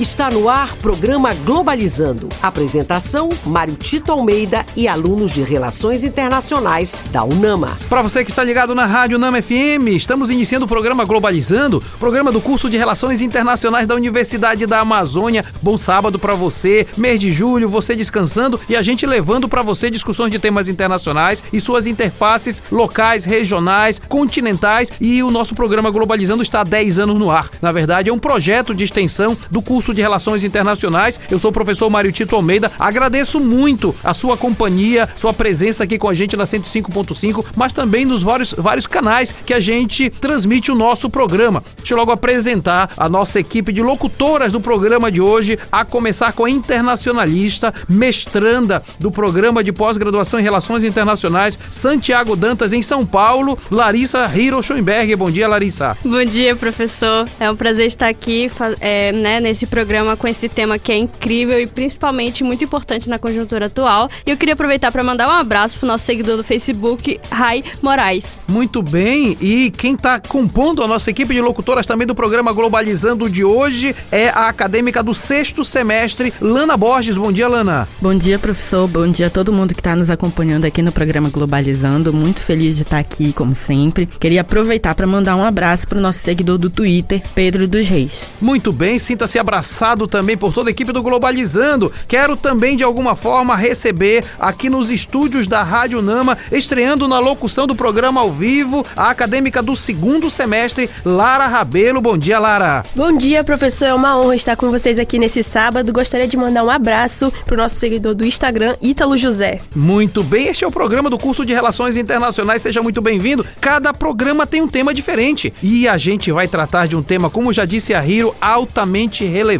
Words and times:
Está 0.00 0.28
no 0.28 0.48
ar 0.48 0.74
programa 0.78 1.32
Globalizando. 1.44 2.28
Apresentação: 2.42 3.28
Mário 3.46 3.76
Tito 3.76 4.10
Almeida 4.10 4.66
e 4.74 4.88
alunos 4.88 5.30
de 5.30 5.42
Relações 5.42 6.02
Internacionais 6.02 6.96
da 7.12 7.22
UNAMA. 7.22 7.78
Para 7.88 8.02
você 8.02 8.24
que 8.24 8.30
está 8.30 8.42
ligado 8.42 8.74
na 8.74 8.86
Rádio 8.86 9.16
UNAMA 9.16 9.40
FM, 9.40 9.94
estamos 9.94 10.30
iniciando 10.30 10.64
o 10.64 10.68
programa 10.68 11.04
Globalizando, 11.04 11.80
programa 12.00 12.32
do 12.32 12.40
curso 12.40 12.68
de 12.68 12.76
Relações 12.76 13.22
Internacionais 13.22 13.86
da 13.86 13.94
Universidade 13.94 14.66
da 14.66 14.80
Amazônia. 14.80 15.44
Bom 15.62 15.78
sábado 15.78 16.18
para 16.18 16.34
você, 16.34 16.88
mês 16.96 17.20
de 17.20 17.30
julho, 17.30 17.68
você 17.68 17.94
descansando 17.94 18.58
e 18.68 18.74
a 18.74 18.82
gente 18.82 19.06
levando 19.06 19.48
para 19.48 19.62
você 19.62 19.92
discussões 19.92 20.32
de 20.32 20.40
temas 20.40 20.66
internacionais 20.66 21.40
e 21.52 21.60
suas 21.60 21.86
interfaces 21.86 22.60
locais, 22.68 23.24
regionais, 23.24 24.00
continentais 24.08 24.90
e 25.00 25.22
o 25.22 25.30
nosso 25.30 25.54
programa 25.54 25.88
Globalizando 25.92 26.42
está 26.42 26.62
há 26.62 26.64
10 26.64 26.98
anos 26.98 27.16
no 27.16 27.30
ar. 27.30 27.48
Na 27.62 27.70
verdade, 27.70 28.10
é 28.10 28.12
um 28.12 28.18
projeto 28.18 28.74
de 28.74 28.82
extensão 28.82 29.36
do 29.52 29.62
curso 29.62 29.83
de 29.92 30.00
Relações 30.00 30.44
Internacionais. 30.44 31.20
Eu 31.30 31.38
sou 31.38 31.50
o 31.50 31.52
professor 31.52 31.90
Mário 31.90 32.12
Tito 32.12 32.36
Almeida. 32.36 32.70
Agradeço 32.78 33.40
muito 33.40 33.94
a 34.02 34.14
sua 34.14 34.36
companhia, 34.36 35.08
sua 35.16 35.32
presença 35.32 35.84
aqui 35.84 35.98
com 35.98 36.08
a 36.08 36.14
gente 36.14 36.36
na 36.36 36.44
105.5, 36.44 37.44
mas 37.56 37.72
também 37.72 38.04
nos 38.04 38.22
vários, 38.22 38.52
vários 38.52 38.86
canais 38.86 39.34
que 39.44 39.52
a 39.52 39.60
gente 39.60 40.08
transmite 40.10 40.70
o 40.70 40.74
nosso 40.74 41.10
programa. 41.10 41.62
Deixa 41.76 41.94
eu 41.94 41.98
logo 41.98 42.12
apresentar 42.12 42.90
a 42.96 43.08
nossa 43.08 43.40
equipe 43.40 43.72
de 43.72 43.82
locutoras 43.82 44.52
do 44.52 44.60
programa 44.60 45.10
de 45.10 45.20
hoje, 45.20 45.58
a 45.70 45.84
começar 45.84 46.32
com 46.32 46.44
a 46.44 46.50
internacionalista, 46.50 47.74
mestranda 47.88 48.82
do 48.98 49.10
programa 49.10 49.62
de 49.62 49.72
pós-graduação 49.72 50.38
em 50.38 50.42
Relações 50.42 50.84
Internacionais, 50.84 51.58
Santiago 51.70 52.36
Dantas, 52.36 52.72
em 52.72 52.82
São 52.82 53.04
Paulo, 53.04 53.58
Larissa 53.70 54.30
Hiro 54.34 54.62
Schoenberg. 54.62 55.16
Bom 55.16 55.30
dia, 55.30 55.48
Larissa. 55.48 55.96
Bom 56.04 56.24
dia, 56.24 56.54
professor. 56.54 57.26
É 57.40 57.50
um 57.50 57.56
prazer 57.56 57.86
estar 57.86 58.08
aqui 58.08 58.50
é, 58.80 59.12
né, 59.12 59.40
nesse 59.40 59.66
programa 59.74 60.16
com 60.16 60.28
esse 60.28 60.48
tema 60.48 60.78
que 60.78 60.92
é 60.92 60.96
incrível 60.96 61.60
e 61.60 61.66
principalmente 61.66 62.44
muito 62.44 62.62
importante 62.62 63.08
na 63.08 63.18
conjuntura 63.18 63.66
atual. 63.66 64.08
E 64.24 64.30
eu 64.30 64.36
queria 64.36 64.54
aproveitar 64.54 64.92
para 64.92 65.02
mandar 65.02 65.26
um 65.26 65.32
abraço 65.32 65.76
pro 65.78 65.88
nosso 65.88 66.04
seguidor 66.04 66.36
do 66.36 66.44
Facebook, 66.44 67.20
Rai 67.28 67.64
Moraes. 67.82 68.36
Muito 68.46 68.80
bem, 68.80 69.36
e 69.40 69.72
quem 69.72 69.94
está 69.94 70.20
compondo 70.20 70.80
a 70.80 70.86
nossa 70.86 71.10
equipe 71.10 71.34
de 71.34 71.40
locutoras 71.40 71.86
também 71.86 72.06
do 72.06 72.14
programa 72.14 72.52
Globalizando 72.52 73.28
de 73.28 73.42
hoje 73.42 73.96
é 74.12 74.28
a 74.28 74.46
acadêmica 74.46 75.02
do 75.02 75.12
sexto 75.12 75.64
semestre, 75.64 76.32
Lana 76.40 76.76
Borges. 76.76 77.18
Bom 77.18 77.32
dia, 77.32 77.48
Lana. 77.48 77.88
Bom 78.00 78.14
dia, 78.14 78.38
professor. 78.38 78.86
Bom 78.86 79.08
dia 79.08 79.26
a 79.26 79.30
todo 79.30 79.52
mundo 79.52 79.74
que 79.74 79.80
está 79.80 79.96
nos 79.96 80.08
acompanhando 80.08 80.66
aqui 80.66 80.82
no 80.82 80.92
programa 80.92 81.30
Globalizando. 81.30 82.12
Muito 82.12 82.38
feliz 82.38 82.76
de 82.76 82.82
estar 82.82 82.98
aqui, 82.98 83.32
como 83.32 83.56
sempre. 83.56 84.06
Queria 84.06 84.42
aproveitar 84.42 84.94
para 84.94 85.06
mandar 85.06 85.34
um 85.34 85.42
abraço 85.42 85.88
para 85.88 85.98
o 85.98 86.00
nosso 86.00 86.20
seguidor 86.20 86.58
do 86.58 86.70
Twitter, 86.70 87.20
Pedro 87.34 87.66
dos 87.66 87.88
Reis. 87.88 88.26
Muito 88.40 88.72
bem, 88.72 89.00
sinta-se 89.00 89.36
abraçado 89.36 89.63
também 90.08 90.36
por 90.36 90.52
toda 90.52 90.70
a 90.70 90.72
equipe 90.72 90.92
do 90.92 91.02
Globalizando. 91.02 91.92
Quero 92.06 92.36
também, 92.36 92.76
de 92.76 92.84
alguma 92.84 93.16
forma, 93.16 93.56
receber 93.56 94.24
aqui 94.38 94.68
nos 94.68 94.90
estúdios 94.90 95.46
da 95.46 95.62
Rádio 95.62 96.02
Nama, 96.02 96.36
estreando 96.52 97.08
na 97.08 97.18
locução 97.18 97.66
do 97.66 97.74
programa 97.74 98.20
ao 98.20 98.30
vivo, 98.30 98.84
a 98.96 99.10
acadêmica 99.10 99.62
do 99.62 99.74
segundo 99.74 100.28
semestre, 100.30 100.88
Lara 101.04 101.46
Rabelo. 101.46 102.00
Bom 102.00 102.16
dia, 102.16 102.38
Lara. 102.38 102.82
Bom 102.94 103.16
dia, 103.16 103.42
professor. 103.42 103.86
É 103.86 103.94
uma 103.94 104.18
honra 104.18 104.36
estar 104.36 104.56
com 104.56 104.70
vocês 104.70 104.98
aqui 104.98 105.18
nesse 105.18 105.42
sábado. 105.42 105.92
Gostaria 105.92 106.28
de 106.28 106.36
mandar 106.36 106.64
um 106.64 106.70
abraço 106.70 107.32
para 107.44 107.54
o 107.54 107.58
nosso 107.58 107.76
seguidor 107.76 108.14
do 108.14 108.24
Instagram, 108.24 108.76
Ítalo 108.80 109.16
José. 109.16 109.60
Muito 109.74 110.22
bem, 110.22 110.46
este 110.48 110.64
é 110.64 110.66
o 110.66 110.70
programa 110.70 111.08
do 111.08 111.18
curso 111.18 111.44
de 111.44 111.52
Relações 111.52 111.96
Internacionais. 111.96 112.62
Seja 112.62 112.82
muito 112.82 113.00
bem-vindo. 113.00 113.44
Cada 113.60 113.92
programa 113.92 114.46
tem 114.46 114.62
um 114.62 114.68
tema 114.68 114.92
diferente 114.92 115.52
e 115.62 115.88
a 115.88 115.96
gente 115.98 116.30
vai 116.30 116.46
tratar 116.46 116.86
de 116.86 116.96
um 116.96 117.02
tema, 117.02 117.30
como 117.30 117.52
já 117.52 117.64
disse 117.64 117.94
a 117.94 118.04
Hiro, 118.04 118.34
altamente 118.40 119.24
relevante. 119.24 119.53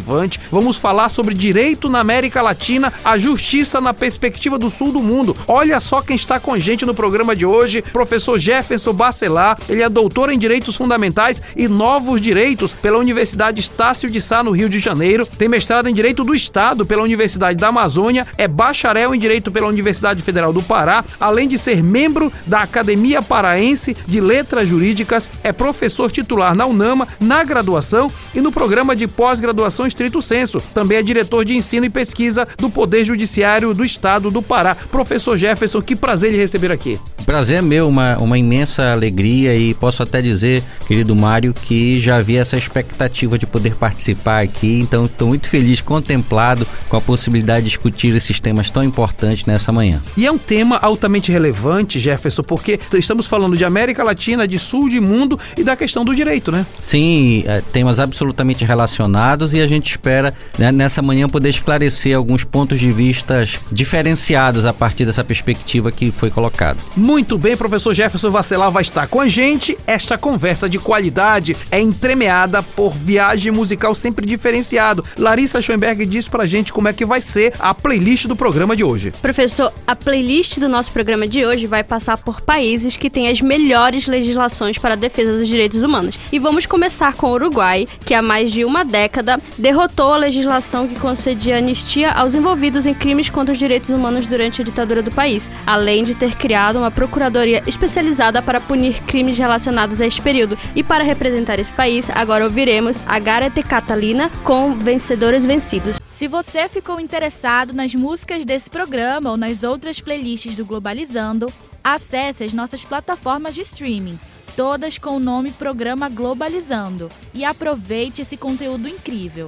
Vamos 0.51 0.77
falar 0.77 1.09
sobre 1.09 1.33
direito 1.33 1.89
na 1.89 1.99
América 1.99 2.41
Latina, 2.41 2.91
a 3.03 3.17
justiça 3.17 3.81
na 3.81 3.93
perspectiva 3.93 4.57
do 4.57 4.69
sul 4.69 4.91
do 4.91 5.01
mundo. 5.01 5.35
Olha 5.47 5.79
só 5.79 6.01
quem 6.01 6.15
está 6.15 6.39
com 6.39 6.53
a 6.53 6.59
gente 6.59 6.85
no 6.85 6.93
programa 6.93 7.35
de 7.35 7.45
hoje, 7.45 7.81
professor 7.81 8.37
Jefferson 8.39 8.93
Bacelar. 8.93 9.57
Ele 9.67 9.81
é 9.81 9.89
doutor 9.89 10.29
em 10.29 10.37
Direitos 10.37 10.75
Fundamentais 10.75 11.41
e 11.55 11.67
Novos 11.67 12.21
Direitos 12.21 12.73
pela 12.73 12.97
Universidade 12.97 13.59
Estácio 13.59 14.09
de 14.09 14.21
Sá, 14.21 14.43
no 14.43 14.51
Rio 14.51 14.69
de 14.69 14.79
Janeiro. 14.79 15.25
Tem 15.37 15.47
mestrado 15.47 15.87
em 15.87 15.93
Direito 15.93 16.23
do 16.23 16.35
Estado 16.35 16.85
pela 16.85 17.03
Universidade 17.03 17.57
da 17.57 17.67
Amazônia, 17.67 18.27
é 18.37 18.47
bacharel 18.47 19.13
em 19.13 19.19
Direito 19.19 19.51
pela 19.51 19.67
Universidade 19.67 20.21
Federal 20.21 20.53
do 20.53 20.61
Pará, 20.61 21.03
além 21.19 21.47
de 21.47 21.57
ser 21.57 21.83
membro 21.83 22.31
da 22.45 22.59
Academia 22.59 23.21
Paraense 23.21 23.95
de 24.07 24.19
Letras 24.19 24.67
Jurídicas, 24.67 25.29
é 25.43 25.51
professor 25.51 26.11
titular 26.11 26.55
na 26.55 26.65
UNAMA, 26.65 27.07
na 27.19 27.43
graduação 27.43 28.11
e 28.33 28.41
no 28.41 28.51
programa 28.51 28.95
de 28.95 29.07
pós-graduação 29.07 29.84
estrito 29.87 30.21
senso. 30.21 30.59
Também 30.73 30.97
é 30.97 31.03
diretor 31.03 31.45
de 31.45 31.55
ensino 31.55 31.85
e 31.85 31.89
pesquisa 31.89 32.47
do 32.57 32.69
Poder 32.69 33.05
Judiciário 33.05 33.73
do 33.73 33.83
Estado 33.83 34.31
do 34.31 34.41
Pará. 34.41 34.75
Professor 34.75 35.37
Jefferson, 35.37 35.81
que 35.81 35.95
prazer 35.95 36.31
lhe 36.31 36.37
receber 36.37 36.71
aqui. 36.71 36.99
Prazer 37.25 37.57
é 37.57 37.61
meu, 37.61 37.87
uma, 37.87 38.17
uma 38.17 38.37
imensa 38.37 38.91
alegria 38.91 39.55
e 39.55 39.73
posso 39.73 40.03
até 40.03 40.21
dizer, 40.21 40.61
querido 40.87 41.15
Mário, 41.15 41.53
que 41.53 41.99
já 41.99 42.17
havia 42.17 42.41
essa 42.41 42.55
expectativa 42.55 43.37
de 43.37 43.47
poder 43.47 43.75
participar 43.75 44.43
aqui, 44.43 44.79
então 44.79 45.05
estou 45.05 45.29
muito 45.29 45.49
feliz, 45.49 45.81
contemplado 45.81 46.67
com 46.87 46.97
a 46.97 47.01
possibilidade 47.01 47.63
de 47.63 47.69
discutir 47.69 48.15
esses 48.15 48.39
temas 48.39 48.69
tão 48.69 48.83
importantes 48.83 49.45
nessa 49.45 49.71
manhã. 49.71 49.99
E 50.15 50.25
é 50.25 50.31
um 50.31 50.37
tema 50.37 50.77
altamente 50.77 51.31
relevante, 51.31 51.99
Jefferson, 51.99 52.43
porque 52.43 52.79
estamos 52.93 53.25
falando 53.25 53.57
de 53.57 53.65
América 53.65 54.03
Latina, 54.03 54.47
de 54.47 54.59
sul 54.59 54.87
de 54.87 54.99
mundo 54.99 55.39
e 55.57 55.63
da 55.63 55.75
questão 55.75 56.05
do 56.05 56.15
direito, 56.15 56.51
né? 56.51 56.65
Sim, 56.79 57.43
é, 57.47 57.61
temas 57.73 57.99
absolutamente 57.99 58.63
relacionados 58.63 59.53
e 59.55 59.61
a 59.61 59.67
gente 59.67 59.74
espera 59.83 60.33
né, 60.57 60.71
nessa 60.71 61.01
manhã 61.01 61.27
poder 61.27 61.49
esclarecer 61.49 62.15
alguns 62.15 62.43
pontos 62.43 62.79
de 62.79 62.91
vistas 62.91 63.59
diferenciados 63.71 64.65
a 64.65 64.73
partir 64.73 65.05
dessa 65.05 65.23
perspectiva 65.23 65.91
que 65.91 66.11
foi 66.11 66.29
colocada. 66.29 66.79
Muito 66.95 67.37
bem, 67.37 67.57
professor 67.57 67.93
Jefferson 67.93 68.29
Vacelar 68.29 68.71
vai 68.71 68.81
estar 68.81 69.07
com 69.07 69.19
a 69.19 69.27
gente. 69.27 69.77
Esta 69.85 70.17
conversa 70.17 70.69
de 70.69 70.79
qualidade 70.79 71.55
é 71.71 71.79
entremeada 71.79 72.61
por 72.61 72.93
viagem 72.93 73.51
musical 73.51 73.93
sempre 73.93 74.25
diferenciado. 74.25 75.03
Larissa 75.17 75.61
Schoenberg 75.61 76.05
diz 76.05 76.27
pra 76.27 76.45
gente 76.45 76.71
como 76.71 76.87
é 76.87 76.93
que 76.93 77.05
vai 77.05 77.21
ser 77.21 77.53
a 77.59 77.73
playlist 77.73 78.27
do 78.27 78.35
programa 78.35 78.75
de 78.75 78.83
hoje. 78.83 79.11
Professor, 79.21 79.73
a 79.85 79.95
playlist 79.95 80.59
do 80.59 80.69
nosso 80.69 80.91
programa 80.91 81.27
de 81.27 81.45
hoje 81.45 81.67
vai 81.67 81.83
passar 81.83 82.17
por 82.17 82.41
países 82.41 82.97
que 82.97 83.09
têm 83.09 83.29
as 83.29 83.41
melhores 83.41 84.07
legislações 84.07 84.77
para 84.77 84.93
a 84.93 84.97
defesa 84.97 85.37
dos 85.37 85.47
direitos 85.47 85.83
humanos. 85.83 86.17
E 86.31 86.39
vamos 86.39 86.65
começar 86.65 87.13
com 87.13 87.27
o 87.27 87.33
Uruguai, 87.33 87.87
que 88.05 88.13
há 88.13 88.21
mais 88.21 88.51
de 88.51 88.65
uma 88.65 88.83
década 88.83 89.39
derrotou 89.65 90.13
a 90.13 90.17
legislação 90.17 90.87
que 90.87 90.99
concedia 90.99 91.57
anistia 91.57 92.11
aos 92.11 92.35
envolvidos 92.35 92.85
em 92.85 92.93
crimes 92.93 93.31
contra 93.31 93.51
os 93.51 93.57
direitos 93.57 93.89
humanos 93.89 94.27
durante 94.27 94.61
a 94.61 94.63
ditadura 94.63 95.01
do 95.01 95.09
país, 95.09 95.49
além 95.65 96.03
de 96.03 96.13
ter 96.13 96.35
criado 96.35 96.75
uma 96.77 96.91
procuradoria 96.91 97.63
especializada 97.65 98.43
para 98.43 98.61
punir 98.61 99.01
crimes 99.07 99.35
relacionados 99.39 99.99
a 99.99 100.05
este 100.05 100.21
período. 100.21 100.55
E 100.75 100.83
para 100.83 101.03
representar 101.03 101.57
esse 101.57 101.73
país, 101.73 102.11
agora 102.11 102.43
ouviremos 102.43 102.97
a 103.07 103.17
Garete 103.17 103.63
Catalina 103.63 104.29
com 104.43 104.77
Vencedores 104.77 105.43
Vencidos. 105.43 105.99
Se 106.11 106.27
você 106.27 106.69
ficou 106.69 106.99
interessado 106.99 107.73
nas 107.73 107.95
músicas 107.95 108.45
desse 108.45 108.69
programa 108.69 109.31
ou 109.31 109.35
nas 109.35 109.63
outras 109.63 109.99
playlists 109.99 110.55
do 110.55 110.63
Globalizando, 110.63 111.47
acesse 111.83 112.43
as 112.43 112.53
nossas 112.53 112.83
plataformas 112.83 113.55
de 113.55 113.61
streaming, 113.61 114.19
todas 114.55 114.97
com 114.97 115.17
o 115.17 115.19
nome 115.19 115.51
Programa 115.51 116.07
Globalizando, 116.07 117.09
e 117.33 117.43
aproveite 117.43 118.21
esse 118.21 118.37
conteúdo 118.37 118.87
incrível. 118.87 119.47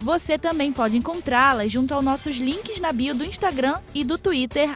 Você 0.00 0.38
também 0.38 0.72
pode 0.72 0.96
encontrá-las 0.96 1.70
junto 1.70 1.92
aos 1.94 2.04
nossos 2.04 2.36
links 2.36 2.80
na 2.80 2.92
bio 2.92 3.14
do 3.14 3.24
Instagram 3.24 3.78
e 3.94 4.04
do 4.04 4.18
Twitter, 4.18 4.70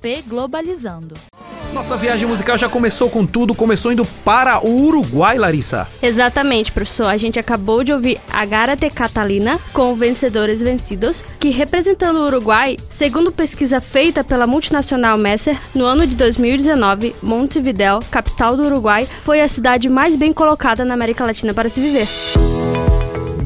pglobalizando. 0.00 1.14
Nossa 1.72 1.96
viagem 1.96 2.28
musical 2.28 2.58
já 2.58 2.68
começou 2.68 3.08
com 3.08 3.24
tudo, 3.24 3.54
começou 3.54 3.90
indo 3.90 4.04
para 4.22 4.64
o 4.64 4.84
Uruguai, 4.84 5.38
Larissa. 5.38 5.88
Exatamente, 6.02 6.70
professor. 6.70 7.06
A 7.06 7.16
gente 7.16 7.38
acabou 7.38 7.82
de 7.82 7.92
ouvir 7.92 8.20
a 8.30 8.44
Garate 8.44 8.90
Catalina 8.90 9.58
com 9.72 9.94
Vencedores 9.94 10.60
Vencidos, 10.60 11.24
que 11.40 11.48
representando 11.48 12.18
o 12.18 12.26
Uruguai, 12.26 12.76
segundo 12.90 13.32
pesquisa 13.32 13.80
feita 13.80 14.22
pela 14.22 14.46
multinacional 14.46 15.16
Messer, 15.16 15.58
no 15.74 15.86
ano 15.86 16.06
de 16.06 16.14
2019, 16.14 17.16
Montevideo, 17.22 18.00
capital 18.10 18.54
do 18.54 18.66
Uruguai, 18.66 19.08
foi 19.24 19.40
a 19.40 19.48
cidade 19.48 19.88
mais 19.88 20.14
bem 20.14 20.32
colocada 20.32 20.84
na 20.84 20.92
América 20.92 21.24
Latina 21.24 21.54
para 21.54 21.70
se 21.70 21.80
viver. 21.80 22.06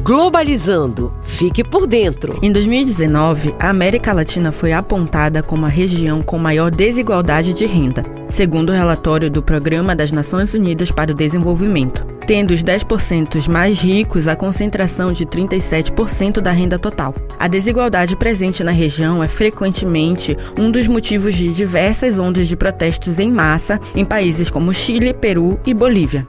Globalizando. 0.07 1.13
Fique 1.21 1.65
por 1.65 1.85
dentro. 1.85 2.39
Em 2.41 2.49
2019, 2.49 3.53
a 3.59 3.69
América 3.69 4.13
Latina 4.13 4.53
foi 4.53 4.71
apontada 4.71 5.43
como 5.43 5.65
a 5.65 5.69
região 5.69 6.23
com 6.23 6.37
maior 6.37 6.71
desigualdade 6.71 7.53
de 7.53 7.65
renda, 7.65 8.03
segundo 8.29 8.69
o 8.69 8.73
relatório 8.73 9.29
do 9.29 9.41
Programa 9.41 9.95
das 9.95 10.11
Nações 10.11 10.53
Unidas 10.53 10.91
para 10.91 11.11
o 11.11 11.15
Desenvolvimento, 11.15 12.05
tendo 12.25 12.51
os 12.51 12.63
10% 12.63 13.47
mais 13.47 13.79
ricos 13.81 14.27
a 14.27 14.35
concentração 14.35 15.11
de 15.11 15.25
37% 15.25 16.41
da 16.41 16.51
renda 16.51 16.77
total. 16.77 17.13
A 17.39 17.47
desigualdade 17.47 18.15
presente 18.15 18.63
na 18.63 18.71
região 18.71 19.23
é 19.23 19.27
frequentemente 19.27 20.37
um 20.57 20.69
dos 20.69 20.87
motivos 20.87 21.33
de 21.33 21.53
diversas 21.53 22.19
ondas 22.19 22.47
de 22.47 22.55
protestos 22.55 23.19
em 23.19 23.31
massa 23.31 23.79
em 23.95 24.03
países 24.03 24.49
como 24.49 24.73
Chile, 24.73 25.13
Peru 25.13 25.59
e 25.65 25.73
Bolívia. 25.73 26.27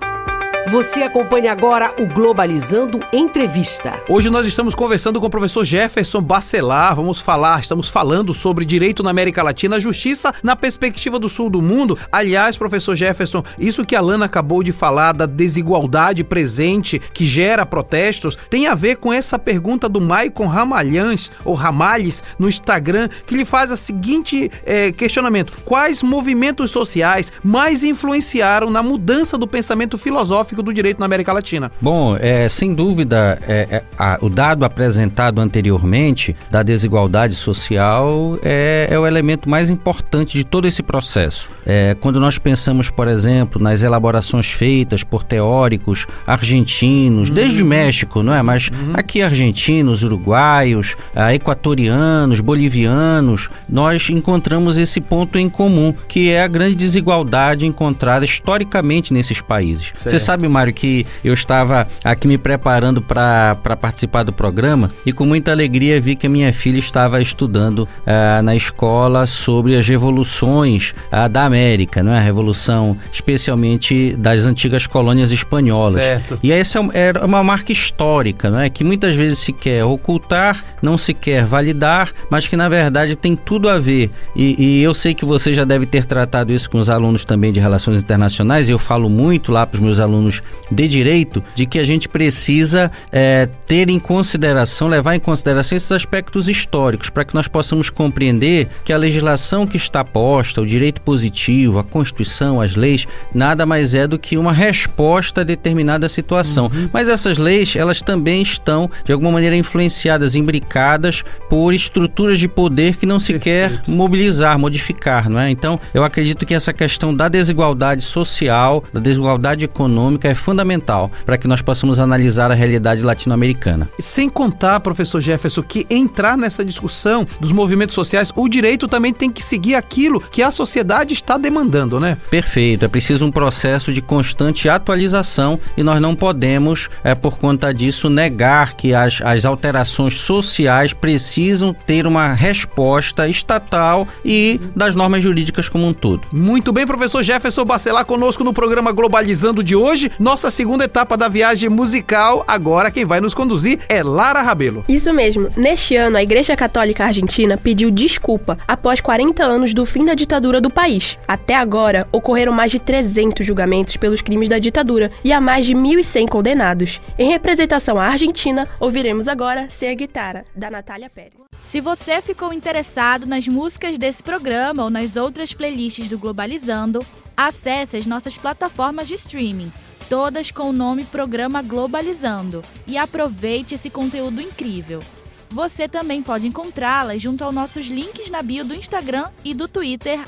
Você 0.70 1.03
acompanha 1.03 1.50
agora 1.50 1.94
o 1.99 2.05
Globalizando 2.05 3.00
Entrevista. 3.11 4.03
Hoje 4.06 4.29
nós 4.29 4.47
estamos 4.47 4.75
conversando 4.75 5.19
com 5.19 5.26
o 5.26 5.31
professor 5.31 5.65
Jefferson 5.65 6.20
Bacelar. 6.20 6.94
Vamos 6.94 7.23
falar, 7.23 7.61
estamos 7.61 7.88
falando 7.88 8.35
sobre 8.35 8.67
direito 8.67 9.03
na 9.03 9.09
América 9.09 9.43
Latina, 9.43 9.81
justiça 9.81 10.31
na 10.43 10.55
perspectiva 10.55 11.19
do 11.19 11.26
sul 11.26 11.49
do 11.49 11.62
mundo. 11.62 11.99
Aliás, 12.12 12.59
professor 12.59 12.94
Jefferson, 12.94 13.43
isso 13.59 13.87
que 13.87 13.97
a 13.97 14.00
Lana 14.03 14.26
acabou 14.26 14.62
de 14.62 14.70
falar 14.70 15.12
da 15.12 15.25
desigualdade 15.25 16.23
presente 16.23 16.99
que 16.99 17.25
gera 17.25 17.65
protestos 17.65 18.37
tem 18.50 18.67
a 18.67 18.75
ver 18.75 18.97
com 18.97 19.11
essa 19.11 19.38
pergunta 19.38 19.88
do 19.88 20.03
Maicon 20.03 20.47
Ramalhães, 20.47 21.32
ou 21.47 21.55
Ramalhes, 21.55 22.23
no 22.38 22.47
Instagram, 22.47 23.09
que 23.26 23.35
lhe 23.35 23.47
faz 23.47 23.73
a 23.73 23.76
seguinte 23.76 24.50
é, 24.67 24.93
questionamento: 24.93 25.55
Quais 25.65 26.03
movimentos 26.03 26.70
sociais 26.70 27.32
mais 27.43 27.85
influenciaram 27.85 28.69
na 28.69 28.82
mudança 28.82 29.38
do 29.38 29.49
pensamento 29.49 29.97
filosófico? 29.97 30.57
Do 30.62 30.72
direito 30.72 30.99
na 30.99 31.06
América 31.06 31.32
Latina. 31.32 31.70
Bom, 31.81 32.16
é, 32.19 32.49
sem 32.49 32.75
dúvida, 32.75 33.38
é, 33.46 33.69
é, 33.70 33.82
a, 33.99 34.19
o 34.20 34.28
dado 34.28 34.64
apresentado 34.64 35.40
anteriormente 35.40 36.34
da 36.50 36.62
desigualdade 36.62 37.34
social 37.34 38.38
é, 38.43 38.88
é, 38.90 38.99
o 38.99 39.06
elemento 39.06 39.49
mais 39.49 39.70
importante 39.70 40.37
de 40.38 40.44
todo 40.44 40.66
esse 40.66 40.82
processo. 40.82 41.50
É, 41.66 41.94
quando 42.00 42.19
nós 42.19 42.38
pensamos, 42.38 42.90
por 42.90 43.08
exemplo, 43.08 43.62
nas 43.62 43.82
elaborações 43.82 44.50
feitas 44.50 45.05
por 45.05 45.22
teóricos 45.22 46.06
argentinos, 46.26 47.28
uhum. 47.28 47.34
desde 47.34 47.62
o 47.62 47.66
México, 47.66 48.22
não 48.22 48.32
é? 48.32 48.43
Mas 48.43 48.69
uhum. 48.69 48.93
aqui 48.94 49.22
argentinos, 49.22 50.02
uruguaios, 50.02 50.96
equatorianos, 51.34 52.40
bolivianos, 52.40 53.49
nós 53.69 54.08
encontramos 54.08 54.76
esse 54.76 55.00
ponto 55.00 55.38
em 55.38 55.49
comum, 55.49 55.94
que 56.08 56.31
é 56.31 56.43
a 56.43 56.49
grande 56.49 56.75
desigualdade 56.75 57.66
encontrada 57.66 58.25
historicamente 58.25 59.12
nesses 59.12 59.40
países. 59.40 59.93
Certo. 59.94 60.10
Você 60.10 60.19
sabe 60.19 60.47
Mário, 60.48 60.72
que 60.72 61.06
eu 61.24 61.34
estava 61.34 61.86
aqui 62.04 62.26
me 62.26 62.38
preparando 62.38 63.00
para 63.00 63.56
participar 63.80 64.22
do 64.22 64.32
programa 64.32 64.90
e 65.04 65.12
com 65.12 65.24
muita 65.24 65.50
alegria 65.50 66.00
vi 66.00 66.14
que 66.14 66.26
a 66.26 66.30
minha 66.30 66.52
filha 66.52 66.78
estava 66.78 67.20
estudando 67.20 67.80
uh, 67.80 68.42
na 68.42 68.54
escola 68.54 69.26
sobre 69.26 69.76
as 69.76 69.86
revoluções 69.86 70.94
uh, 71.12 71.28
da 71.28 71.44
América, 71.44 72.02
não 72.02 72.12
é? 72.12 72.18
A 72.18 72.22
revolução 72.22 72.96
especialmente 73.12 74.14
das 74.16 74.46
antigas 74.46 74.86
colônias 74.86 75.30
espanholas. 75.30 76.02
Certo. 76.02 76.38
E 76.42 76.52
essa 76.52 76.78
é, 76.92 77.12
é 77.14 77.24
uma 77.24 77.42
marca 77.42 77.72
histórica, 77.72 78.50
não 78.50 78.58
é? 78.58 78.68
Que 78.68 78.84
muitas 78.84 79.14
vezes 79.14 79.38
se 79.38 79.52
quer 79.52 79.84
ocultar, 79.84 80.62
não 80.82 80.98
se 80.98 81.14
quer 81.14 81.44
validar, 81.44 82.12
mas 82.30 82.46
que 82.46 82.56
na 82.56 82.68
verdade 82.68 83.16
tem 83.16 83.34
tudo 83.36 83.68
a 83.68 83.78
ver. 83.78 84.10
E, 84.34 84.56
e 84.58 84.82
eu 84.82 84.94
sei 84.94 85.14
que 85.14 85.24
você 85.24 85.52
já 85.52 85.64
deve 85.64 85.86
ter 85.86 86.04
tratado 86.04 86.52
isso 86.52 86.70
com 86.70 86.78
os 86.78 86.88
alunos 86.88 87.24
também 87.24 87.52
de 87.52 87.60
relações 87.60 88.00
internacionais. 88.00 88.68
Eu 88.68 88.78
falo 88.78 89.08
muito 89.08 89.52
lá 89.52 89.66
para 89.66 89.76
os 89.76 89.80
meus 89.80 89.98
alunos 89.98 90.38
de 90.70 90.87
direito 90.87 91.43
de 91.55 91.67
que 91.67 91.79
a 91.79 91.85
gente 91.85 92.08
precisa 92.08 92.90
é, 93.11 93.49
ter 93.67 93.88
em 93.88 93.99
consideração, 93.99 94.88
levar 94.88 95.14
em 95.14 95.20
consideração 95.20 95.76
esses 95.76 95.93
aspectos 95.93 96.49
históricos, 96.49 97.11
para 97.11 97.25
que 97.25 97.35
nós 97.35 97.49
possamos 97.49 97.90
compreender 97.90 98.69
que 98.85 98.93
a 98.93 98.96
legislação 98.99 99.67
que 99.67 99.76
está 99.76 100.05
posta, 100.05 100.61
o 100.61 100.67
direito 100.67 101.00
positivo, 101.02 101.79
a 101.79 101.85
Constituição, 101.85 102.61
as 102.61 102.76
leis, 102.76 103.06
nada 103.35 103.64
mais 103.64 103.94
é 103.94 104.06
do 104.06 104.19
que 104.19 104.37
uma 104.37 104.52
resposta 104.52 105.40
a 105.40 105.44
determinada 105.44 106.08
situação. 106.08 106.70
Uhum. 106.73 106.88
Mas 106.93 107.08
essas 107.08 107.38
leis, 107.38 107.75
elas 107.76 108.00
também 108.00 108.43
estão, 108.43 108.91
de 109.05 109.12
alguma 109.12 109.32
maneira, 109.32 109.56
influenciadas, 109.56 110.34
imbricadas 110.34 111.25
por 111.49 111.73
estruturas 111.73 112.38
de 112.38 112.49
poder 112.49 112.96
que 112.96 113.06
não 113.06 113.19
se 113.19 113.34
Perfeito. 113.34 113.82
quer 113.84 113.91
mobilizar, 113.91 114.58
modificar, 114.58 115.29
não 115.29 115.38
é? 115.41 115.50
Então, 115.50 115.79
eu 115.94 116.05
acredito 116.05 116.44
que 116.44 116.55
essa 116.55 116.73
questão 116.73 117.14
da 117.14 117.29
desigualdade 117.29 118.02
social, 118.02 118.84
da 118.93 119.00
desigualdade 119.00 119.64
econômica, 119.64 120.27
é 120.28 120.34
fundamental 120.34 121.10
para 121.25 121.38
que 121.38 121.48
nós 121.48 121.62
possamos 121.62 121.98
analisar 121.98 122.50
a 122.50 122.54
realidade 122.54 123.02
latino-americana. 123.02 123.88
Sem 123.98 124.28
contar, 124.28 124.80
professor 124.80 125.20
Jefferson, 125.20 125.62
que 125.62 125.86
entrar 125.90 126.36
nessa 126.36 126.64
discussão 126.64 127.26
dos 127.40 127.52
movimentos 127.52 127.94
sociais, 127.94 128.32
o 128.36 128.48
direito 128.48 128.86
também 128.86 129.12
tem 129.12 129.30
que 129.30 129.42
seguir 129.42 129.75
aquilo 129.75 130.20
que 130.20 130.42
a 130.42 130.50
sociedade 130.50 131.14
está 131.14 131.38
demandando, 131.38 131.98
né? 131.98 132.16
Perfeito. 132.30 132.84
É 132.84 132.88
preciso 132.88 133.26
um 133.26 133.32
processo 133.32 133.92
de 133.92 134.00
constante 134.00 134.69
atualização 134.69 135.58
e 135.76 135.82
nós 135.82 136.00
não 136.00 136.14
podemos, 136.14 136.88
é, 137.02 137.14
por 137.14 137.38
conta 137.38 137.72
disso, 137.72 138.08
negar 138.08 138.74
que 138.74 138.94
as, 138.94 139.20
as 139.22 139.44
alterações 139.44 140.20
sociais 140.20 140.92
precisam 140.92 141.74
ter 141.86 142.06
uma 142.06 142.32
resposta 142.32 143.28
estatal 143.28 144.06
e 144.24 144.60
das 144.74 144.94
normas 144.94 145.22
jurídicas 145.22 145.69
como 145.69 145.86
um 145.86 145.92
todo. 145.92 146.22
Muito 146.32 146.72
bem, 146.72 146.86
professor 146.86 147.22
Jefferson 147.22 147.64
Bacelar 147.64 148.04
conosco 148.04 148.44
no 148.44 148.52
programa 148.52 148.92
Globalizando 148.92 149.62
de 149.62 149.74
hoje 149.74 150.10
nossa 150.19 150.50
segunda 150.50 150.85
etapa 150.85 151.17
da 151.17 151.29
viagem 151.29 151.69
musical. 151.69 152.44
Agora 152.47 152.91
quem 152.91 153.05
vai 153.05 153.20
nos 153.20 153.35
conduzir 153.35 153.81
é 153.88 154.03
Lara 154.03 154.43
Rabelo. 154.43 154.85
Isso 154.88 155.12
mesmo. 155.12 155.50
Neste 155.56 155.97
ano, 155.97 156.17
a 156.17 156.23
Igreja 156.23 156.56
Católica 156.56 157.05
Argentina 157.05 157.56
pediu 157.56 157.91
desculpa 157.91 158.59
após 158.67 159.00
40 159.00 159.44
anos 159.44 159.73
do 159.73 159.87
fim 159.87 160.05
da 160.05 160.15
ditadura 160.15 160.61
do 160.61 160.70
país. 160.70 161.19
Até 161.26 161.55
agora, 161.55 162.09
ocorreram 162.11 162.53
mais 162.53 162.70
de 162.70 162.79
300 162.79 163.47
julgamentos 163.47 163.97
pelos 163.97 164.23
crimes 164.23 164.49
da 164.49 164.59
ditadura 164.59 165.11
e 165.23 165.32
há 165.32 165.41
mais 165.41 165.67
de 165.67 165.75
1.100 165.75 166.29
condenados. 166.29 167.00
Em 167.19 167.29
representação 167.29 167.99
à 167.99 168.06
Argentina, 168.06 168.69
ouviremos 168.81 169.29
agora 169.29 169.69
Ser 169.69 169.94
Guitarra, 169.94 170.44
da 170.55 170.70
Natália 170.70 171.09
Pérez. 171.09 171.35
Se 171.62 171.81
você 171.81 172.23
ficou 172.23 172.53
interessado 172.53 173.26
nas 173.26 173.47
músicas 173.47 173.99
desse 173.99 174.23
programa 174.23 174.85
ou 174.85 174.91
nas 174.91 175.17
outras 175.17 175.53
playlists 175.53 176.09
do 176.09 176.19
Globalizando, 176.19 177.00
acesse 177.37 177.97
as 177.97 178.06
nossas 178.06 178.37
plataformas 178.37 179.06
de 179.06 179.15
streaming 179.15 179.70
todas 180.08 180.50
com 180.50 180.70
o 180.70 180.72
nome 180.72 181.05
Programa 181.05 181.60
Globalizando, 181.62 182.62
e 182.87 182.96
aproveite 182.96 183.75
esse 183.75 183.90
conteúdo 183.90 184.40
incrível. 184.40 185.00
Você 185.50 185.88
também 185.88 186.22
pode 186.22 186.46
encontrá-las 186.46 187.20
junto 187.20 187.42
aos 187.42 187.54
nossos 187.54 187.86
links 187.86 188.30
na 188.30 188.42
bio 188.42 188.64
do 188.64 188.74
Instagram 188.74 189.26
e 189.44 189.54
do 189.54 189.66
Twitter, 189.66 190.20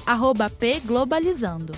pglobalizando. 0.59 1.73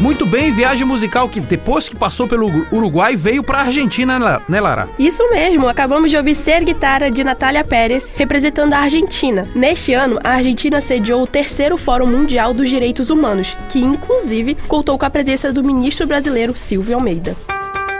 Muito 0.00 0.24
bem, 0.24 0.50
viagem 0.50 0.86
musical 0.86 1.28
que 1.28 1.40
depois 1.40 1.86
que 1.86 1.94
passou 1.94 2.26
pelo 2.26 2.48
Uruguai 2.72 3.14
veio 3.14 3.44
para 3.44 3.58
a 3.58 3.62
Argentina, 3.64 4.18
né, 4.18 4.40
né, 4.48 4.58
Lara? 4.58 4.88
Isso 4.98 5.28
mesmo, 5.28 5.68
acabamos 5.68 6.10
de 6.10 6.16
ouvir 6.16 6.34
Ser 6.34 6.64
Guitarra 6.64 7.10
de 7.10 7.22
Natália 7.22 7.62
Pérez, 7.62 8.10
representando 8.16 8.72
a 8.72 8.78
Argentina. 8.78 9.46
Neste 9.54 9.92
ano, 9.92 10.18
a 10.24 10.30
Argentina 10.30 10.80
sediou 10.80 11.22
o 11.22 11.26
terceiro 11.26 11.76
Fórum 11.76 12.06
Mundial 12.06 12.54
dos 12.54 12.70
Direitos 12.70 13.10
Humanos, 13.10 13.58
que 13.68 13.78
inclusive 13.78 14.54
contou 14.66 14.98
com 14.98 15.04
a 15.04 15.10
presença 15.10 15.52
do 15.52 15.62
ministro 15.62 16.06
brasileiro 16.06 16.56
Silvio 16.56 16.94
Almeida. 16.96 17.36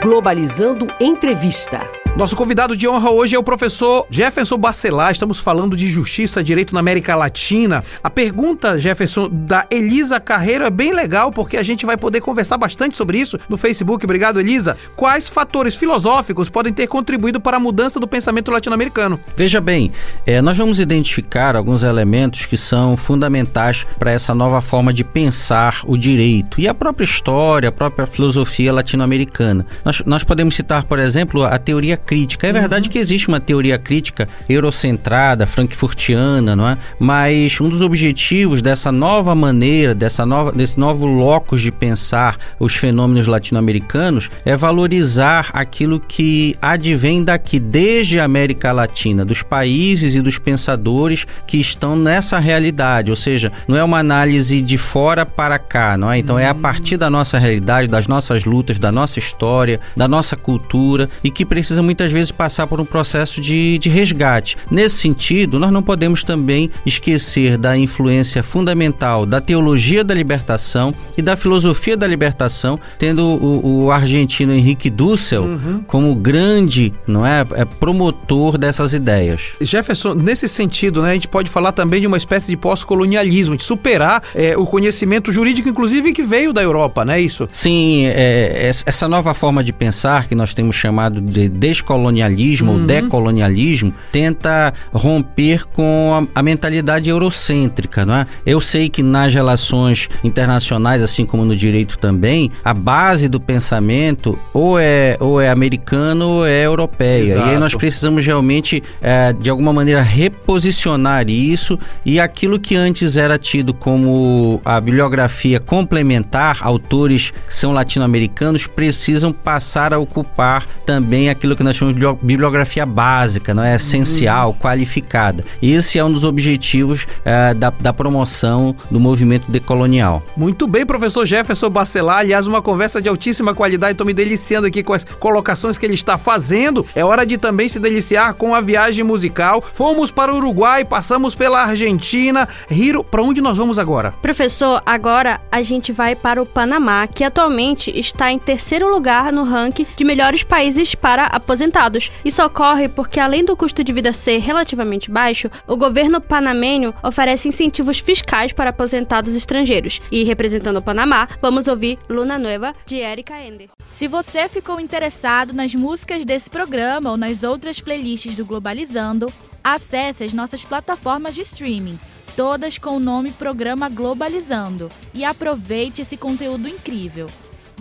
Globalizando 0.01 0.87
Entrevista. 0.99 2.00
Nosso 2.17 2.35
convidado 2.35 2.75
de 2.75 2.89
honra 2.89 3.09
hoje 3.09 3.35
é 3.35 3.39
o 3.39 3.43
professor 3.43 4.05
Jefferson 4.09 4.57
Bacelar. 4.57 5.13
Estamos 5.13 5.39
falando 5.39 5.77
de 5.77 5.87
justiça, 5.87 6.43
direito 6.43 6.73
na 6.73 6.81
América 6.81 7.15
Latina. 7.15 7.85
A 8.03 8.09
pergunta, 8.09 8.77
Jefferson, 8.77 9.29
da 9.31 9.65
Elisa 9.71 10.19
Carreiro 10.19 10.65
é 10.65 10.69
bem 10.69 10.93
legal 10.93 11.31
porque 11.31 11.55
a 11.55 11.63
gente 11.63 11.85
vai 11.85 11.95
poder 11.95 12.19
conversar 12.19 12.57
bastante 12.57 12.97
sobre 12.97 13.17
isso 13.17 13.39
no 13.47 13.55
Facebook. 13.55 14.03
Obrigado, 14.03 14.41
Elisa. 14.41 14.75
Quais 14.93 15.29
fatores 15.29 15.77
filosóficos 15.77 16.49
podem 16.49 16.73
ter 16.73 16.85
contribuído 16.87 17.39
para 17.39 17.55
a 17.55 17.59
mudança 17.61 17.97
do 17.97 18.07
pensamento 18.07 18.51
latino-americano? 18.51 19.17
Veja 19.37 19.61
bem, 19.61 19.89
é, 20.25 20.41
nós 20.41 20.57
vamos 20.57 20.81
identificar 20.81 21.55
alguns 21.55 21.81
elementos 21.81 22.45
que 22.45 22.57
são 22.57 22.97
fundamentais 22.97 23.87
para 23.97 24.11
essa 24.11 24.35
nova 24.35 24.59
forma 24.59 24.93
de 24.93 25.05
pensar 25.05 25.81
o 25.85 25.97
direito 25.97 26.59
e 26.59 26.67
a 26.67 26.73
própria 26.73 27.05
história, 27.05 27.69
a 27.69 27.71
própria 27.71 28.05
filosofia 28.05 28.73
latino-americana. 28.73 29.65
Nós, 29.85 30.03
nós 30.05 30.25
podemos 30.25 30.55
citar, 30.55 30.83
por 30.83 30.99
exemplo, 30.99 31.45
a 31.45 31.57
teoria 31.57 32.00
crítica. 32.05 32.47
É 32.47 32.53
verdade 32.53 32.87
uhum. 32.87 32.91
que 32.91 32.99
existe 32.99 33.27
uma 33.27 33.39
teoria 33.39 33.77
crítica 33.77 34.27
eurocentrada, 34.49 35.45
frankfurtiana, 35.45 36.55
não 36.55 36.67
é? 36.67 36.77
Mas 36.99 37.59
um 37.61 37.69
dos 37.69 37.81
objetivos 37.81 38.61
dessa 38.61 38.91
nova 38.91 39.33
maneira, 39.33 39.95
dessa 39.95 40.25
nova, 40.25 40.51
desse 40.51 40.79
novo 40.79 41.05
locus 41.05 41.61
de 41.61 41.71
pensar 41.71 42.37
os 42.59 42.75
fenômenos 42.75 43.27
latino-americanos 43.27 44.29
é 44.45 44.55
valorizar 44.55 45.49
aquilo 45.53 45.99
que 45.99 46.55
advém 46.61 47.23
daqui, 47.23 47.59
desde 47.59 48.19
a 48.19 48.25
América 48.25 48.71
Latina, 48.71 49.23
dos 49.25 49.43
países 49.43 50.15
e 50.15 50.21
dos 50.21 50.37
pensadores 50.37 51.25
que 51.47 51.57
estão 51.57 51.95
nessa 51.95 52.39
realidade, 52.39 53.11
ou 53.11 53.17
seja, 53.17 53.51
não 53.67 53.77
é 53.77 53.83
uma 53.83 53.99
análise 53.99 54.61
de 54.61 54.77
fora 54.77 55.25
para 55.25 55.59
cá, 55.59 55.97
não 55.97 56.11
é? 56.11 56.17
Então 56.17 56.37
é 56.37 56.47
a 56.47 56.55
partir 56.55 56.97
da 56.97 57.09
nossa 57.09 57.37
realidade, 57.37 57.87
das 57.87 58.07
nossas 58.07 58.45
lutas, 58.45 58.79
da 58.79 58.91
nossa 58.91 59.19
história, 59.19 59.79
da 59.95 60.07
nossa 60.07 60.35
cultura 60.35 61.09
e 61.23 61.29
que 61.29 61.45
precisa 61.45 61.83
muitas 61.91 62.11
vezes 62.11 62.31
passar 62.31 62.67
por 62.67 62.79
um 62.79 62.85
processo 62.85 63.41
de, 63.41 63.77
de 63.77 63.89
resgate. 63.89 64.55
Nesse 64.69 64.97
sentido, 64.97 65.59
nós 65.59 65.71
não 65.71 65.83
podemos 65.83 66.23
também 66.23 66.69
esquecer 66.85 67.57
da 67.57 67.77
influência 67.77 68.41
fundamental 68.41 69.25
da 69.25 69.41
teologia 69.41 70.03
da 70.03 70.13
libertação 70.13 70.93
e 71.17 71.21
da 71.21 71.35
filosofia 71.35 71.97
da 71.97 72.07
libertação, 72.07 72.79
tendo 72.97 73.25
o, 73.25 73.83
o 73.83 73.91
argentino 73.91 74.53
Henrique 74.53 74.89
Dussel 74.89 75.43
uhum. 75.43 75.83
como 75.85 76.15
grande 76.15 76.93
não 77.05 77.25
é, 77.25 77.45
é, 77.55 77.65
promotor 77.65 78.57
dessas 78.57 78.93
ideias. 78.93 79.51
Jefferson, 79.59 80.13
nesse 80.13 80.47
sentido, 80.47 81.01
né, 81.01 81.11
a 81.11 81.13
gente 81.13 81.27
pode 81.27 81.49
falar 81.49 81.73
também 81.73 81.99
de 81.99 82.07
uma 82.07 82.17
espécie 82.17 82.49
de 82.49 82.55
pós-colonialismo, 82.55 83.57
de 83.57 83.65
superar 83.65 84.23
é, 84.33 84.55
o 84.57 84.65
conhecimento 84.65 85.29
jurídico, 85.31 85.67
inclusive, 85.67 86.13
que 86.13 86.23
veio 86.23 86.53
da 86.53 86.63
Europa, 86.63 87.03
não 87.03 87.13
é 87.13 87.19
isso? 87.19 87.49
Sim, 87.51 88.05
é, 88.05 88.71
essa 88.85 89.07
nova 89.09 89.33
forma 89.33 89.61
de 89.61 89.73
pensar 89.73 90.27
que 90.27 90.35
nós 90.35 90.53
temos 90.53 90.75
chamado 90.75 91.19
de 91.19 91.49
descolonialismo 91.81 92.71
uhum. 92.71 92.81
ou 92.81 92.85
decolonialismo 92.85 93.93
tenta 94.11 94.73
romper 94.93 95.65
com 95.67 96.27
a, 96.35 96.39
a 96.39 96.43
mentalidade 96.43 97.09
eurocêntrica, 97.09 98.05
não 98.05 98.15
é? 98.15 98.27
Eu 98.45 98.61
sei 98.61 98.87
que 98.87 99.01
nas 99.01 99.33
relações 99.33 100.09
internacionais, 100.23 101.03
assim 101.03 101.25
como 101.25 101.43
no 101.43 101.55
direito 101.55 101.97
também, 101.97 102.51
a 102.63 102.73
base 102.73 103.27
do 103.27 103.39
pensamento 103.39 104.37
ou 104.53 104.79
é, 104.79 105.17
ou 105.19 105.41
é 105.41 105.49
americano 105.49 106.27
ou 106.27 106.45
é 106.45 106.65
europeia. 106.65 107.23
Exato. 107.23 107.47
E 107.47 107.51
aí 107.51 107.59
nós 107.59 107.73
precisamos 107.75 108.25
realmente, 108.25 108.83
é, 109.01 109.33
de 109.33 109.49
alguma 109.49 109.73
maneira, 109.73 110.01
reposicionar 110.01 111.29
isso 111.29 111.77
e 112.05 112.19
aquilo 112.19 112.59
que 112.59 112.75
antes 112.75 113.17
era 113.17 113.37
tido 113.37 113.73
como 113.73 114.61
a 114.63 114.79
bibliografia 114.79 115.59
complementar, 115.59 116.59
autores 116.61 117.31
que 117.31 117.53
são 117.53 117.71
latino-americanos 117.71 118.67
precisam 118.67 119.31
passar 119.31 119.93
a 119.93 119.99
ocupar 119.99 120.65
também 120.85 121.29
aquilo 121.29 121.55
que 121.55 121.63
nós 121.63 121.70
chamamos 121.75 121.99
de 121.99 122.25
bibliografia 122.25 122.85
básica, 122.85 123.53
não 123.53 123.63
é 123.63 123.75
essencial, 123.75 124.49
uhum. 124.49 124.55
qualificada. 124.55 125.43
Esse 125.61 125.99
é 125.99 126.03
um 126.03 126.11
dos 126.11 126.23
objetivos 126.23 127.07
é, 127.23 127.53
da, 127.53 127.69
da 127.69 127.93
promoção 127.93 128.75
do 128.89 128.99
movimento 128.99 129.51
decolonial. 129.51 130.23
Muito 130.35 130.67
bem, 130.67 130.85
professor 130.85 131.25
Jefferson 131.25 131.69
Bacelar. 131.69 132.19
Aliás, 132.19 132.47
uma 132.47 132.61
conversa 132.61 133.01
de 133.01 133.09
altíssima 133.09 133.53
qualidade. 133.53 133.93
Estou 133.93 134.07
me 134.07 134.13
deliciando 134.13 134.67
aqui 134.67 134.83
com 134.83 134.93
as 134.93 135.03
colocações 135.03 135.77
que 135.77 135.85
ele 135.85 135.93
está 135.93 136.17
fazendo. 136.17 136.85
É 136.95 137.03
hora 137.03 137.25
de 137.25 137.37
também 137.37 137.69
se 137.69 137.79
deliciar 137.79 138.33
com 138.33 138.53
a 138.53 138.61
viagem 138.61 139.03
musical. 139.03 139.63
Fomos 139.73 140.11
para 140.11 140.33
o 140.33 140.37
Uruguai, 140.37 140.85
passamos 140.85 141.35
pela 141.35 141.63
Argentina. 141.63 142.47
Hiro, 142.69 143.03
para 143.03 143.21
onde 143.21 143.41
nós 143.41 143.57
vamos 143.57 143.77
agora? 143.77 144.13
Professor, 144.21 144.81
agora 144.85 145.41
a 145.51 145.61
gente 145.61 145.91
vai 145.91 146.15
para 146.15 146.41
o 146.41 146.45
Panamá, 146.45 147.07
que 147.07 147.23
atualmente 147.23 147.91
está 147.97 148.31
em 148.31 148.39
terceiro 148.39 148.89
lugar 148.89 149.31
no 149.31 149.43
ranking 149.43 149.85
de 149.95 150.03
melhores 150.03 150.43
países 150.43 150.95
para 150.95 151.25
aposentados. 151.61 152.11
Isso 152.25 152.43
ocorre 152.43 152.89
porque, 152.89 153.19
além 153.19 153.45
do 153.45 153.55
custo 153.55 153.83
de 153.83 153.93
vida 153.93 154.11
ser 154.11 154.39
relativamente 154.39 155.11
baixo, 155.11 155.49
o 155.67 155.77
governo 155.77 156.19
panamenho 156.19 156.93
oferece 157.03 157.47
incentivos 157.47 157.99
fiscais 157.99 158.51
para 158.51 158.71
aposentados 158.71 159.35
estrangeiros. 159.35 160.01
E 160.11 160.23
representando 160.23 160.77
o 160.77 160.81
Panamá, 160.81 161.27
vamos 161.41 161.67
ouvir 161.67 161.99
Luna 162.09 162.39
Nueva 162.39 162.73
de 162.85 162.97
Erika 162.97 163.39
Ender. 163.39 163.69
Se 163.89 164.07
você 164.07 164.49
ficou 164.49 164.79
interessado 164.79 165.53
nas 165.53 165.75
músicas 165.75 166.25
desse 166.25 166.49
programa 166.49 167.11
ou 167.11 167.17
nas 167.17 167.43
outras 167.43 167.79
playlists 167.79 168.35
do 168.35 168.45
Globalizando, 168.45 169.27
acesse 169.63 170.23
as 170.23 170.33
nossas 170.33 170.63
plataformas 170.63 171.35
de 171.35 171.41
streaming, 171.41 171.99
todas 172.35 172.77
com 172.77 172.95
o 172.95 172.99
nome 172.99 173.31
Programa 173.31 173.89
Globalizando, 173.89 174.89
e 175.13 175.23
aproveite 175.23 176.01
esse 176.01 176.17
conteúdo 176.17 176.67
incrível. 176.67 177.27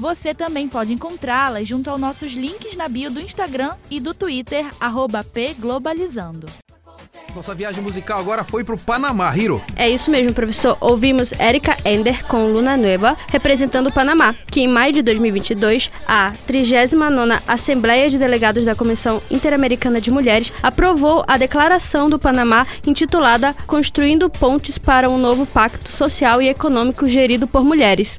Você 0.01 0.33
também 0.33 0.67
pode 0.67 0.95
encontrá-las 0.95 1.69
junto 1.69 1.91
aos 1.91 2.01
nossos 2.01 2.33
links 2.33 2.75
na 2.75 2.89
bio 2.89 3.11
do 3.11 3.21
Instagram 3.21 3.75
e 3.91 4.01
do 4.01 4.15
Twitter, 4.15 4.65
pglobalizando. 5.31 6.47
Nossa 7.37 7.55
viagem 7.55 7.83
musical 7.83 8.19
agora 8.19 8.43
foi 8.43 8.65
pro 8.65 8.79
Panamá, 8.79 9.37
Hiro. 9.37 9.63
É 9.77 9.91
isso 9.91 10.11
mesmo, 10.11 10.33
professor. 10.33 10.79
Ouvimos 10.81 11.33
Erika 11.39 11.77
Ender 11.85 12.25
com 12.27 12.47
Luna 12.47 12.79
Nueva, 12.79 13.15
representando 13.29 13.89
o 13.89 13.93
Panamá, 13.93 14.35
que 14.47 14.61
em 14.61 14.67
maio 14.67 14.95
de 14.95 15.03
2022, 15.03 15.91
a 16.09 16.33
39ª 16.49 17.43
Assembleia 17.47 18.09
de 18.09 18.19
Delegados 18.19 18.65
da 18.65 18.75
Comissão 18.75 19.21
Interamericana 19.31 20.01
de 20.01 20.11
Mulheres 20.11 20.51
aprovou 20.63 21.23
a 21.29 21.37
declaração 21.37 22.09
do 22.09 22.19
Panamá 22.19 22.67
intitulada 22.87 23.55
Construindo 23.67 24.31
Pontes 24.31 24.79
para 24.79 25.11
um 25.11 25.19
Novo 25.19 25.45
Pacto 25.45 25.93
Social 25.93 26.41
e 26.41 26.49
Econômico 26.49 27.07
Gerido 27.07 27.47
por 27.47 27.63
Mulheres. 27.63 28.17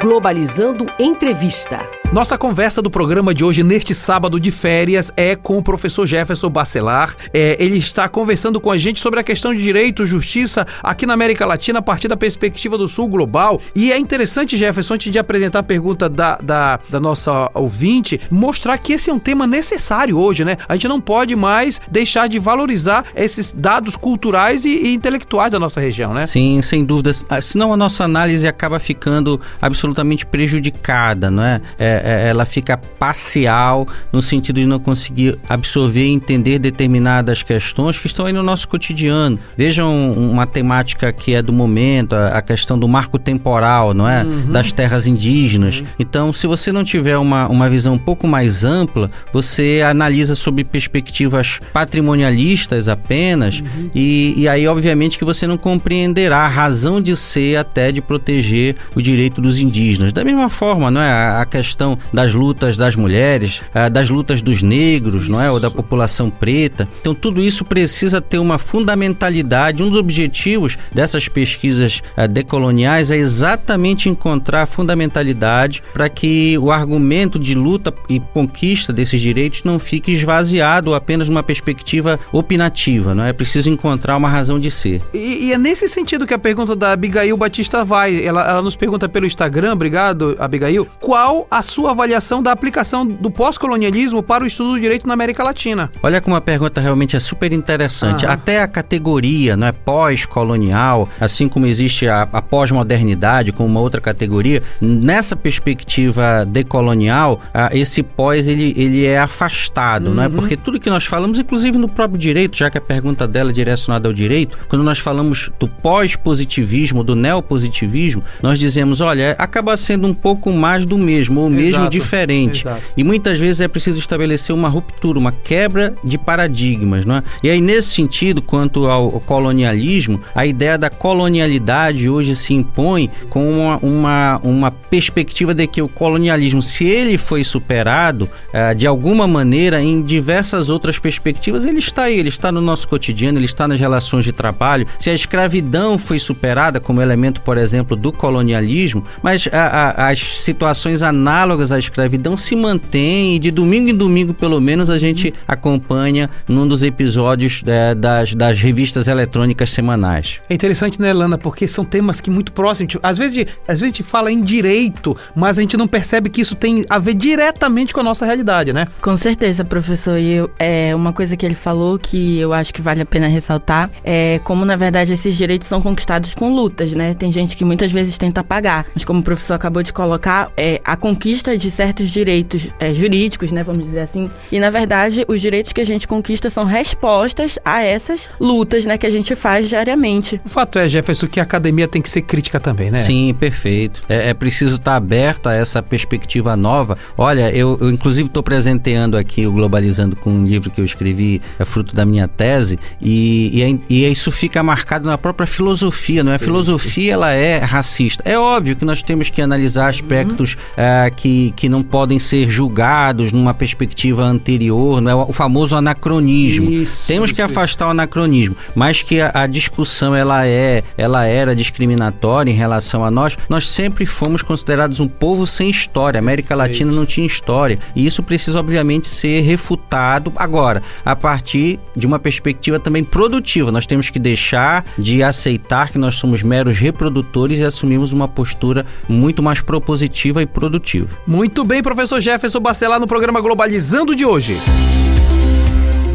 Globalizando 0.00 0.84
Entrevista. 0.98 1.95
Nossa 2.12 2.38
conversa 2.38 2.80
do 2.80 2.88
programa 2.88 3.34
de 3.34 3.44
hoje, 3.44 3.62
neste 3.62 3.94
sábado 3.94 4.38
de 4.38 4.50
férias, 4.50 5.12
é 5.16 5.34
com 5.34 5.58
o 5.58 5.62
professor 5.62 6.06
Jefferson 6.06 6.48
Bacelar. 6.48 7.14
É, 7.34 7.62
ele 7.62 7.76
está 7.78 8.08
conversando 8.08 8.60
com 8.60 8.70
a 8.70 8.78
gente 8.78 9.00
sobre 9.00 9.20
a 9.20 9.22
questão 9.22 9.52
de 9.52 9.60
direito, 9.62 10.06
justiça 10.06 10.66
aqui 10.82 11.04
na 11.04 11.12
América 11.12 11.44
Latina 11.44 11.80
a 11.80 11.82
partir 11.82 12.08
da 12.08 12.16
perspectiva 12.16 12.78
do 12.78 12.86
Sul 12.86 13.08
global. 13.08 13.60
E 13.74 13.92
é 13.92 13.98
interessante, 13.98 14.56
Jefferson, 14.56 14.94
antes 14.94 15.12
de 15.12 15.18
apresentar 15.18 15.58
a 15.58 15.62
pergunta 15.64 16.08
da, 16.08 16.36
da, 16.36 16.80
da 16.88 17.00
nossa 17.00 17.50
ouvinte, 17.52 18.20
mostrar 18.30 18.78
que 18.78 18.94
esse 18.94 19.10
é 19.10 19.12
um 19.12 19.18
tema 19.18 19.46
necessário 19.46 20.16
hoje, 20.16 20.44
né? 20.44 20.56
A 20.68 20.74
gente 20.74 20.88
não 20.88 21.00
pode 21.00 21.34
mais 21.34 21.80
deixar 21.90 22.28
de 22.28 22.38
valorizar 22.38 23.04
esses 23.14 23.52
dados 23.52 23.96
culturais 23.96 24.64
e, 24.64 24.70
e 24.70 24.94
intelectuais 24.94 25.50
da 25.50 25.58
nossa 25.58 25.80
região, 25.80 26.14
né? 26.14 26.24
Sim, 26.24 26.62
sem 26.62 26.84
dúvidas. 26.84 27.24
Ah, 27.28 27.42
senão 27.42 27.74
a 27.74 27.76
nossa 27.76 28.04
análise 28.04 28.46
acaba 28.46 28.78
ficando 28.78 29.40
absolutamente 29.60 30.24
prejudicada, 30.24 31.30
não 31.30 31.42
é? 31.42 31.60
é 31.78 31.95
é, 32.04 32.28
ela 32.28 32.44
fica 32.44 32.76
parcial 32.76 33.86
no 34.12 34.20
sentido 34.22 34.60
de 34.60 34.66
não 34.66 34.78
conseguir 34.78 35.38
absorver 35.48 36.04
e 36.04 36.12
entender 36.12 36.58
determinadas 36.58 37.42
questões 37.42 37.98
que 37.98 38.06
estão 38.06 38.26
aí 38.26 38.32
no 38.32 38.42
nosso 38.42 38.68
cotidiano. 38.68 39.38
Vejam 39.56 40.12
uma 40.12 40.46
temática 40.46 41.12
que 41.12 41.34
é 41.34 41.42
do 41.42 41.52
momento, 41.52 42.14
a, 42.14 42.28
a 42.38 42.42
questão 42.42 42.78
do 42.78 42.88
marco 42.88 43.18
temporal, 43.18 43.94
não 43.94 44.08
é? 44.08 44.24
Uhum. 44.24 44.52
Das 44.52 44.72
terras 44.72 45.06
indígenas. 45.06 45.80
Uhum. 45.80 45.86
Então, 45.98 46.32
se 46.32 46.46
você 46.46 46.72
não 46.72 46.84
tiver 46.84 47.18
uma, 47.18 47.46
uma 47.48 47.68
visão 47.68 47.94
um 47.94 47.98
pouco 47.98 48.26
mais 48.26 48.64
ampla, 48.64 49.10
você 49.32 49.82
analisa 49.88 50.34
sob 50.34 50.62
perspectivas 50.64 51.60
patrimonialistas 51.72 52.88
apenas, 52.88 53.60
uhum. 53.60 53.88
e, 53.94 54.34
e 54.36 54.48
aí, 54.48 54.66
obviamente, 54.66 55.18
que 55.18 55.24
você 55.24 55.46
não 55.46 55.56
compreenderá 55.56 56.40
a 56.40 56.48
razão 56.48 57.00
de 57.00 57.16
ser 57.16 57.56
até 57.56 57.92
de 57.92 58.00
proteger 58.00 58.76
o 58.94 59.02
direito 59.02 59.40
dos 59.40 59.58
indígenas. 59.58 60.12
Da 60.12 60.24
mesma 60.24 60.48
forma, 60.48 60.90
não 60.90 61.00
é? 61.00 61.10
A, 61.10 61.42
a 61.42 61.46
questão 61.46 61.85
questão 61.86 61.98
das 62.12 62.34
lutas 62.34 62.76
das 62.76 62.96
mulheres, 62.96 63.62
eh, 63.74 63.88
das 63.88 64.10
lutas 64.10 64.42
dos 64.42 64.62
negros, 64.62 65.22
isso. 65.22 65.30
não 65.30 65.40
é, 65.40 65.50
ou 65.50 65.60
da 65.60 65.70
população 65.70 66.28
preta. 66.28 66.88
Então 67.00 67.14
tudo 67.14 67.40
isso 67.40 67.64
precisa 67.64 68.20
ter 68.20 68.38
uma 68.38 68.58
fundamentalidade. 68.58 69.82
Um 69.82 69.88
dos 69.88 69.98
objetivos 69.98 70.76
dessas 70.92 71.28
pesquisas 71.28 72.02
eh, 72.16 72.26
decoloniais 72.26 73.10
é 73.10 73.16
exatamente 73.16 74.08
encontrar 74.08 74.62
a 74.62 74.66
fundamentalidade 74.66 75.82
para 75.92 76.08
que 76.08 76.58
o 76.58 76.70
argumento 76.70 77.38
de 77.38 77.54
luta 77.54 77.94
e 78.08 78.18
conquista 78.18 78.92
desses 78.92 79.20
direitos 79.20 79.62
não 79.62 79.78
fique 79.78 80.12
esvaziado 80.12 80.90
ou 80.90 80.96
apenas 80.96 81.28
numa 81.28 81.42
perspectiva 81.42 82.18
opinativa, 82.32 83.14
não 83.14 83.24
é? 83.24 83.30
é 83.30 83.32
preciso 83.32 83.68
encontrar 83.68 84.16
uma 84.16 84.28
razão 84.28 84.58
de 84.58 84.70
ser. 84.70 85.02
E, 85.12 85.46
e, 85.46 85.52
é 85.52 85.58
nesse 85.58 85.88
sentido 85.88 86.26
que 86.26 86.32
a 86.34 86.38
pergunta 86.38 86.74
da 86.74 86.92
Abigail 86.92 87.36
Batista 87.36 87.84
vai. 87.84 88.24
Ela, 88.24 88.48
ela 88.48 88.62
nos 88.62 88.76
pergunta 88.76 89.08
pelo 89.08 89.26
Instagram, 89.26 89.72
obrigado, 89.72 90.36
Abigail, 90.38 90.86
qual 91.00 91.46
a 91.50 91.62
sua 91.76 91.90
avaliação 91.90 92.42
da 92.42 92.52
aplicação 92.52 93.06
do 93.06 93.30
pós-colonialismo 93.30 94.22
para 94.22 94.42
o 94.42 94.46
estudo 94.46 94.72
do 94.72 94.80
direito 94.80 95.06
na 95.06 95.12
América 95.12 95.44
Latina? 95.44 95.90
Olha 96.02 96.22
como 96.22 96.34
a 96.34 96.40
pergunta 96.40 96.80
realmente 96.80 97.14
é 97.14 97.20
super 97.20 97.52
interessante. 97.52 98.24
Aham. 98.24 98.32
Até 98.32 98.62
a 98.62 98.66
categoria 98.66 99.58
não 99.58 99.66
é 99.66 99.72
pós-colonial, 99.72 101.06
assim 101.20 101.50
como 101.50 101.66
existe 101.66 102.08
a, 102.08 102.22
a 102.32 102.40
pós-modernidade 102.40 103.52
como 103.52 103.68
uma 103.68 103.80
outra 103.80 104.00
categoria, 104.00 104.62
nessa 104.80 105.36
perspectiva 105.36 106.46
decolonial, 106.46 107.42
a, 107.52 107.76
esse 107.76 108.02
pós 108.02 108.48
ele, 108.48 108.72
ele 108.74 109.04
é 109.04 109.18
afastado, 109.18 110.06
uhum. 110.06 110.14
não 110.14 110.22
é? 110.22 110.28
Porque 110.30 110.56
tudo 110.56 110.80
que 110.80 110.88
nós 110.88 111.04
falamos, 111.04 111.38
inclusive 111.38 111.76
no 111.76 111.90
próprio 111.90 112.18
direito, 112.18 112.56
já 112.56 112.70
que 112.70 112.78
a 112.78 112.80
pergunta 112.80 113.28
dela 113.28 113.50
é 113.50 113.52
direcionada 113.52 114.08
ao 114.08 114.14
direito, 114.14 114.56
quando 114.66 114.82
nós 114.82 114.98
falamos 114.98 115.50
do 115.60 115.68
pós-positivismo, 115.68 117.04
do 117.04 117.14
neopositivismo, 117.14 118.24
nós 118.42 118.58
dizemos, 118.58 119.02
olha, 119.02 119.36
acaba 119.38 119.76
sendo 119.76 120.06
um 120.06 120.14
pouco 120.14 120.50
mais 120.50 120.86
do 120.86 120.96
mesmo, 120.96 121.42
ou 121.42 121.50
mesmo 121.50 121.65
mesmo 121.66 121.88
diferente. 121.88 122.60
Exato. 122.60 122.82
E 122.96 123.04
muitas 123.04 123.38
vezes 123.38 123.60
é 123.60 123.68
preciso 123.68 123.98
estabelecer 123.98 124.54
uma 124.54 124.68
ruptura, 124.68 125.18
uma 125.18 125.32
quebra 125.32 125.94
de 126.02 126.18
paradigmas, 126.18 127.04
não 127.04 127.16
é? 127.16 127.22
E 127.42 127.50
aí 127.50 127.60
nesse 127.60 127.88
sentido, 127.90 128.40
quanto 128.40 128.86
ao 128.86 129.20
colonialismo, 129.20 130.20
a 130.34 130.46
ideia 130.46 130.78
da 130.78 130.90
colonialidade 130.90 132.08
hoje 132.08 132.34
se 132.36 132.54
impõe 132.54 133.10
com 133.28 133.48
uma, 133.50 133.78
uma, 133.78 134.40
uma 134.42 134.70
perspectiva 134.70 135.54
de 135.54 135.66
que 135.66 135.82
o 135.82 135.88
colonialismo, 135.88 136.62
se 136.62 136.84
ele 136.84 137.18
foi 137.18 137.44
superado 137.44 138.28
uh, 138.52 138.74
de 138.74 138.86
alguma 138.86 139.26
maneira 139.26 139.82
em 139.82 140.02
diversas 140.02 140.70
outras 140.70 140.98
perspectivas, 140.98 141.64
ele 141.64 141.78
está 141.78 142.04
aí, 142.04 142.18
ele 142.18 142.28
está 142.28 142.52
no 142.52 142.60
nosso 142.60 142.88
cotidiano, 142.88 143.38
ele 143.38 143.46
está 143.46 143.66
nas 143.66 143.80
relações 143.80 144.24
de 144.24 144.32
trabalho. 144.32 144.86
Se 144.98 145.10
a 145.10 145.14
escravidão 145.14 145.98
foi 145.98 146.18
superada 146.18 146.80
como 146.80 147.00
elemento, 147.00 147.40
por 147.40 147.58
exemplo, 147.58 147.96
do 147.96 148.12
colonialismo, 148.12 149.04
mas 149.22 149.48
a, 149.52 149.58
a, 149.58 150.08
as 150.10 150.18
situações 150.18 151.02
análogas 151.02 151.55
análogas 151.56 151.72
à 151.72 151.78
escravidão 151.78 152.36
se 152.36 152.54
mantêm 152.54 153.36
e 153.36 153.38
de 153.38 153.50
domingo 153.50 153.88
em 153.88 153.94
domingo, 153.94 154.34
pelo 154.34 154.60
menos, 154.60 154.90
a 154.90 154.98
gente 154.98 155.32
acompanha 155.48 156.28
num 156.46 156.68
dos 156.68 156.82
episódios 156.82 157.62
é, 157.66 157.94
das, 157.94 158.34
das 158.34 158.60
revistas 158.60 159.08
eletrônicas 159.08 159.70
semanais. 159.70 160.40
É 160.48 160.54
interessante, 160.54 161.00
né, 161.00 161.12
Lana? 161.12 161.38
Porque 161.38 161.66
são 161.66 161.84
temas 161.84 162.20
que 162.20 162.30
muito 162.30 162.52
próximos. 162.52 162.96
Às 163.02 163.18
vezes, 163.18 163.46
às 163.66 163.80
vezes 163.80 163.82
a 163.82 163.86
gente 163.86 164.02
fala 164.02 164.30
em 164.30 164.42
direito, 164.42 165.16
mas 165.34 165.58
a 165.58 165.62
gente 165.62 165.76
não 165.76 165.88
percebe 165.88 166.28
que 166.28 166.40
isso 166.40 166.54
tem 166.54 166.84
a 166.88 166.98
ver 166.98 167.14
diretamente 167.14 167.94
com 167.94 168.00
a 168.00 168.02
nossa 168.02 168.26
realidade, 168.26 168.72
né? 168.72 168.86
Com 169.00 169.16
certeza, 169.16 169.64
professor. 169.64 170.18
E 170.18 170.32
eu, 170.32 170.50
é, 170.58 170.94
uma 170.94 171.12
coisa 171.12 171.36
que 171.36 171.46
ele 171.46 171.54
falou 171.54 171.98
que 171.98 172.38
eu 172.38 172.52
acho 172.52 172.72
que 172.72 172.82
vale 172.82 173.00
a 173.00 173.06
pena 173.06 173.28
ressaltar 173.28 173.90
é 174.04 174.40
como, 174.44 174.64
na 174.64 174.76
verdade, 174.76 175.12
esses 175.12 175.34
direitos 175.36 175.68
são 175.68 175.80
conquistados 175.80 176.34
com 176.34 176.52
lutas, 176.54 176.92
né? 176.92 177.14
Tem 177.14 177.30
gente 177.30 177.56
que 177.56 177.64
muitas 177.64 177.90
vezes 177.90 178.18
tenta 178.18 178.44
pagar, 178.44 178.86
mas 178.94 179.04
como 179.04 179.20
o 179.20 179.22
professor 179.22 179.54
acabou 179.54 179.82
de 179.82 179.92
colocar, 179.92 180.50
é, 180.56 180.80
a 180.84 180.96
conquista 180.96 181.45
de 181.54 181.70
certos 181.70 182.10
direitos 182.10 182.68
é, 182.80 182.94
jurídicos, 182.94 183.52
né, 183.52 183.62
vamos 183.62 183.84
dizer 183.84 184.00
assim, 184.00 184.30
e 184.50 184.58
na 184.58 184.70
verdade 184.70 185.24
os 185.28 185.40
direitos 185.40 185.72
que 185.72 185.80
a 185.80 185.84
gente 185.84 186.08
conquista 186.08 186.48
são 186.48 186.64
respostas 186.64 187.58
a 187.64 187.82
essas 187.82 188.28
lutas, 188.40 188.84
né, 188.84 188.96
que 188.96 189.06
a 189.06 189.10
gente 189.10 189.34
faz 189.34 189.68
diariamente. 189.68 190.40
O 190.44 190.48
fato 190.48 190.78
é, 190.78 190.88
Jefferson, 190.88 191.26
que 191.26 191.38
a 191.38 191.42
academia 191.42 191.86
tem 191.86 192.00
que 192.00 192.08
ser 192.08 192.22
crítica 192.22 192.58
também, 192.58 192.90
né? 192.90 192.98
Sim, 192.98 193.34
perfeito. 193.38 194.02
É, 194.08 194.30
é 194.30 194.34
preciso 194.34 194.76
estar 194.76 194.96
aberto 194.96 195.48
a 195.48 195.54
essa 195.54 195.82
perspectiva 195.82 196.56
nova. 196.56 196.96
Olha, 197.16 197.54
eu, 197.54 197.76
eu 197.80 197.90
inclusive 197.90 198.28
estou 198.28 198.42
presenteando 198.42 199.16
aqui 199.16 199.46
o 199.46 199.52
Globalizando 199.52 200.16
com 200.16 200.30
um 200.30 200.46
livro 200.46 200.70
que 200.70 200.80
eu 200.80 200.84
escrevi, 200.84 201.42
é 201.58 201.64
fruto 201.64 201.94
da 201.94 202.04
minha 202.04 202.26
tese, 202.26 202.78
e, 203.00 203.58
e, 203.58 203.62
é, 203.62 203.78
e 203.88 204.10
isso 204.10 204.32
fica 204.32 204.62
marcado 204.62 205.06
na 205.06 205.18
própria 205.18 205.46
filosofia, 205.46 206.24
não 206.24 206.32
é? 206.32 206.36
A 206.36 206.38
filosofia 206.38 207.12
ela 207.12 207.32
é 207.32 207.58
racista. 207.58 208.22
É 208.24 208.38
óbvio 208.38 208.76
que 208.76 208.84
nós 208.84 209.02
temos 209.02 209.28
que 209.28 209.42
analisar 209.42 209.88
aspectos 209.88 210.54
uhum. 210.54 210.84
é, 210.84 211.10
que, 211.10 211.28
que 211.56 211.68
não 211.68 211.82
podem 211.82 212.18
ser 212.18 212.48
julgados 212.48 213.32
numa 213.32 213.54
perspectiva 213.54 214.22
anterior, 214.22 215.00
não 215.00 215.10
é? 215.10 215.14
o 215.14 215.32
famoso 215.32 215.76
anacronismo. 215.76 216.70
Isso, 216.70 217.06
temos 217.06 217.30
isso, 217.30 217.36
que 217.36 217.42
afastar 217.42 217.84
isso. 217.84 217.88
o 217.88 217.90
anacronismo, 217.90 218.56
mas 218.74 219.02
que 219.02 219.20
a, 219.20 219.30
a, 219.34 219.46
discussão 219.46 220.14
ela 220.14 220.46
é, 220.46 220.82
ela 220.96 221.24
era 221.24 221.54
discriminatória 221.54 222.50
em 222.50 222.54
relação 222.54 223.04
a 223.04 223.10
nós. 223.10 223.36
Nós 223.48 223.68
sempre 223.68 224.06
fomos 224.06 224.42
considerados 224.42 225.00
um 225.00 225.08
povo 225.08 225.46
sem 225.46 225.70
história. 225.70 226.18
A 226.18 226.22
América 226.22 226.54
Latina 226.54 226.92
não 226.92 227.06
tinha 227.06 227.26
história 227.26 227.78
e 227.94 228.06
isso 228.06 228.22
precisa 228.22 228.58
obviamente 228.58 229.06
ser 229.06 229.40
refutado 229.42 230.32
agora 230.36 230.82
a 231.04 231.14
partir 231.14 231.78
de 231.94 232.06
uma 232.06 232.18
perspectiva 232.18 232.78
também 232.78 233.04
produtiva. 233.04 233.72
Nós 233.72 233.86
temos 233.86 234.10
que 234.10 234.18
deixar 234.18 234.84
de 234.98 235.22
aceitar 235.22 235.90
que 235.90 235.98
nós 235.98 236.16
somos 236.16 236.42
meros 236.42 236.78
reprodutores 236.78 237.58
e 237.58 237.64
assumimos 237.64 238.12
uma 238.12 238.28
postura 238.28 238.86
muito 239.08 239.42
mais 239.42 239.60
propositiva 239.60 240.42
e 240.42 240.46
produtiva. 240.46 241.16
Muito 241.26 241.64
bem, 241.64 241.82
professor 241.82 242.20
Jefferson 242.20 242.60
Bacelar 242.60 243.00
no 243.00 243.06
programa 243.06 243.40
Globalizando 243.40 244.14
de 244.14 244.24
hoje. 244.24 244.60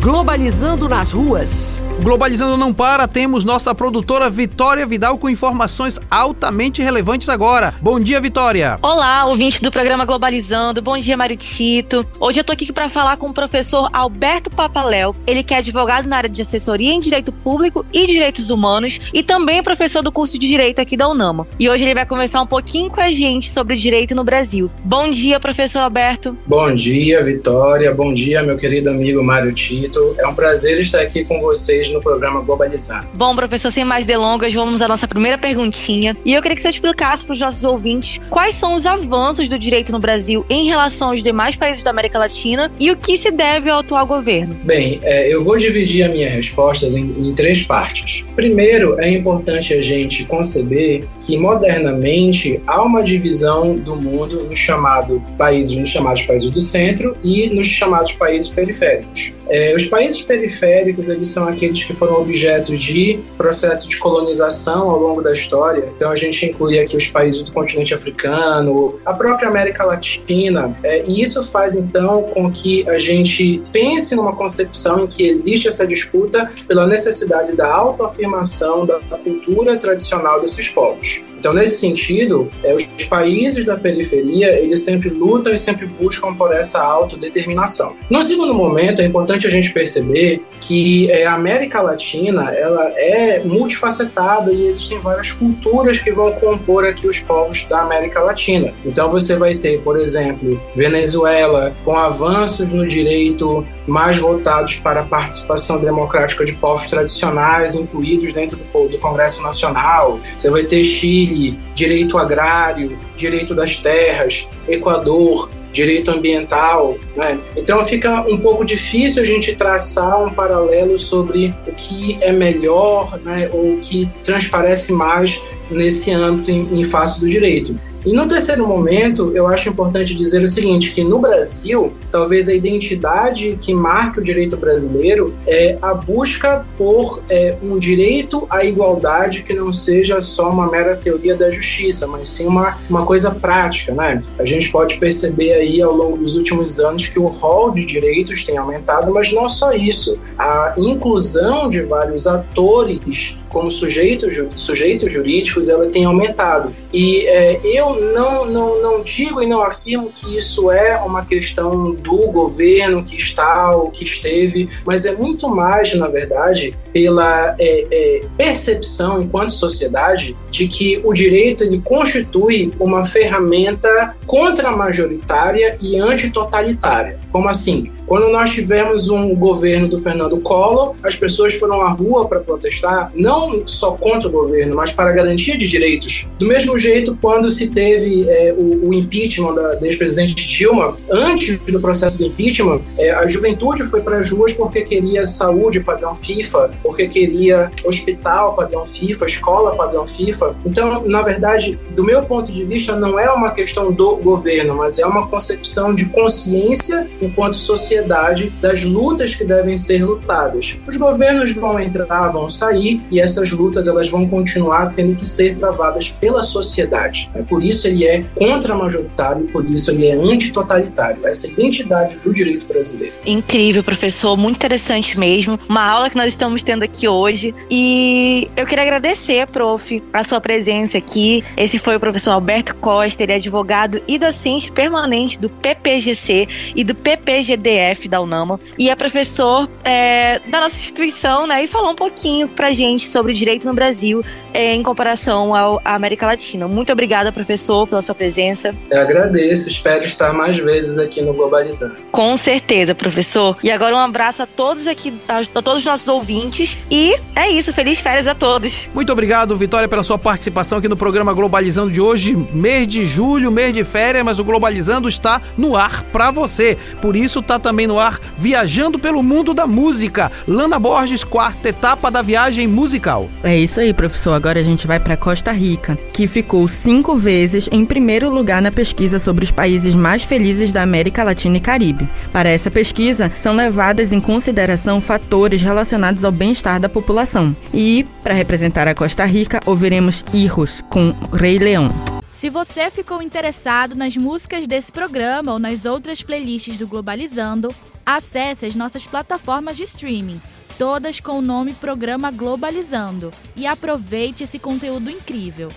Globalizando 0.02 0.90
nas 0.90 1.12
ruas. 1.12 1.84
Globalizando 2.02 2.58
não 2.58 2.74
para, 2.74 3.08
temos 3.08 3.46
nossa 3.46 3.76
produtora 3.76 4.28
Vitória 4.32 4.84
Vidal 4.88 5.16
com 5.20 5.30
informações 5.30 6.00
altamente 6.10 6.82
relevantes 6.82 7.30
agora. 7.30 7.76
Bom 7.80 8.00
dia, 8.00 8.20
Vitória. 8.20 8.80
Olá, 8.82 9.28
ouvinte 9.28 9.62
do 9.62 9.70
programa 9.70 10.04
Globalizando. 10.04 10.82
Bom 10.82 10.98
dia, 10.98 11.16
Mário 11.16 11.38
Tito. 11.38 12.04
Hoje 12.20 12.40
eu 12.40 12.44
tô 12.44 12.52
aqui 12.52 12.74
para 12.74 12.90
falar 12.90 13.18
com 13.18 13.28
o 13.28 13.34
professor 13.34 13.88
Alberto 13.94 14.50
Papaléu. 14.50 15.16
Ele 15.28 15.44
que 15.44 15.54
é 15.54 15.58
advogado 15.58 16.08
na 16.08 16.18
área 16.18 16.30
de 16.30 16.42
assessoria 16.42 16.92
em 16.92 17.00
direito 17.00 17.32
público 17.32 17.86
e 17.94 18.08
direitos 18.08 18.50
humanos 18.50 19.00
e 19.14 19.22
também 19.22 19.60
é 19.60 19.62
professor 19.62 20.02
do 20.02 20.12
curso 20.12 20.40
de 20.40 20.48
direito 20.48 20.80
aqui 20.80 20.98
da 20.98 21.08
UNAMA. 21.08 21.48
E 21.60 21.70
hoje 21.70 21.84
ele 21.86 21.94
vai 21.94 22.08
conversar 22.08 22.42
um 22.42 22.48
pouquinho 22.48 22.90
com 22.90 23.02
a 23.02 23.12
gente 23.12 23.52
sobre 23.52 23.76
direito 23.76 24.16
no 24.16 24.24
Brasil. 24.24 24.72
Bom 24.84 25.12
dia, 25.12 25.40
professor 25.40 25.82
Alberto. 25.82 26.36
Bom 26.48 26.74
dia, 26.74 27.24
Vitória. 27.24 27.94
Bom 27.94 28.12
dia, 28.12 28.42
meu 28.42 28.58
querido 28.58 28.90
amigo 28.90 29.24
Mário 29.24 29.54
Tito. 29.54 29.91
É 30.18 30.28
um 30.28 30.34
prazer 30.34 30.80
estar 30.80 31.02
aqui 31.02 31.24
com 31.24 31.42
vocês 31.42 31.92
no 31.92 32.00
programa 32.00 32.42
Globalizar. 32.42 33.08
Bom, 33.14 33.36
professor, 33.36 33.72
sem 33.72 33.84
mais 33.84 34.06
delongas, 34.06 34.54
vamos 34.54 34.82
à 34.82 34.88
nossa 34.88 35.08
primeira 35.08 35.38
perguntinha. 35.38 36.16
E 36.24 36.34
eu 36.34 36.42
queria 36.42 36.56
que 36.56 36.62
você 36.62 36.70
explicasse 36.70 37.24
para 37.24 37.34
os 37.34 37.40
nossos 37.40 37.64
ouvintes 37.64 38.20
quais 38.30 38.56
são 38.56 38.76
os 38.76 38.86
avanços 38.86 39.48
do 39.48 39.58
direito 39.58 39.92
no 39.92 40.00
Brasil 40.00 40.46
em 40.50 40.66
relação 40.66 41.10
aos 41.10 41.24
demais 41.24 41.56
países 41.56 41.84
da 41.84 41.90
América 41.90 42.20
Latina 42.20 42.72
e 42.80 42.92
o 42.92 42.96
que 42.96 43.18
se 43.18 43.32
deve 43.32 43.70
ao 43.70 43.80
atual 43.80 44.06
governo. 44.06 44.56
Bem, 44.64 45.00
é, 45.04 45.34
eu 45.34 45.44
vou 45.44 45.58
dividir 45.58 46.04
as 46.04 46.12
minhas 46.12 46.32
respostas 46.32 46.96
em, 46.96 47.04
em 47.04 47.34
três 47.34 47.64
partes. 47.64 48.26
Primeiro, 48.36 49.00
é 49.00 49.10
importante 49.10 49.74
a 49.74 49.82
gente 49.82 50.24
conceber 50.26 51.06
que 51.20 51.38
modernamente 51.38 52.62
há 52.66 52.82
uma 52.82 53.04
divisão 53.04 53.76
do 53.76 53.96
mundo 53.96 54.38
nos 54.48 54.60
chamados 54.60 55.22
países, 55.38 55.76
nos 55.76 55.90
chamados 55.90 56.22
países 56.24 56.50
do 56.50 56.60
centro 56.60 57.16
e 57.24 57.50
nos 57.50 57.68
chamados 57.68 58.14
países 58.14 58.50
periféricos. 58.50 59.34
É, 59.52 59.76
os 59.76 59.86
países 59.86 60.22
periféricos 60.22 61.10
eles 61.10 61.28
são 61.28 61.46
aqueles 61.46 61.84
que 61.84 61.94
foram 61.94 62.22
objeto 62.22 62.78
de 62.78 63.20
processo 63.36 63.90
de 63.90 63.98
colonização 63.98 64.90
ao 64.90 64.98
longo 64.98 65.22
da 65.22 65.34
história. 65.34 65.92
Então 65.94 66.10
a 66.10 66.16
gente 66.16 66.46
inclui 66.46 66.80
aqui 66.80 66.96
os 66.96 67.10
países 67.10 67.44
do 67.44 67.52
continente 67.52 67.94
africano, 67.94 68.98
a 69.06 69.14
própria 69.14 69.50
América 69.50 69.84
Latina, 69.84 70.74
é, 70.82 71.04
e 71.06 71.22
isso 71.22 71.44
faz 71.44 71.76
então 71.76 72.24
com 72.24 72.50
que 72.50 72.88
a 72.90 72.98
gente 72.98 73.62
pense 73.74 74.16
numa 74.16 74.34
concepção 74.34 75.04
em 75.04 75.08
que 75.08 75.28
existe 75.28 75.68
essa 75.68 75.86
disputa 75.86 76.50
pela 76.66 76.88
necessidade 76.88 77.54
da 77.54 77.68
autoafirmação 77.68 78.86
da 78.86 79.00
cultura 79.18 79.76
tradicional 79.76 80.40
desses 80.42 80.70
povos. 80.70 81.22
Então, 81.42 81.54
nesse 81.54 81.80
sentido, 81.80 82.48
é, 82.64 82.76
os 82.76 82.86
países 83.06 83.66
da 83.66 83.76
periferia, 83.76 84.60
eles 84.60 84.82
sempre 84.82 85.10
lutam 85.10 85.52
e 85.52 85.58
sempre 85.58 85.88
buscam 85.88 86.36
por 86.36 86.54
essa 86.54 86.80
autodeterminação. 86.80 87.96
No 88.12 88.22
segundo 88.22 88.54
momento, 88.54 89.02
é 89.02 89.06
importante 89.06 89.48
a 89.48 89.50
gente 89.50 89.74
perceber 89.74 90.44
que 90.60 91.10
é, 91.10 91.26
a 91.26 91.34
América 91.34 91.82
Latina, 91.82 92.52
ela 92.54 92.92
é 92.96 93.42
multifacetada 93.44 94.54
e 94.54 94.68
existem 94.68 95.00
várias 95.00 95.32
culturas 95.32 96.00
que 96.00 96.12
vão 96.12 96.32
compor 96.34 96.86
aqui 96.86 97.08
os 97.08 97.18
povos 97.18 97.66
da 97.66 97.82
América 97.82 98.22
Latina. 98.22 98.72
Então, 98.86 99.10
você 99.10 99.36
vai 99.36 99.56
ter, 99.56 99.82
por 99.82 100.00
exemplo, 100.00 100.62
Venezuela, 100.76 101.76
com 101.84 101.98
avanços 101.98 102.72
no 102.72 102.88
direito 102.88 103.66
mais 103.88 104.16
voltados 104.18 104.76
para 104.76 105.00
a 105.00 105.06
participação 105.06 105.82
democrática 105.82 106.46
de 106.46 106.54
povos 106.54 106.86
tradicionais 106.86 107.74
incluídos 107.74 108.32
dentro 108.32 108.58
do, 108.58 108.88
do 108.88 109.00
Congresso 109.00 109.42
Nacional. 109.42 110.20
Você 110.38 110.52
vai 110.52 110.64
ter 110.64 110.84
Chile, 110.84 111.31
Chile, 111.32 111.58
direito 111.74 112.18
agrário, 112.18 112.98
direito 113.16 113.56
das 113.56 113.78
terras, 113.78 114.48
Equador, 114.68 115.50
direito 115.72 116.12
ambiental. 116.12 116.98
Né? 117.16 117.40
Então 117.56 117.84
fica 117.86 118.22
um 118.22 118.38
pouco 118.38 118.66
difícil 118.66 119.24
a 119.24 119.26
gente 119.26 119.56
traçar 119.56 120.22
um 120.24 120.30
paralelo 120.30 121.00
sobre 121.00 121.54
o 121.66 121.72
que 121.72 122.18
é 122.22 122.32
melhor 122.32 123.20
né, 123.24 123.50
ou 123.52 123.74
o 123.74 123.78
que 123.80 124.10
transparece 124.24 124.92
mais 124.92 125.42
nesse 125.70 126.12
âmbito 126.12 126.52
em, 126.52 126.80
em 126.80 126.84
face 126.84 127.20
do 127.20 127.30
direito. 127.30 127.80
E 128.06 128.14
no 128.14 128.28
terceiro 128.28 128.68
momento, 128.68 129.32
eu 129.36 129.48
acho 129.48 129.70
importante 129.70 130.16
dizer 130.16 130.44
o 130.44 130.48
seguinte, 130.48 130.92
que 130.92 131.04
no 131.04 131.20
Brasil, 131.20 131.94
talvez 132.12 132.50
a 132.50 132.54
identidade 132.54 133.58
que 133.60 133.74
marca 133.74 134.20
o 134.20 134.24
direito 134.24 134.58
brasileiro 134.58 135.36
é 135.46 135.78
a 135.82 135.94
busca 135.94 136.66
por 136.78 137.22
é, 137.30 137.56
um 137.62 137.78
direito 137.78 138.48
à 138.50 138.66
igualdade 138.66 139.44
que 139.44 139.54
não 139.54 139.72
seja 139.72 140.20
só 140.20 140.50
uma 140.50 140.70
mera 140.70 140.96
teoria 140.96 141.36
da 141.36 141.52
justiça, 141.52 142.08
mas 142.08 142.30
sim 142.30 142.48
uma, 142.48 142.78
uma 142.90 143.06
coisa 143.06 143.32
prática, 143.32 143.94
né? 143.94 144.24
A 144.40 144.46
gente 144.46 144.72
pode 144.72 144.98
perceber 144.98 145.54
aí 145.54 145.82
ao 145.82 145.94
longo 145.94 146.18
dos 146.18 146.36
últimos 146.36 146.80
anos 146.80 147.08
que 147.08 147.20
o 147.20 147.28
rol 147.28 147.72
de 147.72 147.86
direitos 147.86 148.44
tem 148.44 148.58
aumentado, 148.58 149.14
mas 149.14 149.32
não 149.32 149.48
só 149.48 149.74
isso. 149.74 150.18
A 150.38 150.74
inclusão 150.78 151.70
de 151.70 151.82
vários 151.84 152.26
atores 152.26 153.38
como 153.52 153.70
sujeitos, 153.70 154.42
sujeitos 154.56 155.12
jurídicos, 155.12 155.68
ela 155.70 155.88
tem 155.90 156.06
aumentado. 156.06 156.74
E 156.94 157.26
é, 157.28 157.60
eu 157.64 157.91
não, 158.00 158.46
não, 158.46 158.82
não 158.82 159.04
digo 159.04 159.42
e 159.42 159.48
não 159.48 159.62
afirmo 159.62 160.12
que 160.12 160.38
isso 160.38 160.72
é 160.72 160.96
uma 160.98 161.26
questão 161.26 161.94
do 161.94 162.18
governo 162.28 163.04
que 163.04 163.16
está 163.16 163.76
ou 163.76 163.90
que 163.90 164.04
esteve, 164.04 164.70
mas 164.86 165.06
é 165.06 165.16
muito 165.16 165.48
mais, 165.50 165.94
na 165.96 166.08
verdade, 166.08 166.74
pela 166.94 167.56
é, 167.60 167.88
é, 167.92 168.22
percepção 168.38 169.22
enquanto 169.22 169.52
sociedade 169.52 170.36
de 170.50 170.68
que 170.68 171.02
o 171.04 171.14
direito 171.14 171.64
ele 171.64 171.82
constitui 171.82 172.72
uma 172.80 173.04
ferramenta 173.04 174.16
contra-majoritária 174.26 175.78
e 175.82 175.98
antitotalitária. 175.98 177.20
Como 177.32 177.48
assim? 177.48 177.92
Quando 178.12 178.30
nós 178.30 178.52
tivemos 178.52 179.08
um 179.08 179.34
governo 179.34 179.88
do 179.88 179.98
Fernando 179.98 180.38
Collor, 180.42 180.96
as 181.02 181.16
pessoas 181.16 181.56
foram 181.56 181.82
à 181.82 181.90
rua 181.92 182.28
para 182.28 182.42
protestar, 182.42 183.10
não 183.16 183.66
só 183.66 183.94
contra 183.94 184.28
o 184.28 184.32
governo, 184.32 184.76
mas 184.76 184.92
para 184.92 185.12
a 185.12 185.14
garantia 185.14 185.58
de 185.58 185.66
direitos. 185.66 186.28
Do 186.38 186.46
mesmo 186.46 186.78
jeito, 186.78 187.18
quando 187.22 187.50
se 187.50 187.70
teve 187.70 188.30
é, 188.30 188.54
o, 188.58 188.90
o, 188.90 188.94
impeachment 188.94 189.56
da, 189.56 189.76
da 189.76 189.88
ex-presidente 189.88 190.36
Dilma, 190.36 190.98
antes 191.10 191.58
do 191.60 191.80
processo 191.80 192.18
do 192.18 192.26
impeachment, 192.26 192.82
é, 192.98 193.12
a 193.12 193.26
juventude 193.28 193.84
foi 193.84 194.02
para 194.02 194.18
as 194.18 194.30
ruas 194.30 194.52
porque 194.52 194.82
queria 194.82 195.26
saúde 195.26 195.80
padrão 195.80 196.14
FIFA, 196.14 196.72
porque 196.84 197.08
queria 197.08 197.72
hospital 197.86 198.56
padrão 198.56 198.86
FIFA, 198.86 199.26
escola 199.26 199.76
padrão 199.76 200.06
FIFA. 200.06 200.54
Então, 200.66 201.06
na 201.06 201.22
verdade, 201.22 201.80
do 201.96 202.04
meu 202.04 202.24
ponto 202.24 202.52
de 202.52 202.66
vista, 202.66 202.94
não 202.94 203.18
é 203.18 203.32
uma 203.32 203.52
questão 203.52 203.90
do 203.90 204.18
governo, 204.18 204.76
mas 204.76 205.00
é 205.00 205.06
uma 205.06 205.28
concepção 205.28 205.96
de 205.96 206.08
consciência 206.08 207.08
enquanto 207.22 207.56
sociedade 207.56 208.52
das 208.62 208.84
lutas 208.84 209.36
que 209.36 209.44
devem 209.44 209.78
ser 209.78 210.04
lutadas. 210.04 210.78
Os 210.88 210.98
governos 210.98 211.52
vão 211.52 211.80
entrar, 211.80 212.30
vão 212.30 212.50
sair 212.50 213.02
e 213.12 213.20
essas 213.20 213.52
lutas 213.52 213.88
elas 213.88 214.10
vão 214.10 214.28
continuar 214.28 214.90
tendo 214.90 215.16
que 215.16 215.26
ser 215.26 215.56
travadas 215.56 216.10
pela 216.10 216.44
sociedade. 216.44 217.30
É 217.34 217.42
por 217.42 217.64
isso 217.64 217.88
ele 217.88 218.06
é 218.06 218.24
contra-majoritário, 218.36 219.46
por 219.48 219.64
isso 219.66 219.92
ele 219.92 220.08
é 220.08 220.14
antitotalitário. 220.14 221.26
Essa 221.26 221.48
identidade 221.48 222.18
do 222.18 222.34
direito 222.34 222.66
brasileiro. 222.68 223.14
Incrível, 223.26 223.84
professor, 223.84 224.36
muito 224.38 224.58
interessante 224.58 225.18
mesmo. 225.18 225.60
Uma 225.68 225.86
aula 225.86 226.10
que 226.10 226.18
nós 226.18 226.28
estamos 226.28 226.64
tendo 226.64 226.84
aqui 226.84 227.08
hoje 227.08 227.54
e 227.70 228.50
eu 228.56 228.66
queria 228.66 228.84
agradecer, 228.84 229.48
prof, 229.48 230.04
a 230.12 230.24
sua 230.24 230.42
presença 230.42 230.98
aqui. 230.98 231.44
Esse 231.58 231.80
foi 231.80 231.96
o 231.96 232.00
professor 232.00 232.32
Alberto 232.32 232.76
Costa, 232.76 233.24
ele 233.24 233.32
é 233.32 233.36
advogado 233.36 234.02
e 234.08 234.18
docente 234.18 234.72
permanente 234.72 235.40
do 235.40 235.50
PPGC 235.50 236.48
e 236.76 236.84
do 236.84 236.96
PPGDF 237.18 238.08
da 238.08 238.22
UNAMA 238.22 238.60
e 238.78 238.90
é 238.90 238.96
professor 238.96 239.70
é, 239.84 240.40
da 240.48 240.62
nossa 240.62 240.78
instituição, 240.78 241.46
né? 241.48 241.64
E 241.64 241.68
falou 241.68 241.92
um 241.92 241.96
pouquinho 241.96 242.48
pra 242.48 242.72
gente 242.72 243.08
sobre 243.08 243.32
o 243.32 243.36
direito 243.36 243.68
no 243.68 243.74
Brasil 243.74 244.24
é, 244.54 244.74
em 244.74 244.84
comparação 244.84 245.56
ao, 245.56 245.82
à 245.84 245.96
América 245.96 246.26
Latina. 246.26 246.68
Muito 246.68 246.92
obrigada, 246.92 247.32
professor, 247.32 247.88
pela 247.88 248.02
sua 248.02 248.16
presença. 248.16 248.74
Eu 248.90 249.02
agradeço, 249.02 249.70
espero 249.70 250.04
estar 250.04 250.34
mais 250.34 250.58
vezes 250.58 250.98
aqui 250.98 251.22
no 251.22 251.34
Globalizando. 251.34 251.96
Com 252.12 252.36
certeza, 252.36 252.94
professor. 252.94 253.58
E 253.64 253.72
agora 253.72 253.96
um 253.96 254.00
abraço 254.00 254.44
a 254.44 254.46
todos 254.46 254.88
aqui, 254.88 255.14
a, 255.28 255.40
a 255.40 255.62
todos 255.62 255.80
os 255.80 255.86
nossos 255.86 256.08
ouvintes. 256.08 256.78
E 256.90 257.16
é 257.36 257.50
isso, 257.50 257.72
feliz 257.72 258.00
férias 258.00 258.28
a 258.28 258.36
todos. 258.36 258.90
Muito 258.94 259.12
obrigado, 259.12 259.56
Vitória, 259.58 259.88
pela 259.88 260.04
sua 260.04 260.18
participação 260.18 260.78
aqui 260.78 260.88
no 260.88 260.98
programa 260.98 261.34
Globalizando 261.34 261.92
de 261.92 262.02
hoje. 262.02 262.36
Mês 262.54 262.88
de 262.88 263.06
julho, 263.06 263.52
mês 263.52 263.74
de 263.74 263.84
férias, 263.84 264.24
mas 264.24 264.40
o 264.40 264.44
Globalizando 264.44 265.08
está 265.08 265.42
no 265.58 265.76
ar 265.76 266.04
para 266.04 266.32
você. 266.32 266.78
Por 267.02 267.16
isso 267.16 267.40
está 267.40 267.58
também 267.58 267.88
no 267.88 268.00
ar 268.00 268.20
Viajando 268.38 269.00
pelo 269.00 269.24
Mundo 269.24 269.54
da 269.54 269.66
Música. 269.66 270.32
Lana 270.48 270.80
Borges, 270.80 271.24
quarta 271.24 271.70
etapa 271.70 272.10
da 272.10 272.22
viagem 272.22 272.68
musical. 272.68 273.30
É 273.44 273.58
isso 273.58 273.80
aí, 273.80 273.94
professor 273.94 274.41
agora 274.42 274.60
a 274.60 274.64
gente 274.64 274.88
vai 274.88 275.00
para 275.00 275.16
Costa 275.16 275.52
Rica, 275.52 275.96
que 276.12 276.26
ficou 276.26 276.68
cinco 276.68 277.16
vezes 277.16 277.70
em 277.72 277.86
primeiro 277.86 278.28
lugar 278.28 278.60
na 278.60 278.72
pesquisa 278.72 279.20
sobre 279.20 279.46
os 279.46 279.52
países 279.52 279.94
mais 279.94 280.24
felizes 280.24 280.72
da 280.72 280.82
América 280.82 281.24
Latina 281.24 281.58
e 281.58 281.60
Caribe. 281.60 282.10
Para 282.32 282.50
essa 282.50 282.72
pesquisa, 282.72 283.32
são 283.40 283.56
levadas 283.56 284.12
em 284.12 284.20
consideração 284.20 285.00
fatores 285.00 285.62
relacionados 285.62 286.26
ao 286.26 286.32
bem-estar 286.32 286.80
da 286.80 286.90
população. 286.90 287.56
E, 287.72 288.04
para 288.24 288.34
representar 288.34 288.88
a 288.88 288.96
Costa 288.96 289.26
Rica, 289.26 289.62
ouviremos 289.64 290.26
Hijos 290.34 290.82
com 290.90 291.14
Rei 291.32 291.60
Leão. 291.60 291.94
Se 292.32 292.50
você 292.50 292.90
ficou 292.90 293.22
interessado 293.22 293.94
nas 293.94 294.18
músicas 294.18 294.66
desse 294.66 294.92
programa 294.92 295.54
ou 295.54 295.60
nas 295.60 295.86
outras 295.86 296.24
playlists 296.24 296.80
do 296.80 296.88
Globalizando, 296.88 297.70
acesse 298.04 298.66
as 298.66 298.74
nossas 298.74 299.06
plataformas 299.06 299.78
de 299.78 299.84
streaming 299.84 300.42
todas 300.78 301.20
com 301.20 301.40
o 301.40 301.42
nome 301.42 301.74
Programa 301.74 302.32
Globalizando, 302.32 303.32
e 303.56 303.66
aproveite 303.66 304.44
esse 304.44 304.60
conteúdo 304.60 305.10
incrível. 305.10 305.70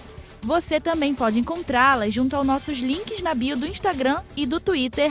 Você 0.43 0.79
também 0.79 1.15
pode 1.15 1.39
encontrá-las 1.39 2.13
junto 2.13 2.37
aos 2.37 2.47
nossos 2.47 2.79
links 2.79 3.23
na 3.23 3.35
bio 3.35 3.57
do 3.57 3.67
Instagram 3.67 4.21
e 4.37 4.45
do 4.45 4.61
Twitter, 4.61 5.11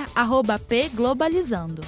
pglobalizando. 0.67 1.81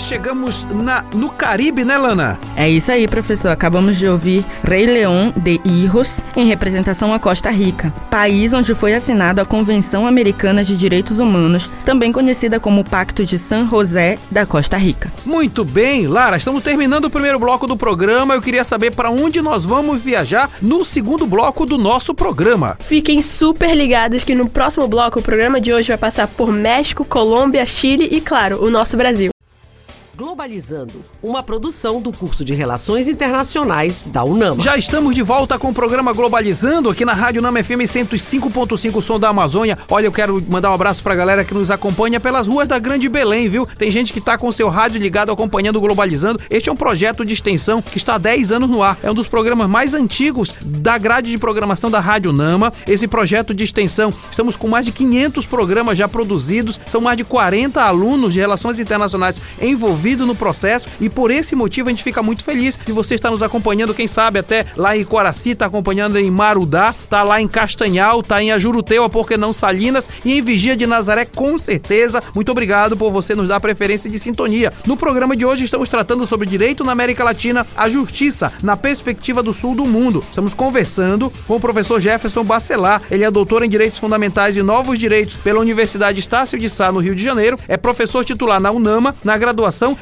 E 0.00 0.02
chegamos 0.02 0.64
na, 0.64 1.04
no 1.14 1.28
Caribe, 1.28 1.84
né, 1.84 1.98
Lana? 1.98 2.40
É 2.56 2.66
isso 2.66 2.90
aí, 2.90 3.06
professor. 3.06 3.50
Acabamos 3.50 3.98
de 3.98 4.08
ouvir 4.08 4.46
Rei 4.64 4.86
Leão 4.86 5.30
de 5.36 5.60
Hijos 5.62 6.22
em 6.34 6.46
representação 6.46 7.12
a 7.12 7.18
Costa 7.18 7.50
Rica, 7.50 7.92
país 8.10 8.54
onde 8.54 8.74
foi 8.74 8.94
assinado 8.94 9.42
a 9.42 9.44
Convenção 9.44 10.06
Americana 10.06 10.64
de 10.64 10.74
Direitos 10.74 11.18
Humanos, 11.18 11.70
também 11.84 12.12
conhecida 12.12 12.58
como 12.58 12.82
Pacto 12.82 13.26
de 13.26 13.38
San 13.38 13.68
José 13.68 14.16
da 14.30 14.46
Costa 14.46 14.78
Rica. 14.78 15.12
Muito 15.26 15.66
bem, 15.66 16.06
Lara, 16.06 16.38
estamos 16.38 16.62
terminando 16.62 17.04
o 17.04 17.10
primeiro 17.10 17.38
bloco 17.38 17.66
do 17.66 17.76
programa. 17.76 18.32
Eu 18.32 18.40
queria 18.40 18.64
saber 18.64 18.92
para 18.92 19.10
onde 19.10 19.42
nós 19.42 19.66
vamos 19.66 20.00
viajar 20.00 20.48
no 20.62 20.82
segundo 20.82 21.26
bloco 21.26 21.66
do 21.66 21.76
nosso 21.76 22.14
programa. 22.14 22.78
Fiquem 22.80 23.20
super 23.20 23.76
ligados 23.76 24.24
que 24.24 24.34
no 24.34 24.48
próximo 24.48 24.88
bloco 24.88 25.20
o 25.20 25.22
programa 25.22 25.60
de 25.60 25.74
hoje 25.74 25.88
vai 25.88 25.98
passar 25.98 26.26
por 26.26 26.50
México, 26.50 27.04
Colômbia, 27.04 27.66
Chile 27.66 28.08
e, 28.10 28.18
claro, 28.18 28.64
o 28.64 28.70
nosso 28.70 28.96
Brasil. 28.96 29.30
Globalizando, 30.20 31.02
uma 31.22 31.42
produção 31.42 31.98
do 31.98 32.12
curso 32.12 32.44
de 32.44 32.52
Relações 32.52 33.08
Internacionais 33.08 34.04
da 34.04 34.22
UNAMA. 34.22 34.62
Já 34.62 34.76
estamos 34.76 35.14
de 35.14 35.22
volta 35.22 35.58
com 35.58 35.70
o 35.70 35.72
programa 35.72 36.12
Globalizando 36.12 36.90
aqui 36.90 37.06
na 37.06 37.14
Rádio 37.14 37.40
Nama 37.40 37.64
FM 37.64 37.88
105.5 37.88 39.00
Som 39.00 39.18
da 39.18 39.30
Amazônia. 39.30 39.78
Olha, 39.90 40.04
eu 40.04 40.12
quero 40.12 40.44
mandar 40.46 40.72
um 40.72 40.74
abraço 40.74 41.02
pra 41.02 41.14
galera 41.14 41.42
que 41.42 41.54
nos 41.54 41.70
acompanha 41.70 42.20
pelas 42.20 42.46
ruas 42.46 42.68
da 42.68 42.78
Grande 42.78 43.08
Belém, 43.08 43.48
viu? 43.48 43.66
Tem 43.78 43.90
gente 43.90 44.12
que 44.12 44.20
tá 44.20 44.36
com 44.36 44.52
seu 44.52 44.68
rádio 44.68 45.00
ligado 45.00 45.32
acompanhando 45.32 45.76
o 45.76 45.80
Globalizando. 45.80 46.38
Este 46.50 46.68
é 46.68 46.72
um 46.72 46.76
projeto 46.76 47.24
de 47.24 47.32
extensão 47.32 47.80
que 47.80 47.96
está 47.96 48.16
há 48.16 48.18
10 48.18 48.52
anos 48.52 48.68
no 48.68 48.82
ar. 48.82 48.98
É 49.02 49.10
um 49.10 49.14
dos 49.14 49.26
programas 49.26 49.70
mais 49.70 49.94
antigos 49.94 50.54
da 50.62 50.98
grade 50.98 51.30
de 51.30 51.38
programação 51.38 51.90
da 51.90 51.98
Rádio 51.98 52.30
Nama. 52.30 52.74
Esse 52.86 53.08
projeto 53.08 53.54
de 53.54 53.64
extensão, 53.64 54.12
estamos 54.30 54.54
com 54.54 54.68
mais 54.68 54.84
de 54.84 54.92
500 54.92 55.46
programas 55.46 55.96
já 55.96 56.06
produzidos, 56.06 56.78
são 56.84 57.00
mais 57.00 57.16
de 57.16 57.24
40 57.24 57.80
alunos 57.80 58.34
de 58.34 58.38
Relações 58.38 58.78
Internacionais 58.78 59.40
envolvidos 59.62 60.09
envolvido 60.10 60.26
no 60.26 60.34
processo 60.34 60.88
e 61.00 61.08
por 61.08 61.30
esse 61.30 61.54
motivo 61.54 61.88
a 61.88 61.92
gente 61.92 62.02
fica 62.02 62.22
muito 62.22 62.42
feliz 62.42 62.78
de 62.84 62.92
você 62.92 63.14
estar 63.14 63.30
nos 63.30 63.42
acompanhando, 63.42 63.94
quem 63.94 64.08
sabe 64.08 64.38
até 64.38 64.66
lá 64.76 64.96
em 64.96 65.04
Coraci, 65.04 65.54
tá 65.54 65.66
acompanhando 65.66 66.18
em 66.18 66.30
Marudá, 66.30 66.94
tá 67.08 67.22
lá 67.22 67.40
em 67.40 67.46
Castanhal, 67.46 68.22
tá 68.22 68.42
em 68.42 68.50
Ajuruteu, 68.50 69.08
porque 69.08 69.36
não 69.36 69.52
Salinas 69.52 70.08
e 70.24 70.38
em 70.38 70.42
Vigia 70.42 70.76
de 70.76 70.86
Nazaré, 70.86 71.24
com 71.24 71.56
certeza. 71.56 72.22
Muito 72.34 72.50
obrigado 72.50 72.96
por 72.96 73.10
você 73.10 73.34
nos 73.34 73.48
dar 73.48 73.60
preferência 73.60 74.10
de 74.10 74.18
sintonia. 74.18 74.72
No 74.86 74.96
programa 74.96 75.36
de 75.36 75.44
hoje 75.44 75.64
estamos 75.64 75.88
tratando 75.88 76.26
sobre 76.26 76.48
direito 76.48 76.84
na 76.84 76.92
América 76.92 77.22
Latina, 77.22 77.66
a 77.76 77.88
justiça 77.88 78.52
na 78.62 78.76
perspectiva 78.76 79.42
do 79.42 79.52
sul 79.52 79.74
do 79.74 79.86
mundo. 79.86 80.24
Estamos 80.28 80.54
conversando 80.54 81.32
com 81.46 81.56
o 81.56 81.60
professor 81.60 82.00
Jefferson 82.00 82.44
Bacelar. 82.44 83.02
Ele 83.10 83.24
é 83.24 83.30
doutor 83.30 83.62
em 83.62 83.68
Direitos 83.68 83.98
Fundamentais 83.98 84.56
e 84.56 84.62
Novos 84.62 84.98
Direitos 84.98 85.36
pela 85.36 85.60
Universidade 85.60 86.18
Estácio 86.18 86.58
de 86.58 86.68
Sá, 86.68 86.90
no 86.90 86.98
Rio 86.98 87.14
de 87.14 87.22
Janeiro. 87.22 87.58
É 87.68 87.76
professor 87.76 88.24
titular 88.24 88.60
na 88.60 88.70
UNAMA, 88.70 89.14
na 89.22 89.36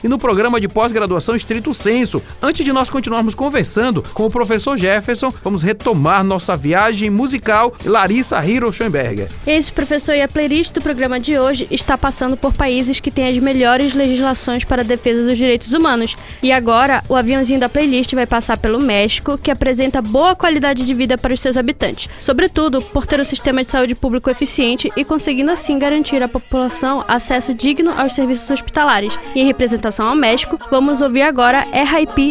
e 0.03 0.09
no 0.09 0.19
programa 0.19 0.61
de 0.61 0.69
pós-graduação 0.69 1.35
Estrito 1.35 1.73
Senso. 1.73 2.23
Antes 2.43 2.65
de 2.65 2.73
nós 2.73 2.91
continuarmos 2.91 3.35
conversando 3.35 4.03
com 4.15 4.27
o 4.27 4.31
professor 4.31 4.77
Jefferson, 4.77 5.33
vamos 5.43 5.63
retomar 5.63 6.23
nossa 6.23 6.57
viagem 6.57 7.11
musical 7.11 7.75
Larissa 7.85 8.45
Hiro 8.45 8.73
Schoenberger. 8.73 9.29
Esse 9.47 9.73
professor 9.73 10.15
e 10.15 10.23
a 10.23 10.29
playlist 10.29 10.73
do 10.73 10.83
programa 10.83 11.19
de 11.19 11.39
hoje 11.39 11.67
está 11.71 11.97
passando 11.97 12.37
por 12.37 12.53
países 12.53 13.01
que 13.01 13.11
têm 13.11 13.29
as 13.29 13.37
melhores 13.39 13.95
legislações 13.95 14.65
para 14.65 14.83
a 14.83 14.85
defesa 14.85 15.25
dos 15.25 15.37
direitos 15.37 15.73
humanos. 15.73 16.17
E 16.43 16.53
agora, 16.53 17.03
o 17.09 17.17
aviãozinho 17.17 17.61
da 17.61 17.69
playlist 17.69 18.13
vai 18.15 18.27
passar 18.27 18.59
pelo 18.59 18.81
México, 18.81 19.39
que 19.39 19.51
apresenta 19.51 20.03
boa 20.03 20.37
qualidade 20.37 20.85
de 20.85 20.95
vida 20.95 21.17
para 21.17 21.33
os 21.33 21.41
seus 21.41 21.57
habitantes, 21.57 22.09
sobretudo 22.21 22.83
por 22.83 23.07
ter 23.07 23.21
um 23.21 23.25
sistema 23.25 23.65
de 23.65 23.71
saúde 23.71 23.95
público 23.95 24.31
eficiente 24.31 24.93
e 24.97 25.05
conseguindo 25.05 25.51
assim 25.51 25.79
garantir 25.79 26.23
à 26.23 26.29
população 26.29 27.05
acesso 27.09 27.55
digno 27.55 27.93
aos 27.97 28.15
serviços 28.15 28.51
hospitalares. 28.51 29.13
E 29.35 29.41
em 29.41 29.47
representação 29.47 29.78
representação 29.79 30.09
ao 30.09 30.17
México, 30.17 30.59
vamos 30.71 31.01
ouvir 31.01 31.23
agora 31.23 31.65
É 31.73 31.85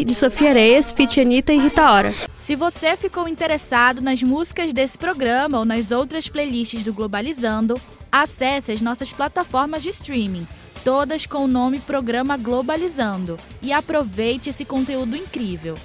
de 0.04 0.14
Sofia 0.14 0.50
Areias, 0.50 0.92
Fit 0.92 1.20
Anitta 1.20 1.54
e 1.54 1.60
Rita 1.60 1.90
Ora. 1.90 2.14
Se 2.38 2.56
você 2.56 2.96
ficou 2.98 3.28
interessado 3.28 4.02
nas 4.02 4.22
músicas 4.22 4.74
desse 4.74 4.98
programa 4.98 5.60
ou 5.60 5.66
nas 5.66 5.92
outras 5.92 6.28
playlists 6.28 6.84
do 6.84 6.94
Globalizando, 6.94 7.76
acesse 8.12 8.72
as 8.72 8.82
nossas 8.82 9.12
plataformas 9.12 9.82
de 9.82 9.90
streaming, 9.90 10.48
todas 10.84 11.26
com 11.26 11.46
o 11.46 11.48
nome 11.48 11.80
Programa 11.80 12.38
Globalizando, 12.38 13.38
e 13.62 13.72
aproveite 13.72 14.50
esse 14.50 14.66
conteúdo 14.66 15.16
incrível. 15.16 15.76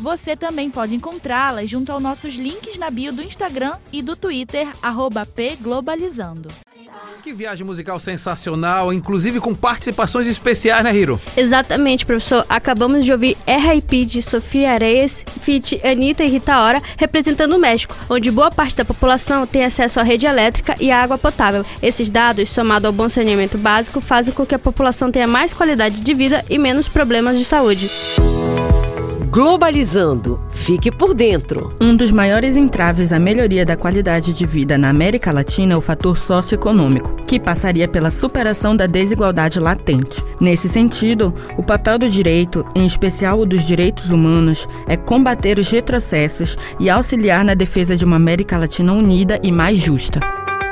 Você 0.00 0.34
também 0.34 0.70
pode 0.70 0.94
encontrá-las 0.94 1.68
junto 1.68 1.92
aos 1.92 2.02
nossos 2.02 2.34
links 2.34 2.78
na 2.78 2.88
bio 2.88 3.12
do 3.12 3.20
Instagram 3.20 3.74
e 3.92 4.00
do 4.00 4.16
Twitter, 4.16 4.66
pglobalizando. 5.34 6.48
Que 7.22 7.34
viagem 7.34 7.66
musical 7.66 8.00
sensacional, 8.00 8.94
inclusive 8.94 9.40
com 9.40 9.54
participações 9.54 10.26
especiais, 10.26 10.82
né, 10.82 10.96
Hiro? 10.96 11.20
Exatamente, 11.36 12.06
professor. 12.06 12.46
Acabamos 12.48 13.04
de 13.04 13.12
ouvir 13.12 13.36
R.I.P. 13.46 14.06
de 14.06 14.22
Sofia 14.22 14.72
Areias, 14.72 15.22
feat 15.42 15.78
Anitta 15.86 16.24
e 16.24 16.30
Rita 16.30 16.58
Ora, 16.58 16.82
representando 16.96 17.54
o 17.54 17.60
México, 17.60 17.94
onde 18.08 18.30
boa 18.30 18.50
parte 18.50 18.76
da 18.76 18.86
população 18.86 19.46
tem 19.46 19.64
acesso 19.64 20.00
à 20.00 20.02
rede 20.02 20.24
elétrica 20.24 20.74
e 20.80 20.90
à 20.90 21.02
água 21.02 21.18
potável. 21.18 21.64
Esses 21.82 22.08
dados, 22.08 22.50
somado 22.50 22.86
ao 22.86 22.92
bom 22.92 23.08
saneamento 23.10 23.58
básico, 23.58 24.00
fazem 24.00 24.32
com 24.32 24.46
que 24.46 24.54
a 24.54 24.58
população 24.58 25.12
tenha 25.12 25.26
mais 25.26 25.52
qualidade 25.52 26.00
de 26.00 26.14
vida 26.14 26.42
e 26.48 26.58
menos 26.58 26.88
problemas 26.88 27.36
de 27.36 27.44
saúde. 27.44 27.90
Globalizando. 29.30 30.40
Fique 30.50 30.90
por 30.90 31.14
dentro. 31.14 31.72
Um 31.80 31.94
dos 31.94 32.10
maiores 32.10 32.56
entraves 32.56 33.12
à 33.12 33.18
melhoria 33.20 33.64
da 33.64 33.76
qualidade 33.76 34.32
de 34.32 34.44
vida 34.44 34.76
na 34.76 34.88
América 34.88 35.30
Latina 35.30 35.74
é 35.74 35.76
o 35.76 35.80
fator 35.80 36.18
socioeconômico, 36.18 37.14
que 37.28 37.38
passaria 37.38 37.86
pela 37.86 38.10
superação 38.10 38.74
da 38.74 38.88
desigualdade 38.88 39.60
latente. 39.60 40.24
Nesse 40.40 40.68
sentido, 40.68 41.32
o 41.56 41.62
papel 41.62 41.96
do 41.96 42.10
direito, 42.10 42.66
em 42.74 42.84
especial 42.84 43.38
o 43.38 43.46
dos 43.46 43.64
direitos 43.64 44.10
humanos, 44.10 44.68
é 44.88 44.96
combater 44.96 45.60
os 45.60 45.70
retrocessos 45.70 46.58
e 46.80 46.90
auxiliar 46.90 47.44
na 47.44 47.54
defesa 47.54 47.96
de 47.96 48.04
uma 48.04 48.16
América 48.16 48.58
Latina 48.58 48.92
unida 48.92 49.38
e 49.44 49.52
mais 49.52 49.78
justa. 49.78 50.18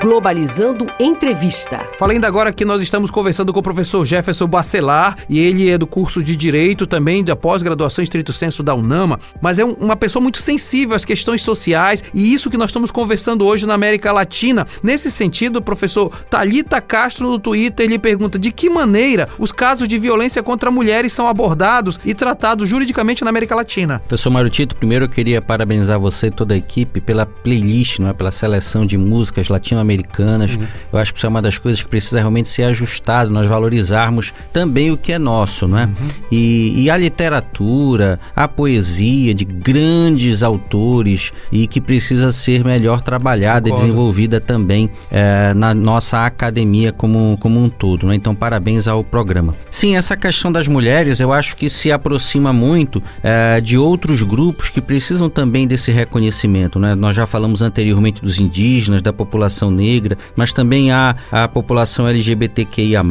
Globalizando 0.01 0.87
Entrevista. 1.01 1.85
Falei 1.99 2.17
ainda 2.17 2.29
agora 2.29 2.53
que 2.53 2.65
nós 2.65 2.81
estamos 2.81 3.11
conversando 3.11 3.53
com 3.53 3.59
o 3.59 3.63
professor 3.63 4.07
Jefferson 4.07 4.47
Bacelar, 4.47 5.19
e 5.29 5.41
ele 5.41 5.69
é 5.69 5.77
do 5.77 5.89
curso 5.89 6.23
de 6.23 6.37
Direito 6.37 6.87
também, 6.87 7.25
da 7.25 7.35
pós-graduação 7.35 8.01
em 8.01 8.05
Estrito 8.05 8.33
Senso 8.33 8.63
da 8.63 8.77
UNAMA, 8.77 9.19
mas 9.41 9.59
é 9.59 9.65
um, 9.65 9.73
uma 9.73 9.97
pessoa 9.97 10.23
muito 10.23 10.39
sensível 10.39 10.95
às 10.95 11.05
questões 11.05 11.43
sociais, 11.43 12.05
e 12.15 12.33
isso 12.33 12.49
que 12.49 12.57
nós 12.57 12.71
estamos 12.71 12.93
conversando 12.93 13.45
hoje 13.45 13.67
na 13.67 13.75
América 13.75 14.13
Latina. 14.13 14.69
Nesse 14.85 15.11
sentido, 15.11 15.61
professor 15.61 16.11
Talita 16.31 16.81
Castro 16.81 17.29
no 17.29 17.39
Twitter, 17.41 17.85
ele 17.85 17.99
pergunta 17.99 18.39
de 18.39 18.53
que 18.53 18.71
maneira 18.71 19.29
os 19.37 19.51
casos 19.51 19.89
de 19.89 19.99
violência 19.99 20.45
contra 20.45 20.71
mulheres 20.71 21.13
são 21.13 21.27
abordados 21.27 21.99
e 22.05 22.15
tratados 22.15 22.69
juridicamente 22.69 23.25
na 23.25 23.31
América 23.31 23.57
Latina. 23.57 23.99
Professor 24.07 24.31
Mário 24.31 24.49
Tito, 24.49 24.77
primeiro 24.77 25.07
eu 25.07 25.09
queria 25.09 25.43
parabenizar 25.43 25.99
você 25.99 26.29
e 26.29 26.31
toda 26.31 26.55
a 26.55 26.57
equipe 26.57 27.01
pela 27.01 27.27
playlist, 27.27 27.99
não 27.99 28.09
é? 28.09 28.13
pela 28.13 28.31
seleção 28.31 28.87
de 28.87 28.97
músicas 28.97 29.49
latino-americanas 29.49 29.88
americanas. 29.89 30.59
Eu 30.93 30.99
acho 30.99 31.13
que 31.13 31.19
isso 31.19 31.27
é 31.27 31.29
uma 31.29 31.41
das 31.41 31.57
coisas 31.57 31.83
que 31.83 31.89
precisa 31.89 32.19
realmente 32.19 32.49
ser 32.49 32.65
ajustado, 32.65 33.31
nós 33.31 33.47
valorizarmos 33.47 34.35
também 34.53 34.91
o 34.91 34.97
que 34.97 35.13
é 35.13 35.19
nosso, 35.19 35.67
não 35.67 35.79
é? 35.79 35.85
Uhum. 35.85 36.09
E, 36.31 36.85
e, 36.85 36.91
a 36.91 36.97
literatura, 36.97 38.21
a 38.37 38.47
poesia 38.47 39.35
de 39.35 39.45
grandes 39.45 40.43
autores 40.43 41.33
e 41.51 41.67
que 41.67 41.81
precisa 41.81 42.31
ser 42.33 42.65
melhor 42.65 43.01
trabalhada 43.01 43.69
Concordo. 43.69 43.85
e 43.85 43.87
desenvolvida 43.87 44.41
também 44.41 44.91
é, 45.11 45.55
na 45.55 45.73
nossa 45.73 46.27
academia 46.27 46.93
como, 46.93 47.37
como 47.41 47.63
um 47.63 47.69
todo, 47.69 48.07
né? 48.07 48.15
Então, 48.15 48.35
parabéns 48.35 48.87
ao 48.87 49.03
programa. 49.03 49.55
Sim, 49.71 49.97
essa 49.97 50.17
questão 50.17 50.53
das 50.53 50.69
mulheres 50.69 51.21
eu 51.21 51.33
acho 51.33 51.57
que 51.57 51.71
se 51.71 51.91
aproxima 51.91 52.53
muito 52.53 53.03
é, 53.23 53.61
de 53.61 53.79
outros 53.79 54.23
grupos 54.23 54.69
que 54.69 54.81
precisam 54.81 55.31
também 55.31 55.67
desse 55.67 55.91
reconhecimento, 55.91 56.79
né? 56.79 56.95
Nós 56.95 57.17
já 57.17 57.27
falamos 57.27 57.63
anteriormente 57.63 58.21
dos 58.21 58.39
indígenas, 58.39 59.03
da 59.03 59.13
população 59.13 59.75
negra, 59.79 60.19
mas 60.37 60.53
também 60.53 60.91
há 60.91 61.15
a 61.31 61.49
população 61.49 62.07
LGBTQIA+, 62.07 63.03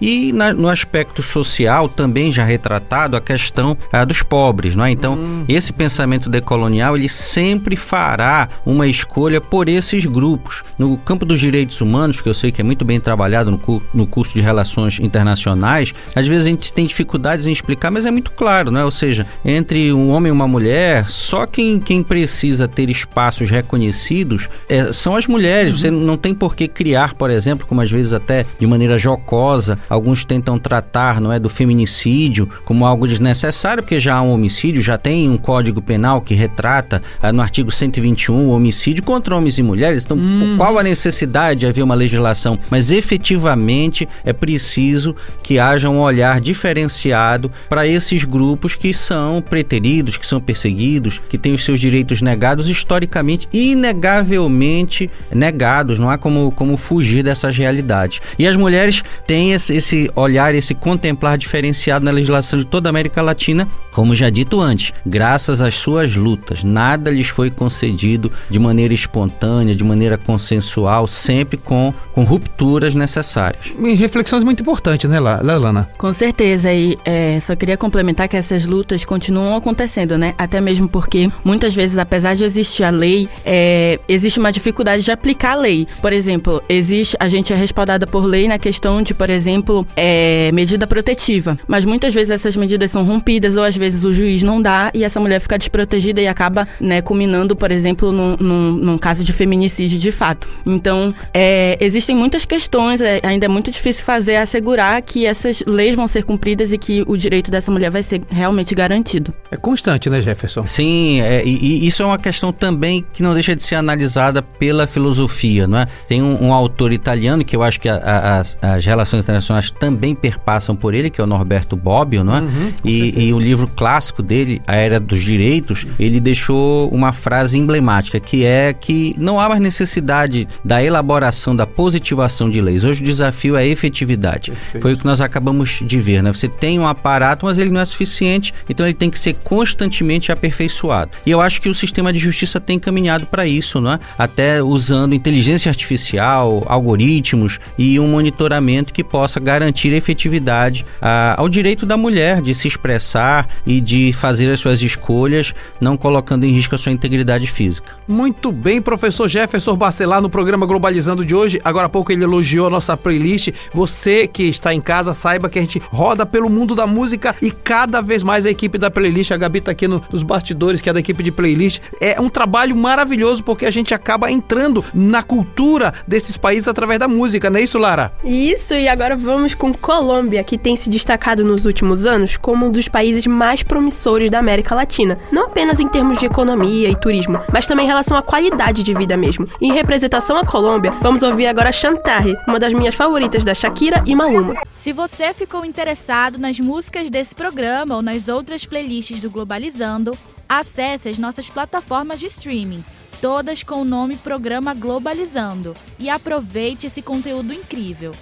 e 0.00 0.32
na, 0.32 0.52
no 0.52 0.68
aspecto 0.68 1.22
social 1.22 1.88
também 1.88 2.30
já 2.30 2.44
retratado 2.44 3.16
a 3.16 3.20
questão 3.20 3.76
ah, 3.92 4.04
dos 4.04 4.22
pobres, 4.22 4.76
não 4.76 4.84
é? 4.84 4.90
Então, 4.90 5.14
hum. 5.14 5.44
esse 5.48 5.72
pensamento 5.72 6.30
decolonial, 6.30 6.96
ele 6.96 7.08
sempre 7.08 7.76
fará 7.76 8.48
uma 8.64 8.86
escolha 8.86 9.40
por 9.40 9.68
esses 9.68 10.06
grupos. 10.06 10.62
No 10.78 10.96
campo 10.98 11.26
dos 11.26 11.40
direitos 11.40 11.80
humanos, 11.80 12.20
que 12.20 12.28
eu 12.28 12.34
sei 12.34 12.52
que 12.52 12.60
é 12.60 12.64
muito 12.64 12.84
bem 12.84 13.00
trabalhado 13.00 13.50
no, 13.50 13.82
no 13.92 14.06
curso 14.06 14.34
de 14.34 14.40
Relações 14.40 15.00
Internacionais, 15.00 15.92
às 16.14 16.26
vezes 16.26 16.46
a 16.46 16.50
gente 16.50 16.72
tem 16.72 16.86
dificuldades 16.86 17.46
em 17.46 17.52
explicar, 17.52 17.90
mas 17.90 18.06
é 18.06 18.10
muito 18.10 18.30
claro, 18.32 18.70
não 18.70 18.80
é? 18.80 18.84
Ou 18.84 18.90
seja, 18.90 19.26
entre 19.44 19.92
um 19.92 20.10
homem 20.10 20.30
e 20.30 20.32
uma 20.32 20.46
mulher, 20.46 21.08
só 21.08 21.46
quem, 21.46 21.80
quem 21.80 22.02
precisa 22.02 22.68
ter 22.68 22.88
espaços 22.90 23.50
reconhecidos 23.50 24.48
é, 24.68 24.92
são 24.92 25.16
as 25.16 25.26
mulheres. 25.26 25.72
Uhum. 25.72 25.78
Você 25.78 25.90
não 25.96 26.16
tem 26.16 26.34
por 26.34 26.54
que 26.54 26.68
criar, 26.68 27.14
por 27.14 27.30
exemplo, 27.30 27.66
como 27.66 27.80
às 27.80 27.90
vezes 27.90 28.12
até 28.12 28.44
de 28.58 28.66
maneira 28.66 28.98
jocosa, 28.98 29.78
alguns 29.88 30.24
tentam 30.24 30.58
tratar, 30.58 31.20
não 31.20 31.32
é, 31.32 31.38
do 31.38 31.48
feminicídio 31.48 32.48
como 32.64 32.86
algo 32.86 33.06
desnecessário, 33.06 33.82
porque 33.82 34.00
já 34.00 34.16
há 34.16 34.22
um 34.22 34.30
homicídio, 34.30 34.82
já 34.82 34.98
tem 34.98 35.28
um 35.28 35.36
código 35.36 35.80
penal 35.80 36.20
que 36.20 36.34
retrata 36.34 37.02
ah, 37.20 37.32
no 37.32 37.42
artigo 37.42 37.70
121 37.70 38.46
o 38.46 38.50
homicídio 38.50 39.02
contra 39.02 39.36
homens 39.36 39.58
e 39.58 39.62
mulheres. 39.62 40.04
Então, 40.04 40.16
hum. 40.16 40.56
qual 40.56 40.78
a 40.78 40.82
necessidade 40.82 41.60
de 41.60 41.66
haver 41.66 41.82
uma 41.82 41.94
legislação? 41.94 42.58
Mas 42.70 42.90
efetivamente 42.90 44.08
é 44.24 44.32
preciso 44.32 45.14
que 45.42 45.58
haja 45.58 45.88
um 45.88 46.00
olhar 46.00 46.40
diferenciado 46.40 47.50
para 47.68 47.86
esses 47.86 48.24
grupos 48.24 48.74
que 48.74 48.92
são 48.92 49.42
preteridos, 49.42 50.16
que 50.16 50.26
são 50.26 50.40
perseguidos, 50.40 51.20
que 51.28 51.38
têm 51.38 51.54
os 51.54 51.64
seus 51.64 51.80
direitos 51.80 52.22
negados 52.22 52.68
historicamente, 52.68 53.48
inegavelmente 53.52 55.10
negados 55.32 55.85
não 55.94 56.10
há 56.10 56.18
como, 56.18 56.50
como 56.52 56.76
fugir 56.76 57.22
dessas 57.22 57.56
realidades. 57.56 58.20
E 58.38 58.46
as 58.46 58.56
mulheres 58.56 59.02
têm 59.26 59.52
esse, 59.52 59.74
esse 59.74 60.10
olhar, 60.14 60.54
esse 60.54 60.74
contemplar 60.74 61.38
diferenciado 61.38 62.04
na 62.04 62.10
legislação 62.10 62.58
de 62.58 62.66
toda 62.66 62.88
a 62.88 62.90
América 62.90 63.22
Latina, 63.22 63.68
como 63.92 64.14
já 64.14 64.28
dito 64.28 64.60
antes, 64.60 64.92
graças 65.06 65.62
às 65.62 65.74
suas 65.74 66.14
lutas, 66.14 66.62
nada 66.62 67.10
lhes 67.10 67.28
foi 67.28 67.50
concedido 67.50 68.30
de 68.50 68.58
maneira 68.58 68.92
espontânea, 68.92 69.74
de 69.74 69.82
maneira 69.82 70.18
consensual, 70.18 71.06
sempre 71.06 71.56
com, 71.56 71.94
com 72.16 72.24
rupturas 72.24 72.94
necessárias. 72.94 73.74
E 73.78 73.92
reflexões 73.92 74.42
muito 74.42 74.62
importantes, 74.62 75.08
né, 75.08 75.20
Lana? 75.20 75.86
Com 75.98 76.14
certeza, 76.14 76.72
e 76.72 76.96
é, 77.04 77.38
só 77.40 77.54
queria 77.54 77.76
complementar 77.76 78.26
que 78.26 78.38
essas 78.38 78.64
lutas 78.64 79.04
continuam 79.04 79.54
acontecendo, 79.54 80.16
né? 80.16 80.32
Até 80.38 80.58
mesmo 80.58 80.88
porque 80.88 81.30
muitas 81.44 81.74
vezes, 81.74 81.98
apesar 81.98 82.34
de 82.34 82.42
existir 82.42 82.84
a 82.84 82.90
lei, 82.90 83.28
é, 83.44 84.00
existe 84.08 84.38
uma 84.38 84.50
dificuldade 84.50 85.02
de 85.02 85.12
aplicar 85.12 85.52
a 85.52 85.56
lei. 85.56 85.86
Por 86.00 86.10
exemplo, 86.10 86.62
existe 86.70 87.14
a 87.20 87.28
gente 87.28 87.52
é 87.52 87.56
respaldada 87.56 88.06
por 88.06 88.24
lei 88.24 88.48
na 88.48 88.58
questão 88.58 89.02
de, 89.02 89.12
por 89.12 89.28
exemplo, 89.28 89.86
é, 89.94 90.50
medida 90.52 90.86
protetiva. 90.86 91.58
Mas 91.68 91.84
muitas 91.84 92.14
vezes 92.14 92.30
essas 92.30 92.56
medidas 92.56 92.90
são 92.90 93.04
rompidas 93.04 93.58
ou 93.58 93.62
às 93.62 93.76
vezes 93.76 94.04
o 94.04 94.12
juiz 94.12 94.42
não 94.42 94.62
dá 94.62 94.90
e 94.94 95.04
essa 95.04 95.20
mulher 95.20 95.38
fica 95.38 95.58
desprotegida 95.58 96.22
e 96.22 96.26
acaba, 96.26 96.66
né, 96.80 97.02
culminando, 97.02 97.54
por 97.54 97.70
exemplo, 97.70 98.10
num, 98.10 98.36
num, 98.40 98.72
num 98.72 98.96
caso 98.96 99.22
de 99.22 99.34
feminicídio 99.34 99.98
de 99.98 100.10
fato. 100.10 100.48
Então, 100.64 101.14
é, 101.34 101.76
existem 102.06 102.16
muitas 102.16 102.44
questões, 102.44 103.00
é, 103.00 103.20
ainda 103.22 103.46
é 103.46 103.48
muito 103.48 103.70
difícil 103.70 104.04
fazer 104.04 104.36
assegurar 104.36 105.02
que 105.02 105.26
essas 105.26 105.62
leis 105.66 105.94
vão 105.94 106.06
ser 106.06 106.24
cumpridas 106.24 106.72
e 106.72 106.78
que 106.78 107.02
o 107.06 107.16
direito 107.16 107.50
dessa 107.50 107.70
mulher 107.70 107.90
vai 107.90 108.02
ser 108.02 108.22
realmente 108.30 108.74
garantido. 108.74 109.34
É 109.50 109.56
constante, 109.56 110.08
né, 110.08 110.20
Jefferson? 110.22 110.66
Sim, 110.66 111.20
é, 111.20 111.44
e, 111.44 111.84
e 111.84 111.86
isso 111.86 112.02
é 112.02 112.06
uma 112.06 112.18
questão 112.18 112.52
também 112.52 113.04
que 113.12 113.22
não 113.22 113.34
deixa 113.34 113.56
de 113.56 113.62
ser 113.62 113.74
analisada 113.76 114.40
pela 114.40 114.86
filosofia 114.86 115.66
não 115.66 115.78
é? 115.78 115.88
Tem 116.08 116.22
um, 116.22 116.46
um 116.46 116.52
autor 116.52 116.92
italiano 116.92 117.44
que 117.44 117.56
eu 117.56 117.62
acho 117.62 117.80
que 117.80 117.88
a, 117.88 117.96
a, 117.96 118.38
as, 118.38 118.58
as, 118.60 118.84
relações 118.84 119.24
internacionais 119.24 119.70
também 119.70 120.14
perpassam 120.14 120.76
por 120.76 120.94
ele, 120.94 121.10
que 121.10 121.20
é 121.20 121.24
o 121.24 121.26
Norberto 121.26 121.76
Bobbio, 121.76 122.22
não 122.22 122.36
é? 122.36 122.40
Uhum, 122.40 122.72
e, 122.84 123.26
e, 123.26 123.34
o 123.34 123.38
livro 123.38 123.68
clássico 123.68 124.22
dele, 124.22 124.60
A 124.66 124.74
Era 124.74 125.00
dos 125.00 125.22
Direitos, 125.22 125.86
ele 125.98 126.20
deixou 126.20 126.88
uma 126.90 127.12
frase 127.12 127.58
emblemática, 127.58 128.20
que 128.20 128.44
é 128.44 128.72
que 128.72 129.14
não 129.18 129.40
há 129.40 129.48
mais 129.48 129.60
necessidade 129.60 130.48
da 130.64 130.82
elaboração, 130.82 131.54
da 131.54 131.66
positivação 131.96 132.50
de 132.50 132.60
leis. 132.60 132.84
Hoje 132.84 133.02
o 133.02 133.04
desafio 133.04 133.56
é 133.56 133.60
a 133.60 133.66
efetividade. 133.66 134.50
Perfeito. 134.50 134.82
Foi 134.82 134.92
o 134.92 134.96
que 134.96 135.04
nós 135.04 135.20
acabamos 135.20 135.80
de 135.82 135.98
ver, 135.98 136.22
né? 136.22 136.32
Você 136.32 136.48
tem 136.48 136.78
um 136.78 136.86
aparato, 136.86 137.46
mas 137.46 137.58
ele 137.58 137.70
não 137.70 137.80
é 137.80 137.84
suficiente, 137.84 138.52
então 138.68 138.86
ele 138.86 138.94
tem 138.94 139.08
que 139.08 139.18
ser 139.18 139.34
constantemente 139.42 140.30
aperfeiçoado. 140.30 141.12
E 141.24 141.30
eu 141.30 141.40
acho 141.40 141.60
que 141.60 141.68
o 141.68 141.74
sistema 141.74 142.12
de 142.12 142.18
justiça 142.18 142.60
tem 142.60 142.78
caminhado 142.78 143.26
para 143.26 143.46
isso, 143.46 143.80
não 143.80 143.92
é? 143.92 144.00
Até 144.18 144.62
usando 144.62 145.14
inteligência 145.14 145.70
artificial, 145.70 146.64
algoritmos 146.66 147.58
e 147.78 147.98
um 147.98 148.08
monitoramento 148.08 148.92
que 148.92 149.02
possa 149.02 149.40
garantir 149.40 149.92
efetividade 149.92 150.84
ah, 151.00 151.34
ao 151.38 151.48
direito 151.48 151.86
da 151.86 151.96
mulher 151.96 152.42
de 152.42 152.54
se 152.54 152.68
expressar 152.68 153.48
e 153.66 153.80
de 153.80 154.12
fazer 154.12 154.50
as 154.50 154.60
suas 154.60 154.82
escolhas, 154.82 155.54
não 155.80 155.96
colocando 155.96 156.44
em 156.44 156.50
risco 156.50 156.74
a 156.74 156.78
sua 156.78 156.92
integridade 156.92 157.46
física. 157.46 157.92
Muito 158.06 158.52
bem, 158.52 158.82
professor 158.82 159.28
Jefferson 159.28 159.76
Bacelar, 159.76 160.20
no 160.20 160.28
programa 160.28 160.66
Globalizando 160.66 161.24
de 161.24 161.34
hoje. 161.34 161.60
Agora 161.64 161.85
há 161.86 161.88
pouco 161.88 162.12
ele 162.12 162.24
elogiou 162.24 162.66
a 162.66 162.70
nossa 162.70 162.96
playlist. 162.96 163.48
Você 163.72 164.26
que 164.26 164.44
está 164.44 164.72
em 164.72 164.80
casa, 164.80 165.14
saiba 165.14 165.48
que 165.48 165.58
a 165.58 165.62
gente 165.62 165.82
roda 165.90 166.24
pelo 166.24 166.48
mundo 166.48 166.74
da 166.74 166.86
música 166.86 167.34
e 167.40 167.50
cada 167.50 168.00
vez 168.00 168.22
mais 168.22 168.46
a 168.46 168.50
equipe 168.50 168.78
da 168.78 168.90
playlist, 168.90 169.32
a 169.32 169.36
Gabi 169.36 169.60
está 169.60 169.72
aqui 169.72 169.88
no, 169.88 170.02
nos 170.10 170.22
bastidores, 170.22 170.80
que 170.80 170.90
é 170.90 170.92
da 170.92 171.00
equipe 171.00 171.22
de 171.22 171.32
playlist, 171.32 171.80
é 172.00 172.20
um 172.20 172.28
trabalho 172.28 172.76
maravilhoso 172.76 173.42
porque 173.42 173.66
a 173.66 173.70
gente 173.70 173.94
acaba 173.94 174.30
entrando 174.30 174.84
na 174.94 175.22
cultura 175.22 175.94
desses 176.06 176.36
países 176.36 176.68
através 176.68 177.00
da 177.00 177.08
música, 177.08 177.48
não 177.48 177.58
é 177.58 177.62
isso, 177.62 177.78
Lara? 177.78 178.12
Isso, 178.22 178.74
e 178.74 178.86
agora 178.86 179.16
vamos 179.16 179.54
com 179.54 179.72
Colômbia, 179.72 180.44
que 180.44 180.58
tem 180.58 180.76
se 180.76 180.90
destacado 180.90 181.44
nos 181.44 181.64
últimos 181.64 182.06
anos 182.06 182.36
como 182.36 182.66
um 182.66 182.70
dos 182.70 182.88
países 182.88 183.26
mais 183.26 183.46
mais 183.46 183.62
promissores 183.62 184.28
da 184.28 184.40
América 184.40 184.74
Latina, 184.74 185.18
não 185.30 185.46
apenas 185.46 185.78
em 185.78 185.86
termos 185.86 186.18
de 186.18 186.26
economia 186.26 186.90
e 186.90 186.96
turismo, 186.96 187.40
mas 187.52 187.66
também 187.66 187.84
em 187.84 187.88
relação 187.88 188.16
à 188.16 188.22
qualidade 188.22 188.82
de 188.82 188.92
vida 188.92 189.16
mesmo. 189.16 189.48
Em 189.60 189.72
representação 189.72 190.36
à 190.36 190.44
Colômbia, 190.44 190.92
vamos 191.00 191.22
ouvir 191.22 191.46
agora 191.46 191.70
Chantarre, 191.76 192.38
uma 192.48 192.58
das 192.58 192.72
minhas 192.72 192.94
favoritas 192.94 193.44
da 193.44 193.54
Shakira 193.54 194.02
e 194.06 194.14
Maluma. 194.14 194.54
Se 194.74 194.94
você 194.94 195.34
ficou 195.34 195.62
interessado 195.62 196.38
nas 196.38 196.58
músicas 196.58 197.10
desse 197.10 197.34
programa 197.34 197.96
ou 197.96 198.00
nas 198.00 198.28
outras 198.28 198.64
playlists 198.64 199.20
do 199.20 199.28
Globalizando, 199.28 200.16
acesse 200.48 201.10
as 201.10 201.18
nossas 201.18 201.50
plataformas 201.50 202.18
de 202.18 202.26
streaming, 202.26 202.82
todas 203.20 203.62
com 203.62 203.82
o 203.82 203.84
nome 203.84 204.16
Programa 204.16 204.72
Globalizando, 204.72 205.74
e 205.98 206.08
aproveite 206.08 206.86
esse 206.86 207.02
conteúdo 207.02 207.52
incrível. 207.52 208.12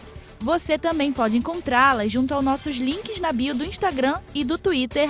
Você 0.45 0.77
também 0.77 1.11
pode 1.11 1.39
encontrá-las 1.39 2.13
junto 2.13 2.35
aos 2.35 2.45
nossos 2.45 2.77
links 2.77 3.19
na 3.19 3.33
bio 3.33 3.55
do 3.55 3.65
Instagram 3.65 4.17
e 4.35 4.45
do 4.45 4.59
Twitter, 4.59 5.09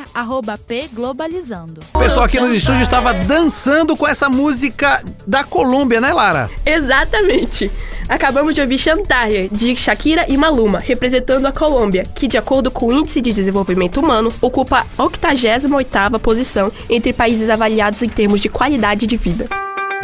pglobalizando. 0.64 1.81
O 1.92 1.99
pessoal 1.99 2.27
aqui 2.27 2.38
no 2.38 2.55
estúdio 2.55 2.83
estava 2.83 3.12
dançando 3.12 3.97
com 3.97 4.07
essa 4.07 4.31
música 4.31 5.03
da 5.27 5.42
Colômbia, 5.42 6.01
né, 6.01 6.12
Lara? 6.12 6.49
Exatamente! 6.64 7.68
Acabamos 8.09 8.55
de 8.55 8.61
ouvir 8.61 8.79
Chantarre, 8.79 9.49
de 9.51 9.75
Shakira 9.75 10.25
e 10.29 10.37
Maluma, 10.37 10.79
representando 10.79 11.47
a 11.47 11.53
Colômbia, 11.53 12.05
que, 12.14 12.29
de 12.29 12.38
acordo 12.38 12.70
com 12.70 12.87
o 12.87 12.92
Índice 12.92 13.20
de 13.20 13.33
Desenvolvimento 13.33 13.99
Humano, 13.99 14.33
ocupa 14.40 14.87
a 14.97 15.03
88ª 15.03 16.16
posição 16.20 16.70
entre 16.88 17.12
países 17.12 17.51
avaliados 17.51 18.03
em 18.03 18.09
termos 18.09 18.38
de 18.38 18.49
qualidade 18.49 19.05
de 19.05 19.16
vida. 19.16 19.49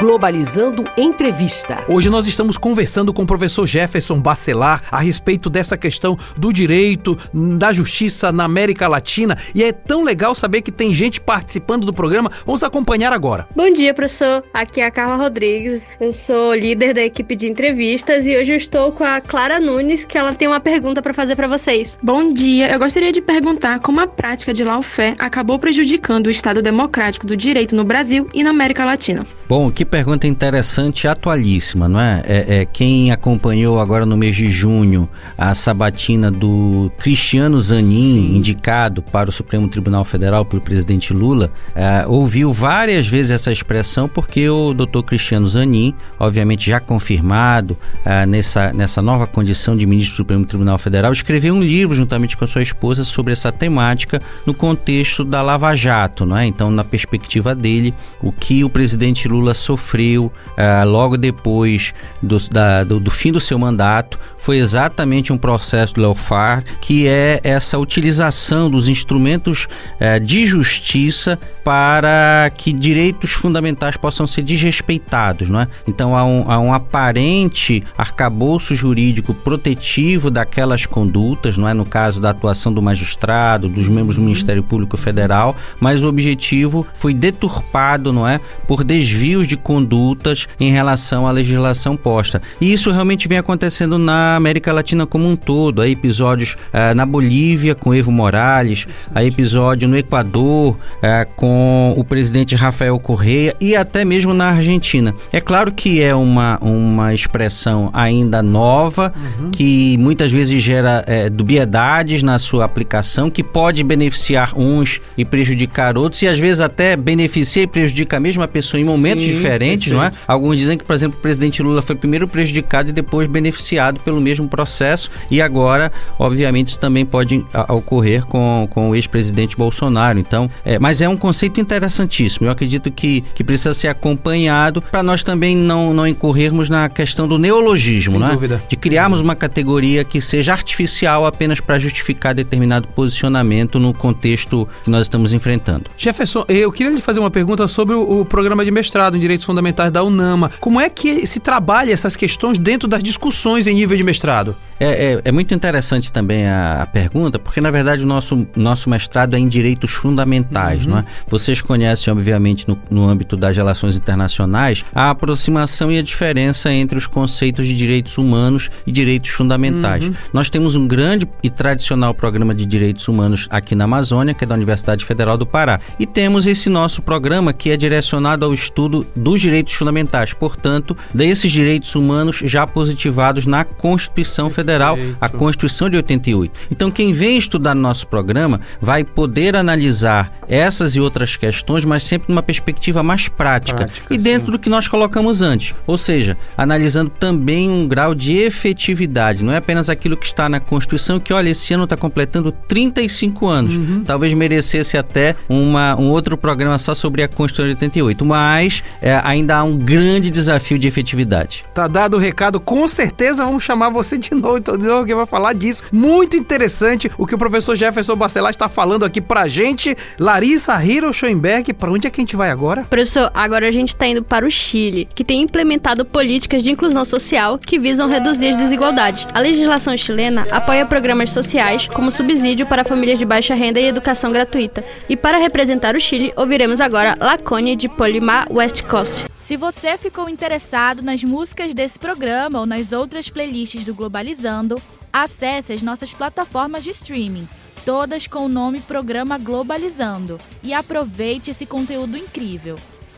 Globalizando 0.01 0.83
Entrevista. 0.97 1.85
Hoje 1.87 2.09
nós 2.09 2.27
estamos 2.27 2.57
conversando 2.57 3.13
com 3.13 3.25
o 3.25 3.27
professor 3.27 3.67
Jefferson 3.67 4.19
Bacelar 4.19 4.83
a 4.91 4.99
respeito 4.99 5.51
dessa 5.51 5.77
questão 5.77 6.17
do 6.39 6.51
direito, 6.55 7.19
da 7.35 7.71
justiça 7.71 8.33
na 8.33 8.45
América 8.45 8.89
Latina. 8.89 9.37
E 9.55 9.63
é 9.63 9.73
tão 9.73 10.03
legal 10.03 10.35
saber 10.35 10.63
que 10.63 10.73
tem 10.73 10.95
gente 10.95 11.21
participando 11.21 11.85
do 11.85 11.93
programa. 11.93 12.33
Vamos 12.47 12.63
acompanhar 12.63 13.13
agora. 13.13 13.47
Bom 13.55 13.71
dia, 13.71 13.93
professor. 13.93 14.43
Aqui 14.55 14.81
é 14.81 14.87
a 14.87 14.91
Carla 14.91 15.17
Rodrigues. 15.17 15.85
Eu 16.01 16.15
sou 16.15 16.55
líder 16.55 16.95
da 16.95 17.03
equipe 17.03 17.37
de 17.37 17.47
entrevistas 17.47 18.27
e 18.27 18.35
hoje 18.35 18.53
eu 18.53 18.57
estou 18.57 18.93
com 18.93 19.05
a 19.05 19.21
Clara 19.21 19.61
Nunes, 19.61 20.07
que 20.07 20.17
ela 20.17 20.33
tem 20.33 20.49
uma 20.49 20.61
pergunta 20.61 21.03
para 21.03 21.13
fazer 21.13 21.37
para 21.37 21.47
vocês. 21.47 21.99
Bom 22.03 22.33
dia. 22.33 22.73
Eu 22.73 22.79
gostaria 22.79 23.13
de 23.13 23.21
perguntar 23.21 23.81
como 23.81 24.01
a 24.01 24.07
prática 24.07 24.55
de 24.55 24.65
lawfare 24.65 25.15
acabou 25.19 25.59
prejudicando 25.59 26.29
o 26.29 26.31
Estado 26.31 26.63
democrático 26.63 27.27
do 27.27 27.37
direito 27.37 27.77
no 27.77 27.85
Brasil 27.85 28.27
e 28.33 28.43
na 28.43 28.49
América 28.49 28.87
Latina. 28.87 29.27
Bom, 29.47 29.71
que 29.71 29.90
pergunta 29.91 30.27
interessante 30.27 31.05
e 31.05 31.09
atualíssima, 31.09 31.89
não 31.89 32.01
é? 32.01 32.23
é? 32.25 32.61
é? 32.61 32.65
Quem 32.65 33.11
acompanhou 33.11 33.81
agora 33.81 34.07
no 34.07 34.17
mês 34.17 34.37
de 34.37 34.49
junho 34.51 35.09
a 35.37 35.53
sabatina 35.53 36.31
do 36.31 36.91
Cristiano 36.97 37.61
Zanin, 37.61 38.13
Sim. 38.13 38.37
indicado 38.37 39.03
para 39.03 39.29
o 39.29 39.33
Supremo 39.33 39.69
Tribunal 39.69 40.05
Federal 40.05 40.45
pelo 40.45 40.63
presidente 40.63 41.13
Lula, 41.13 41.51
é, 41.75 42.07
ouviu 42.07 42.53
várias 42.53 43.07
vezes 43.07 43.33
essa 43.33 43.51
expressão 43.51 44.09
porque 44.09 44.49
o 44.49 44.73
doutor 44.73 45.03
Cristiano 45.03 45.49
Zanin, 45.49 45.95
obviamente 46.19 46.71
já 46.71 46.79
confirmado 46.79 47.77
é, 48.05 48.25
nessa, 48.25 48.73
nessa 48.73 49.03
nova 49.03 49.27
condição 49.27 49.77
de 49.77 49.85
ministro 49.85 50.15
do 50.15 50.17
Supremo 50.19 50.47
Tribunal 50.47 50.79
Federal, 50.79 51.13
escreveu 51.13 51.55
um 51.55 51.61
livro 51.61 51.97
juntamente 51.97 52.37
com 52.37 52.45
a 52.45 52.49
sua 52.49 52.63
esposa 52.63 53.03
sobre 53.05 53.33
essa 53.33 53.51
temática 53.51 54.23
no 54.47 54.55
contexto 54.55 55.25
da 55.25 55.43
Lava 55.43 55.75
Jato, 55.75 56.25
não 56.25 56.37
é? 56.37 56.47
Então, 56.47 56.71
na 56.71 56.85
perspectiva 56.85 57.55
dele, 57.55 57.93
o 58.23 58.31
que 58.31 58.63
o 58.63 58.71
presidente 58.71 59.27
Lula 59.27 59.51
Lula 59.51 59.55
sofreu 59.81 60.27
uh, 60.27 60.87
logo 60.87 61.17
depois 61.17 61.95
do, 62.23 62.39
da, 62.51 62.85
do, 62.85 63.01
do, 63.01 63.11
fim 63.11 63.33
do 63.33 63.41
seu 63.41 63.59
mandato 63.59 64.19
foi 64.39 64.59
exatamente 64.59 65.33
um 65.33 65.39
processo 65.39 65.95
do 65.95 66.01
Leofar, 66.01 66.65
que 66.81 67.07
é 67.07 67.41
essa 67.43 67.79
utilização 67.79 68.71
dos 68.71 68.89
instrumentos 68.89 69.67
uh, 70.01 70.21
de 70.21 70.47
justiça 70.47 71.39
para 71.65 72.51
que 72.57 72.73
direitos 72.73 73.33
fundamentais 73.33 73.97
possam 73.97 74.27
ser 74.27 74.43
desrespeitados. 74.43 75.49
Não 75.49 75.61
é? 75.61 75.69
Então 75.87 76.17
há 76.17 76.25
um, 76.25 76.51
há 76.51 76.59
um 76.59 76.73
aparente 76.73 77.83
arcabouço 77.97 78.75
jurídico 78.75 79.35
protetivo 79.35 80.31
daquelas 80.31 80.87
condutas, 80.87 81.57
não 81.57 81.69
é? 81.69 81.75
no 81.75 81.85
caso 81.85 82.21
da 82.21 82.31
atuação 82.31 82.73
do 82.73 82.83
magistrado, 82.83 83.69
dos 83.69 83.89
membros 83.89 84.17
do 84.17 84.23
Ministério 84.23 84.63
Público 84.63 84.97
Federal, 84.97 85.57
mas 85.79 86.03
o 86.03 86.09
objetivo 86.09 86.87
foi 86.95 87.15
deturpado 87.15 88.13
não 88.13 88.27
é? 88.27 88.41
por 88.67 88.85
desvio 88.85 89.31
desvios 89.31 89.47
de 89.47 89.57
condutas 89.71 90.49
em 90.59 90.73
relação 90.73 91.29
à 91.29 91.31
legislação 91.31 91.97
posta. 91.97 92.43
E 92.61 92.73
isso 92.73 92.91
realmente 92.91 93.29
vem 93.29 93.39
acontecendo 93.39 93.99
na 94.01 94.35
América 94.35 94.73
Latina 94.73 95.07
como 95.07 95.29
um 95.29 95.37
todo. 95.37 95.81
Há 95.81 95.89
episódios 95.89 96.57
eh, 96.73 96.93
na 96.93 97.07
Bolívia 97.07 97.73
com 97.73 97.95
Evo 97.95 98.11
Morales, 98.11 98.89
há 99.15 99.23
episódio 99.23 99.89
no 99.89 99.97
Equador 99.97 100.77
eh, 101.01 101.25
com 101.37 101.95
o 101.97 102.03
presidente 102.03 102.57
Rafael 102.57 102.99
Correia 102.99 103.55
e 103.61 103.77
até 103.77 104.05
mesmo 104.05 104.35
na 104.35 104.49
Argentina. 104.49 105.15
É 105.33 105.41
claro 105.41 105.71
que 105.71 106.03
é 106.03 106.13
uma, 106.17 106.59
uma 106.61 107.15
expressão 107.15 107.91
ainda 107.93 108.43
nova, 108.43 109.15
uhum. 109.15 109.53
que 109.53 109.97
muitas 109.99 110.33
vezes 110.33 110.61
gera 110.61 111.05
eh, 111.07 111.31
dubiedades 111.31 112.25
na 112.25 112.41
sua 112.41 112.65
aplicação, 112.65 113.31
que 113.31 113.45
pode 113.45 113.85
beneficiar 113.85 114.53
uns 114.57 115.01
e 115.17 115.25
prejudicar 115.25 115.97
outros, 115.97 116.23
e 116.23 116.27
às 116.27 116.41
vezes 116.41 116.61
até 116.61 116.97
beneficia 116.97 117.63
e 117.63 117.69
prejudica 117.69 118.17
a 118.17 118.21
mesma 118.21 118.49
pessoa 118.49 118.81
em 118.81 118.85
momentos 118.85 119.25
Sim, 119.25 119.31
diferentes, 119.31 119.50
perfeito. 119.59 119.95
não 119.95 120.03
é? 120.03 120.13
Alguns 120.27 120.57
dizem 120.57 120.79
que, 120.79 120.85
por 120.85 120.95
exemplo, 120.95 121.19
o 121.19 121.23
presidente 121.23 121.63
Lula 121.63 121.83
foi 121.83 121.97
primeiro 121.97 122.27
prejudicado 122.29 122.91
e 122.91 122.93
depois 122.93 123.27
beneficiado 123.27 124.01
pelo 124.01 124.21
mesmo 124.21 124.49
processo, 124.49 125.11
e 125.31 125.41
agora, 125.41 125.93
obviamente, 126.19 126.69
isso 126.69 126.79
também 126.79 127.05
pode 127.05 127.45
a, 127.53 127.73
ocorrer 127.75 128.25
com, 128.27 128.69
com 128.71 128.91
o 128.91 128.95
ex-presidente 128.95 129.57
Bolsonaro. 129.57 130.19
Então, 130.19 130.51
é, 130.65 130.79
mas 130.79 131.01
é 131.01 131.09
um 131.09 131.17
conceito 131.17 131.61
interessantíssimo. 131.61 132.47
Eu 132.47 132.53
acredito 132.53 132.91
que, 132.91 133.23
que 133.35 133.45
precisa 133.45 133.75
ser 133.75 133.89
acompanhado 133.89 134.83
para 134.83 135.03
nós 135.03 135.23
também 135.23 135.57
não, 135.57 135.93
não 135.93 136.07
incorrermos 136.07 136.69
na 136.69 136.89
questão 136.89 137.27
do 137.27 137.39
neologismo, 137.39 138.13
Sem 138.13 138.21
né? 138.21 138.33
Dúvida. 138.33 138.63
De 138.69 138.77
criarmos 138.77 139.21
uma 139.21 139.35
categoria 139.35 140.05
que 140.05 140.21
seja 140.21 140.53
artificial 140.53 141.27
apenas 141.27 141.61
para 141.61 141.79
justificar 141.79 142.35
determinado 142.35 142.89
posicionamento 142.89 143.79
no 143.79 143.93
contexto 143.93 144.69
que 144.83 144.91
nós 144.91 145.03
estamos 145.03 145.33
enfrentando. 145.33 145.85
Jefferson, 145.97 146.45
eu 146.49 146.71
queria 146.73 146.93
lhe 146.93 147.01
fazer 147.01 147.21
uma 147.21 147.31
pergunta 147.31 147.67
sobre 147.69 147.95
o, 147.95 148.21
o 148.21 148.25
programa 148.25 148.65
de 148.65 148.71
mestrado 148.71 149.17
em 149.17 149.21
Direitos 149.41 149.47
Fundamentais 149.47 149.91
da 149.91 150.05
UNAMA. 150.05 150.51
Como 150.61 150.81
é 150.81 150.89
que 150.89 151.27
se 151.27 151.41
trabalha 151.41 151.93
essas 151.93 152.15
questões 152.15 152.59
dentro 152.59 152.87
das 152.87 153.03
discussões 153.03 153.67
em 153.67 153.75
nível 153.75 153.97
de 153.97 154.05
mestrado? 154.05 154.55
É, 154.81 155.13
é, 155.13 155.21
é, 155.27 155.33
muito 155.33 155.53
interessante 155.53 156.11
também 156.11 156.47
a, 156.47 156.81
a, 156.83 156.87
pergunta, 156.87 157.39
porque 157.39 157.61
na 157.61 157.71
verdade 157.71 158.03
o 158.03 158.07
nosso, 158.07 158.47
nosso 158.57 158.89
mestrado 158.89 159.37
é 159.37 159.39
em 159.39 159.47
direitos 159.47 159.91
fundamentais, 159.91 160.87
uhum. 160.87 160.93
não 160.93 160.99
é? 161.01 161.05
Vocês 161.29 161.61
conhecem, 161.61 162.11
obviamente, 162.11 162.67
no, 162.67 162.79
no 162.91 163.07
âmbito 163.07 163.37
das 163.37 163.55
relações 163.55 163.95
internacionais, 163.95 164.83
a 164.95 165.11
aproximação 165.11 165.93
e 165.93 165.99
a 165.99 166.03
diferença 166.03 166.73
entre 166.73 166.97
os 166.97 167.07
conceitos 167.07 167.69
de 167.69 167.77
direitos 167.77 168.17
humanos 168.17 168.71
e 168.87 168.91
direitos 168.91 169.29
fundamentais. 169.31 170.07
Uhum. 170.07 170.15
Nós 170.33 170.49
temos 170.49 170.75
um 170.77 170.89
grande 170.89 171.29
e 171.43 171.51
tradicional 171.51 172.15
programa 172.15 172.55
de 172.55 172.65
direitos 172.65 173.07
humanos 173.07 173.49
aqui 173.51 173.75
na 173.75 173.85
Amazônia, 173.85 174.33
que 174.33 174.45
é 174.45 174.47
da 174.47 174.55
Universidade 174.55 175.05
Federal 175.05 175.37
do 175.37 175.45
Pará. 175.45 175.79
E 175.99 176.07
temos 176.07 176.47
esse 176.47 176.71
nosso 176.71 177.03
programa 177.03 177.53
que 177.53 177.71
é 177.71 177.77
direcionado 177.77 178.47
ao 178.47 178.55
estudo 178.55 179.07
dos 179.31 179.41
direitos 179.41 179.75
fundamentais, 179.75 180.33
portanto, 180.33 180.97
desses 181.15 181.53
direitos 181.53 181.95
humanos 181.95 182.41
já 182.45 182.67
positivados 182.67 183.47
na 183.47 183.65
Constituição 183.65 184.51
Federal 184.51 184.71
Federal, 184.71 184.99
a 185.21 185.29
Constituição 185.29 185.89
de 185.89 185.97
88. 185.97 186.53
Então, 186.71 186.91
quem 186.91 187.13
vem 187.13 187.39
estudar 187.39 187.75
no 187.75 187.81
nosso 187.81 188.07
programa 188.07 188.61
vai 188.81 189.05
poder 189.05 189.57
analisar 189.57 190.33
essas 190.49 190.97
e 190.97 191.01
outras 191.01 191.37
questões, 191.37 191.85
mas 191.85 192.03
sempre 192.03 192.29
numa 192.29 192.43
perspectiva 192.43 193.03
mais 193.03 193.29
prática, 193.29 193.85
prática 193.85 194.15
e 194.15 194.19
dentro 194.19 194.47
sim. 194.47 194.53
do 194.53 194.59
que 194.59 194.69
nós 194.69 194.89
colocamos 194.89 195.43
antes. 195.43 195.75
Ou 195.87 195.97
seja, 195.97 196.37
analisando 196.57 197.11
também 197.11 197.71
um 197.71 197.87
grau 197.87 198.15
de 198.15 198.37
efetividade, 198.37 199.45
não 199.45 199.53
é 199.53 199.59
apenas 199.59 199.89
aquilo 199.89 200.17
que 200.17 200.27
está 200.27 200.49
na 200.49 200.59
Constituição, 200.59 201.21
que 201.21 201.33
olha, 201.33 201.51
esse 201.51 201.73
ano 201.73 201.85
está 201.85 201.97
completando 201.97 202.53
35 202.53 203.47
anos. 203.47 203.77
Uhum. 203.77 204.03
Talvez 204.05 204.35
merecesse 204.35 204.97
até 204.97 205.37
uma, 205.49 205.97
um 205.97 206.09
outro 206.09 206.37
programa 206.37 206.79
só 206.79 206.95
sobre 206.95 207.23
a 207.23 207.29
Constituição 207.29 207.67
de 207.67 207.73
88, 207.73 208.25
mas 208.25 208.83
é, 209.01 209.20
ainda 209.25 209.57
há 209.57 209.65
um 209.65 209.77
grande 209.77 210.31
desafio 210.31 210.79
de 210.79 210.87
efetividade. 210.87 211.65
Tá 211.75 211.87
dado 211.87 212.15
o 212.15 212.19
recado, 212.19 212.61
com 212.61 212.87
certeza 212.89 213.45
vamos 213.45 213.63
chamar 213.63 213.91
você 213.91 214.19
de 214.19 214.35
novo 214.35 214.59
então 214.59 215.05
que 215.05 215.15
vai 215.15 215.27
falar 215.27 215.53
disso. 215.53 215.83
Muito 215.93 216.37
interessante 216.37 217.11
o 217.17 217.27
que 217.27 217.35
o 217.35 217.39
professor 217.39 217.77
Jefferson 217.77 218.17
Bacelar 218.17 218.51
está 218.51 218.69
falando 218.69 219.05
aqui 219.05 219.21
pra 219.21 219.47
gente. 219.47 219.97
Larissa 220.19 220.83
Hiro 220.85 221.13
Schoenberg, 221.13 221.73
pra 221.73 221.91
onde 221.91 222.07
é 222.07 222.11
que 222.11 222.21
a 222.21 222.23
gente 222.23 222.37
vai 222.37 222.51
agora? 222.51 222.83
Professor, 222.83 223.31
agora 223.35 223.69
a 223.69 223.71
gente 223.71 223.95
tá 223.97 224.07
indo 224.07 224.23
para 224.23 224.47
o 224.47 224.51
Chile, 224.51 225.09
que 225.15 225.25
tem 225.25 225.43
implementado 225.43 226.05
políticas 226.05 226.63
de 226.63 226.71
inclusão 226.71 227.05
social 227.05 227.59
que 227.59 227.79
visam 227.79 228.09
reduzir 228.09 228.49
as 228.49 228.57
desigualdades. 228.57 229.27
A 229.33 229.41
legislação 229.41 229.97
chilena 229.97 230.47
apoia 230.51 230.87
programas 230.87 231.31
sociais 231.31 231.87
como 231.89 232.13
subsídio 232.13 232.67
para 232.67 232.85
famílias 232.85 233.19
de 233.19 233.25
baixa 233.25 233.55
renda 233.55 233.81
e 233.81 233.87
educação 233.87 234.33
gratuita. 234.33 234.85
E 235.09 235.17
para 235.17 235.39
representar 235.39 235.95
o 235.95 236.01
Chile, 236.01 236.33
ouviremos 236.37 236.81
agora 236.81 237.17
Lacone 237.21 237.77
de 237.77 237.89
Polimar 237.89 238.47
West 238.51 238.83
Coast. 238.83 239.10
Se 239.39 239.57
você 239.57 239.99
ficou 239.99 240.29
interessado 240.29 241.03
nas 241.03 241.25
músicas 241.25 241.75
desse 241.75 241.99
programa 241.99 242.61
ou 242.61 242.67
nas 242.67 242.93
outras 242.93 243.29
playlists 243.29 243.85
do 243.85 243.93
Globalizando, 243.93 244.81
acesse 245.13 245.73
as 245.73 245.83
nossas 245.83 246.13
plataformas 246.13 246.85
de 246.85 246.91
streaming, 246.91 247.49
todas 247.85 248.29
com 248.29 248.45
o 248.45 248.49
nome 248.49 248.81
Programa 248.81 249.39
Globalizando. 249.39 250.39
E 250.63 250.73
aproveite 250.73 251.51
esse 251.51 251.67
conteúdo 251.67 252.17
incrível. 252.17 252.77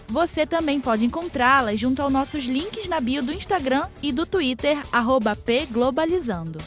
Você 0.09 0.47
também 0.47 0.81
pode 0.81 1.05
encontrá-las 1.05 1.79
junto 1.79 2.01
aos 2.01 2.13
nossos 2.13 2.45
links 2.45 2.89
na 2.89 3.01
bio 3.01 3.23
do 3.23 3.33
Instagram 3.33 3.87
e 4.03 4.11
do 4.13 4.25
Twitter, 4.25 4.79
pglobalizando. 5.45 6.59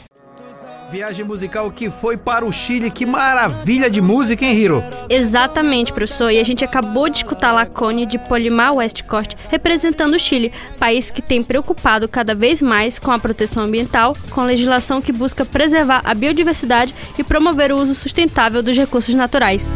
Viagem 0.90 1.24
musical 1.24 1.68
que 1.70 1.90
foi 1.90 2.16
para 2.16 2.44
o 2.44 2.52
Chile, 2.52 2.90
que 2.90 3.04
maravilha 3.04 3.90
de 3.90 4.00
música, 4.00 4.44
hein, 4.44 4.56
Hiro? 4.56 4.84
Exatamente, 5.08 5.92
professor. 5.92 6.30
E 6.30 6.38
a 6.38 6.44
gente 6.44 6.64
acabou 6.64 7.08
de 7.08 7.18
escutar 7.18 7.52
Lacone 7.52 8.06
de 8.06 8.18
Polimar 8.18 8.72
Westcott 8.72 9.36
representando 9.48 10.14
o 10.14 10.18
Chile, 10.18 10.52
país 10.78 11.10
que 11.10 11.20
tem 11.20 11.42
preocupado 11.42 12.08
cada 12.08 12.36
vez 12.36 12.62
mais 12.62 13.00
com 13.00 13.10
a 13.10 13.18
proteção 13.18 13.64
ambiental, 13.64 14.16
com 14.30 14.42
legislação 14.42 15.02
que 15.02 15.10
busca 15.10 15.44
preservar 15.44 16.02
a 16.04 16.14
biodiversidade 16.14 16.94
e 17.18 17.24
promover 17.24 17.72
o 17.72 17.76
uso 17.76 17.94
sustentável 17.94 18.62
dos 18.62 18.76
recursos 18.76 19.14
naturais. 19.14 19.68